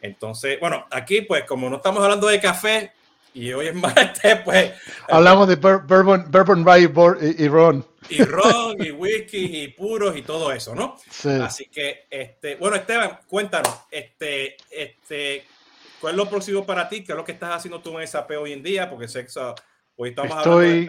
Entonces, 0.00 0.58
bueno, 0.60 0.86
aquí 0.90 1.22
pues 1.22 1.44
como 1.44 1.68
no 1.68 1.76
estamos 1.76 2.02
hablando 2.02 2.28
de 2.28 2.40
café 2.40 2.92
y 3.34 3.52
hoy 3.52 3.68
es 3.68 3.74
martes, 3.76 4.40
pues... 4.44 4.72
Hablamos 5.08 5.48
de 5.48 5.56
bourbon, 5.56 6.30
bourbon 6.30 6.64
rye 6.64 6.90
y, 7.38 7.48
ron. 7.48 7.84
Y 8.08 8.22
ron 8.22 8.76
y 8.84 8.90
whisky 8.90 9.62
y 9.62 9.68
puros 9.68 10.16
y 10.16 10.22
todo 10.22 10.52
eso, 10.52 10.74
¿no? 10.74 10.96
Sí. 11.10 11.28
Así 11.28 11.66
que, 11.66 12.06
este, 12.10 12.56
bueno, 12.56 12.76
Esteban, 12.76 13.20
cuéntanos, 13.26 13.74
este, 13.90 14.56
este, 14.70 15.44
¿cuál 16.00 16.14
es 16.14 16.16
lo 16.16 16.28
próximo 16.28 16.64
para 16.64 16.88
ti? 16.88 17.04
¿Qué 17.04 17.12
es 17.12 17.16
lo 17.16 17.24
que 17.24 17.32
estás 17.32 17.56
haciendo 17.56 17.80
tú 17.80 17.98
en 17.98 18.06
SAP 18.06 18.30
hoy 18.40 18.52
en 18.52 18.62
día? 18.62 18.88
Porque 18.88 19.08
sexo 19.08 19.54
Estoy 20.06 20.88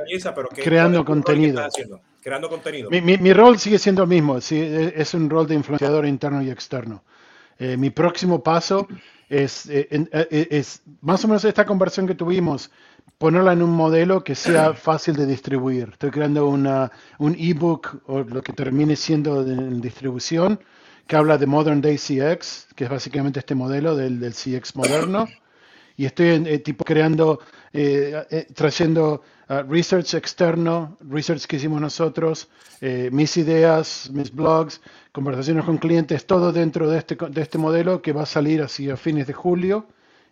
creando 0.64 1.04
contenido. 1.04 1.62
Creando 2.22 2.50
contenido. 2.50 2.89
Mi, 2.89 3.34
rol 3.34 3.60
sigue 3.60 3.78
siendo 3.80 4.04
el 4.04 4.10
mismo, 4.10 4.39
sí, 4.39 4.60
e, 4.60 4.94
es 4.96 5.14
un 5.14 5.30
rol 5.30 5.48
de 5.48 5.56
influenciador 5.56 6.06
interno 6.06 6.42
y 6.42 6.50
externo. 6.50 7.04
Eh, 7.58 7.78
mi 7.78 7.89
próximo 7.89 8.42
paso 8.42 8.88
es, 9.32 9.68
eh, 9.70 9.88
eh, 9.92 10.48
es, 10.52 10.82
más 11.02 11.24
o 11.24 11.28
menos 11.28 11.46
esta 11.46 11.66
conversión 11.66 12.06
que 12.06 12.16
tuvimos, 12.16 12.70
ponerla 13.18 13.54
en 13.54 13.62
un 13.62 13.72
modelo 13.72 14.24
que 14.24 14.36
sea 14.36 14.74
fácil 14.90 15.16
de 15.16 15.26
distribuir. 15.26 15.90
Estoy 15.94 16.12
creando 16.12 16.48
una, 16.48 16.92
un 17.18 17.36
ebook 17.40 18.02
o 18.08 18.20
lo 18.20 18.42
que 18.42 18.54
termine 18.54 18.96
siendo 18.96 19.42
en 19.42 19.80
distribución 19.82 20.60
que 21.08 21.16
habla 21.16 21.38
de 21.38 21.46
Modern 21.46 21.82
Day 21.82 21.98
CX, 21.98 22.68
que 22.76 22.86
es 22.86 22.90
básicamente 22.90 23.40
este 23.40 23.56
modelo 23.56 23.96
del, 23.96 24.20
del 24.20 24.34
CX 24.34 24.76
moderno 24.76 25.28
y 26.02 26.06
estoy 26.06 26.30
eh, 26.30 26.60
tipo 26.60 26.84
creando, 26.84 27.40
eh, 27.74 28.26
eh, 28.32 28.48
trayendo 28.56 29.22
ah, 29.52 29.64
research 29.68 30.14
externo, 30.14 30.97
research 31.02 31.45
que 31.45 31.58
hicimos 31.58 31.82
nosotros, 31.82 32.47
mis 33.12 33.38
ideas, 33.38 34.10
mis 34.12 34.32
blogs, 34.34 34.82
conversaciones 35.12 35.66
con 35.66 35.78
clientes, 35.78 36.26
todo 36.26 36.52
dentro 36.52 36.89
de 36.89 36.97
este, 36.97 37.16
de 37.16 37.41
este 37.41 37.58
modelo 37.58 38.02
que 38.02 38.14
va 38.14 38.24
a 38.24 38.26
salir 38.26 38.62
hacia 38.62 38.97
fines 38.97 39.28
de 39.28 39.34
julio 39.34 39.86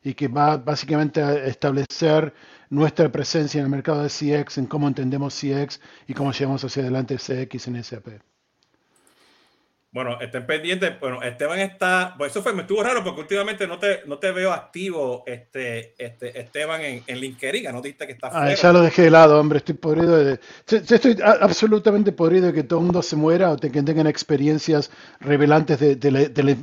y 0.03 0.13
que 0.13 0.27
va 0.27 0.57
básicamente 0.57 1.21
a 1.21 1.45
establecer 1.45 2.33
nuestra 2.69 3.11
presencia 3.11 3.59
en 3.59 3.65
el 3.65 3.71
mercado 3.71 4.03
de 4.03 4.09
CX, 4.09 4.57
en 4.57 4.65
cómo 4.67 4.87
entendemos 4.87 5.33
CX 5.35 5.79
y 6.07 6.13
cómo 6.13 6.31
llevamos 6.31 6.63
hacia 6.63 6.83
adelante 6.83 7.17
CX 7.17 7.67
en 7.67 7.83
SAP. 7.83 8.07
Bueno, 9.91 10.21
estén 10.21 10.45
pendientes. 10.45 10.99
Bueno, 10.99 11.21
Esteban 11.23 11.59
está. 11.59 12.13
Pues 12.17 12.31
eso 12.31 12.43
fue, 12.43 12.53
me 12.53 12.61
estuvo 12.61 12.83
raro 12.83 13.03
porque 13.03 13.21
últimamente 13.21 13.65
no 13.65 13.79
te, 13.79 14.01
no 14.05 14.19
te 14.19 14.31
veo 14.31 14.53
activo, 14.53 15.23
este, 15.25 15.95
este, 15.97 16.39
Esteban, 16.39 16.81
en, 16.81 17.03
en 17.07 17.19
LinkedIn. 17.19 17.71
¿No 17.71 17.81
diste 17.81 18.05
que 18.05 18.13
está 18.13 18.29
ah, 18.31 18.53
ya 18.53 18.71
lo 18.71 18.81
dejé 18.81 19.03
de 19.03 19.11
lado, 19.11 19.39
hombre. 19.39 19.57
Estoy 19.57 19.75
podrido 19.75 20.23
de. 20.23 20.39
Estoy 20.67 21.17
absolutamente 21.23 22.11
podrido 22.11 22.47
de 22.47 22.53
que 22.53 22.63
todo 22.63 22.79
el 22.79 22.85
mundo 22.85 23.01
se 23.01 23.15
muera 23.15 23.51
o 23.51 23.57
que 23.57 23.69
tengan 23.69 24.05
experiencias 24.05 24.91
revelantes 25.19 25.79
de, 25.79 25.95
de, 25.95 26.29
de, 26.29 26.57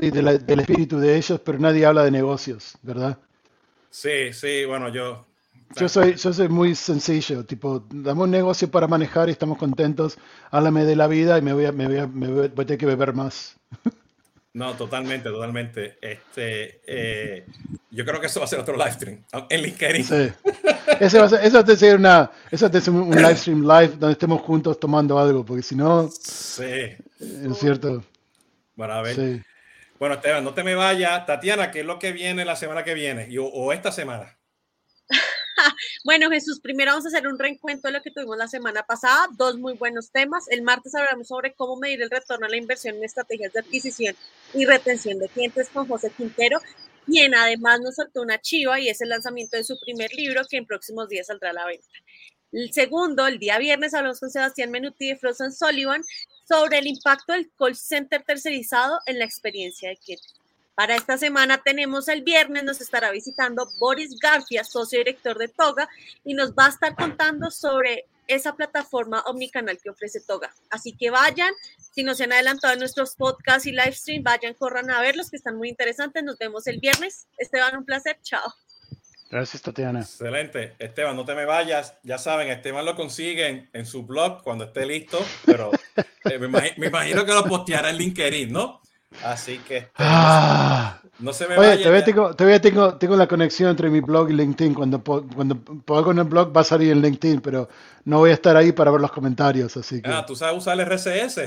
y 0.00 0.10
del 0.10 0.60
espíritu 0.60 0.98
de 0.98 1.16
ellos, 1.16 1.40
pero 1.44 1.58
nadie 1.58 1.84
habla 1.84 2.04
de 2.04 2.10
negocios, 2.10 2.78
¿verdad? 2.82 3.18
Sí, 3.90 4.32
sí, 4.32 4.64
bueno, 4.64 4.88
yo, 4.88 5.26
yo 5.76 5.88
soy, 5.88 6.14
yo 6.14 6.32
soy 6.32 6.48
muy 6.48 6.74
sencillo, 6.74 7.44
tipo, 7.44 7.84
dame 7.90 8.22
un 8.22 8.30
negocio 8.30 8.70
para 8.70 8.88
manejar 8.88 9.28
y 9.28 9.32
estamos 9.32 9.58
contentos, 9.58 10.18
háblame 10.50 10.84
de 10.84 10.96
la 10.96 11.06
vida 11.06 11.38
y 11.38 11.42
me 11.42 11.52
voy 11.52 11.66
a, 11.66 11.72
me 11.72 11.86
voy 11.86 11.98
a, 11.98 12.06
me 12.06 12.28
voy 12.28 12.46
a 12.46 12.48
tener 12.50 12.78
que 12.78 12.86
beber 12.86 13.12
más. 13.14 13.56
No, 14.54 14.74
totalmente, 14.74 15.30
totalmente. 15.30 15.96
Este, 16.02 16.82
eh, 16.86 17.46
yo 17.90 18.04
creo 18.04 18.20
que 18.20 18.26
eso 18.26 18.40
va 18.40 18.44
a 18.44 18.48
ser 18.48 18.58
otro 18.58 18.76
live 18.76 18.92
stream 18.92 19.24
en 19.48 19.62
LinkedIn. 19.62 20.04
Sí. 20.04 20.32
Eso 21.00 21.20
va 21.20 21.24
a 21.24 21.28
ser, 21.30 21.44
eso 21.44 21.64
va 21.64 21.72
a 21.72 21.76
ser 21.76 21.96
una, 21.96 22.30
eso 22.50 22.68
va 22.68 22.78
a 22.78 22.80
ser 22.82 22.92
un 22.92 23.16
live 23.16 23.36
stream 23.36 23.62
live 23.62 23.88
donde 23.96 24.12
estemos 24.12 24.42
juntos 24.42 24.78
tomando 24.78 25.18
algo, 25.18 25.42
porque 25.42 25.62
si 25.62 25.74
no, 25.74 26.06
sí. 26.10 26.64
es 26.64 27.58
cierto. 27.58 28.04
Bueno, 28.76 28.92
a 28.92 29.00
ver. 29.00 29.16
Sí. 29.16 29.42
Bueno, 29.98 30.16
Esteban, 30.16 30.44
no 30.44 30.52
te 30.52 30.64
me 30.64 30.74
vayas. 30.74 31.24
Tatiana, 31.24 31.70
¿qué 31.70 31.80
es 31.80 31.86
lo 31.86 31.98
que 31.98 32.12
viene 32.12 32.44
la 32.44 32.56
semana 32.56 32.84
que 32.84 32.92
viene? 32.92 33.28
o 33.40 33.72
esta 33.72 33.90
semana? 33.90 34.36
bueno, 36.04 36.30
Jesús, 36.30 36.60
primero 36.60 36.92
vamos 36.92 37.06
a 37.06 37.08
hacer 37.08 37.26
un 37.26 37.38
reencuentro 37.38 37.90
de 37.90 37.98
lo 37.98 38.02
que 38.02 38.10
tuvimos 38.10 38.36
la 38.36 38.48
semana 38.48 38.82
pasada, 38.82 39.28
dos 39.36 39.58
muy 39.58 39.74
buenos 39.74 40.10
temas. 40.10 40.48
El 40.48 40.62
martes 40.62 40.94
hablamos 40.94 41.28
sobre 41.28 41.52
cómo 41.54 41.76
medir 41.76 42.02
el 42.02 42.10
retorno 42.10 42.46
a 42.46 42.48
la 42.48 42.56
inversión 42.56 42.96
en 42.96 43.04
estrategias 43.04 43.52
de 43.52 43.60
adquisición 43.60 44.16
y 44.54 44.64
retención 44.64 45.18
de 45.18 45.28
clientes 45.28 45.68
con 45.68 45.86
José 45.88 46.10
Quintero, 46.10 46.60
quien 47.06 47.34
además 47.34 47.80
nos 47.80 47.96
soltó 47.96 48.22
una 48.22 48.40
chiva 48.40 48.80
y 48.80 48.88
es 48.88 49.00
el 49.00 49.08
lanzamiento 49.08 49.56
de 49.56 49.64
su 49.64 49.78
primer 49.80 50.12
libro 50.12 50.42
que 50.48 50.56
en 50.56 50.66
próximos 50.66 51.08
días 51.08 51.26
saldrá 51.26 51.50
a 51.50 51.54
la 51.54 51.66
venta. 51.66 51.86
El 52.52 52.72
segundo, 52.72 53.26
el 53.26 53.38
día 53.38 53.58
viernes, 53.58 53.94
hablamos 53.94 54.20
con 54.20 54.30
Sebastián 54.30 54.70
Menuti 54.70 55.08
de 55.08 55.16
Frozen 55.16 55.52
Sullivan 55.52 56.04
sobre 56.46 56.78
el 56.78 56.86
impacto 56.86 57.32
del 57.32 57.50
call 57.58 57.76
center 57.76 58.22
tercerizado 58.24 59.00
en 59.06 59.18
la 59.18 59.24
experiencia 59.24 59.88
de 59.88 59.96
cliente. 59.96 60.41
Para 60.74 60.96
esta 60.96 61.18
semana 61.18 61.62
tenemos 61.62 62.08
el 62.08 62.22
viernes, 62.22 62.64
nos 62.64 62.80
estará 62.80 63.10
visitando 63.10 63.70
Boris 63.78 64.18
García, 64.18 64.64
socio 64.64 64.98
director 64.98 65.36
de 65.38 65.48
Toga, 65.48 65.88
y 66.24 66.34
nos 66.34 66.52
va 66.52 66.66
a 66.66 66.70
estar 66.70 66.94
contando 66.96 67.50
sobre 67.50 68.06
esa 68.26 68.54
plataforma 68.54 69.20
omnicanal 69.26 69.78
que 69.82 69.90
ofrece 69.90 70.20
Toga. 70.20 70.54
Así 70.70 70.92
que 70.96 71.10
vayan, 71.10 71.52
si 71.94 72.02
no 72.02 72.14
se 72.14 72.24
han 72.24 72.32
adelantado 72.32 72.72
en 72.72 72.78
nuestros 72.78 73.16
podcasts 73.16 73.66
y 73.66 73.72
live 73.72 73.92
stream, 73.92 74.22
vayan, 74.22 74.54
corran 74.54 74.90
a 74.90 75.00
verlos, 75.00 75.30
que 75.30 75.36
están 75.36 75.56
muy 75.56 75.68
interesantes. 75.68 76.22
Nos 76.24 76.38
vemos 76.38 76.66
el 76.66 76.80
viernes. 76.80 77.26
Esteban, 77.36 77.76
un 77.76 77.84
placer. 77.84 78.18
Chao. 78.22 78.54
Gracias, 79.30 79.62
Tatiana. 79.62 80.00
Excelente. 80.00 80.74
Esteban, 80.78 81.16
no 81.16 81.24
te 81.24 81.34
me 81.34 81.44
vayas. 81.44 81.94
Ya 82.02 82.18
saben, 82.18 82.48
Esteban 82.48 82.84
lo 82.84 82.94
consiguen 82.94 83.68
en 83.72 83.86
su 83.86 84.04
blog 84.04 84.42
cuando 84.42 84.64
esté 84.64 84.86
listo, 84.86 85.24
pero 85.44 85.70
eh, 85.96 86.38
me, 86.38 86.46
imagino, 86.46 86.74
me, 86.78 86.86
imagino, 86.86 87.24
que 87.24 87.32
lo 87.32 87.44
posteará 87.44 87.90
en 87.90 87.96
LinkedIn, 87.96 88.52
¿no? 88.52 88.82
Así 89.24 89.58
que 89.58 89.78
este, 89.78 89.90
ah. 89.98 91.00
no 91.18 91.32
se 91.32 91.46
me 91.46 91.56
Oye, 91.56 91.78
Todavía, 91.78 92.04
tengo, 92.04 92.34
todavía 92.34 92.60
tengo, 92.60 92.94
tengo, 92.96 93.16
la 93.16 93.26
conexión 93.26 93.70
entre 93.70 93.90
mi 93.90 94.00
blog 94.00 94.30
y 94.30 94.34
LinkedIn. 94.34 94.74
Cuando, 94.74 95.02
cuando 95.02 95.56
pongo 95.56 96.10
en 96.10 96.18
el 96.18 96.24
blog 96.24 96.56
va 96.56 96.62
a 96.62 96.64
salir 96.64 96.92
en 96.92 97.02
LinkedIn, 97.02 97.40
pero 97.40 97.68
no 98.04 98.18
voy 98.18 98.30
a 98.30 98.34
estar 98.34 98.56
ahí 98.56 98.72
para 98.72 98.90
ver 98.90 99.00
los 99.00 99.12
comentarios. 99.12 99.76
Así 99.76 100.02
que... 100.02 100.10
Ah, 100.10 100.24
¿tú 100.26 100.36
sabes 100.36 100.58
usar 100.58 100.78
el 100.78 100.86
RCS? 100.86 101.40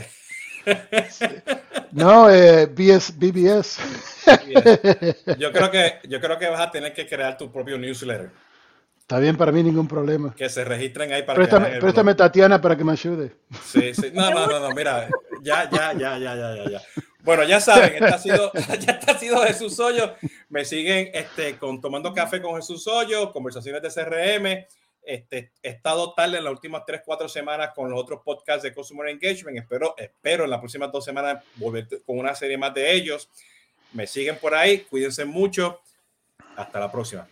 No, 1.91 2.29
eh, 2.29 2.65
BBS. 2.65 3.77
Yo 5.37 5.51
creo, 5.53 5.71
que, 5.71 5.99
yo 6.09 6.19
creo 6.19 6.37
que 6.37 6.49
vas 6.49 6.59
a 6.59 6.71
tener 6.71 6.93
que 6.93 7.07
crear 7.07 7.37
tu 7.37 7.51
propio 7.51 7.77
newsletter. 7.77 8.31
Está 8.99 9.19
bien, 9.19 9.37
para 9.37 9.51
mí 9.51 9.61
ningún 9.61 9.87
problema. 9.87 10.33
Que 10.35 10.49
se 10.49 10.65
registren 10.65 11.13
ahí 11.13 11.21
para 11.21 11.35
préstame, 11.35 11.79
préstame 11.79 12.15
Tatiana 12.15 12.59
para 12.59 12.75
que 12.75 12.83
me 12.83 12.93
ayude. 12.93 13.35
Sí, 13.63 13.93
sí. 13.93 14.09
No, 14.13 14.31
no, 14.31 14.47
no, 14.47 14.59
no, 14.59 14.71
mira, 14.71 15.07
ya, 15.43 15.69
ya, 15.69 15.93
ya, 15.93 16.17
ya, 16.17 16.35
ya, 16.35 16.69
ya. 16.71 16.81
Bueno, 17.25 17.43
ya 17.43 17.59
saben, 17.59 17.91
este 17.95 18.05
ha 18.05 18.19
sido, 18.19 18.51
ya 18.79 18.91
está 18.91 19.13
ha 19.13 19.17
sido 19.17 19.41
Jesús 19.41 19.79
Hoyo. 19.79 20.13
Me 20.47 20.63
siguen 20.63 21.09
este, 21.11 21.57
con 21.57 21.81
Tomando 21.81 22.13
Café 22.13 22.39
con 22.39 22.55
Jesús 22.55 22.85
Hoyo, 22.85 23.33
conversaciones 23.33 23.81
de 23.81 23.89
CRM. 23.89 24.67
Este, 25.01 25.51
he 25.63 25.69
estado 25.69 26.13
tarde 26.13 26.37
en 26.37 26.43
las 26.43 26.53
últimas 26.53 26.83
3, 26.85 27.01
4 27.03 27.27
semanas 27.27 27.71
con 27.73 27.89
los 27.89 27.99
otros 27.99 28.21
podcasts 28.23 28.61
de 28.61 28.75
Consumer 28.75 29.09
Engagement. 29.09 29.57
Espero, 29.57 29.95
espero 29.97 30.43
en 30.43 30.51
las 30.51 30.59
próximas 30.59 30.91
dos 30.91 31.03
semanas 31.03 31.43
volver 31.55 31.87
con 32.05 32.19
una 32.19 32.35
serie 32.35 32.59
más 32.59 32.75
de 32.75 32.93
ellos. 32.93 33.27
Me 33.93 34.05
siguen 34.05 34.37
por 34.37 34.53
ahí, 34.53 34.81
cuídense 34.81 35.25
mucho. 35.25 35.81
Hasta 36.55 36.79
la 36.79 36.91
próxima. 36.91 37.27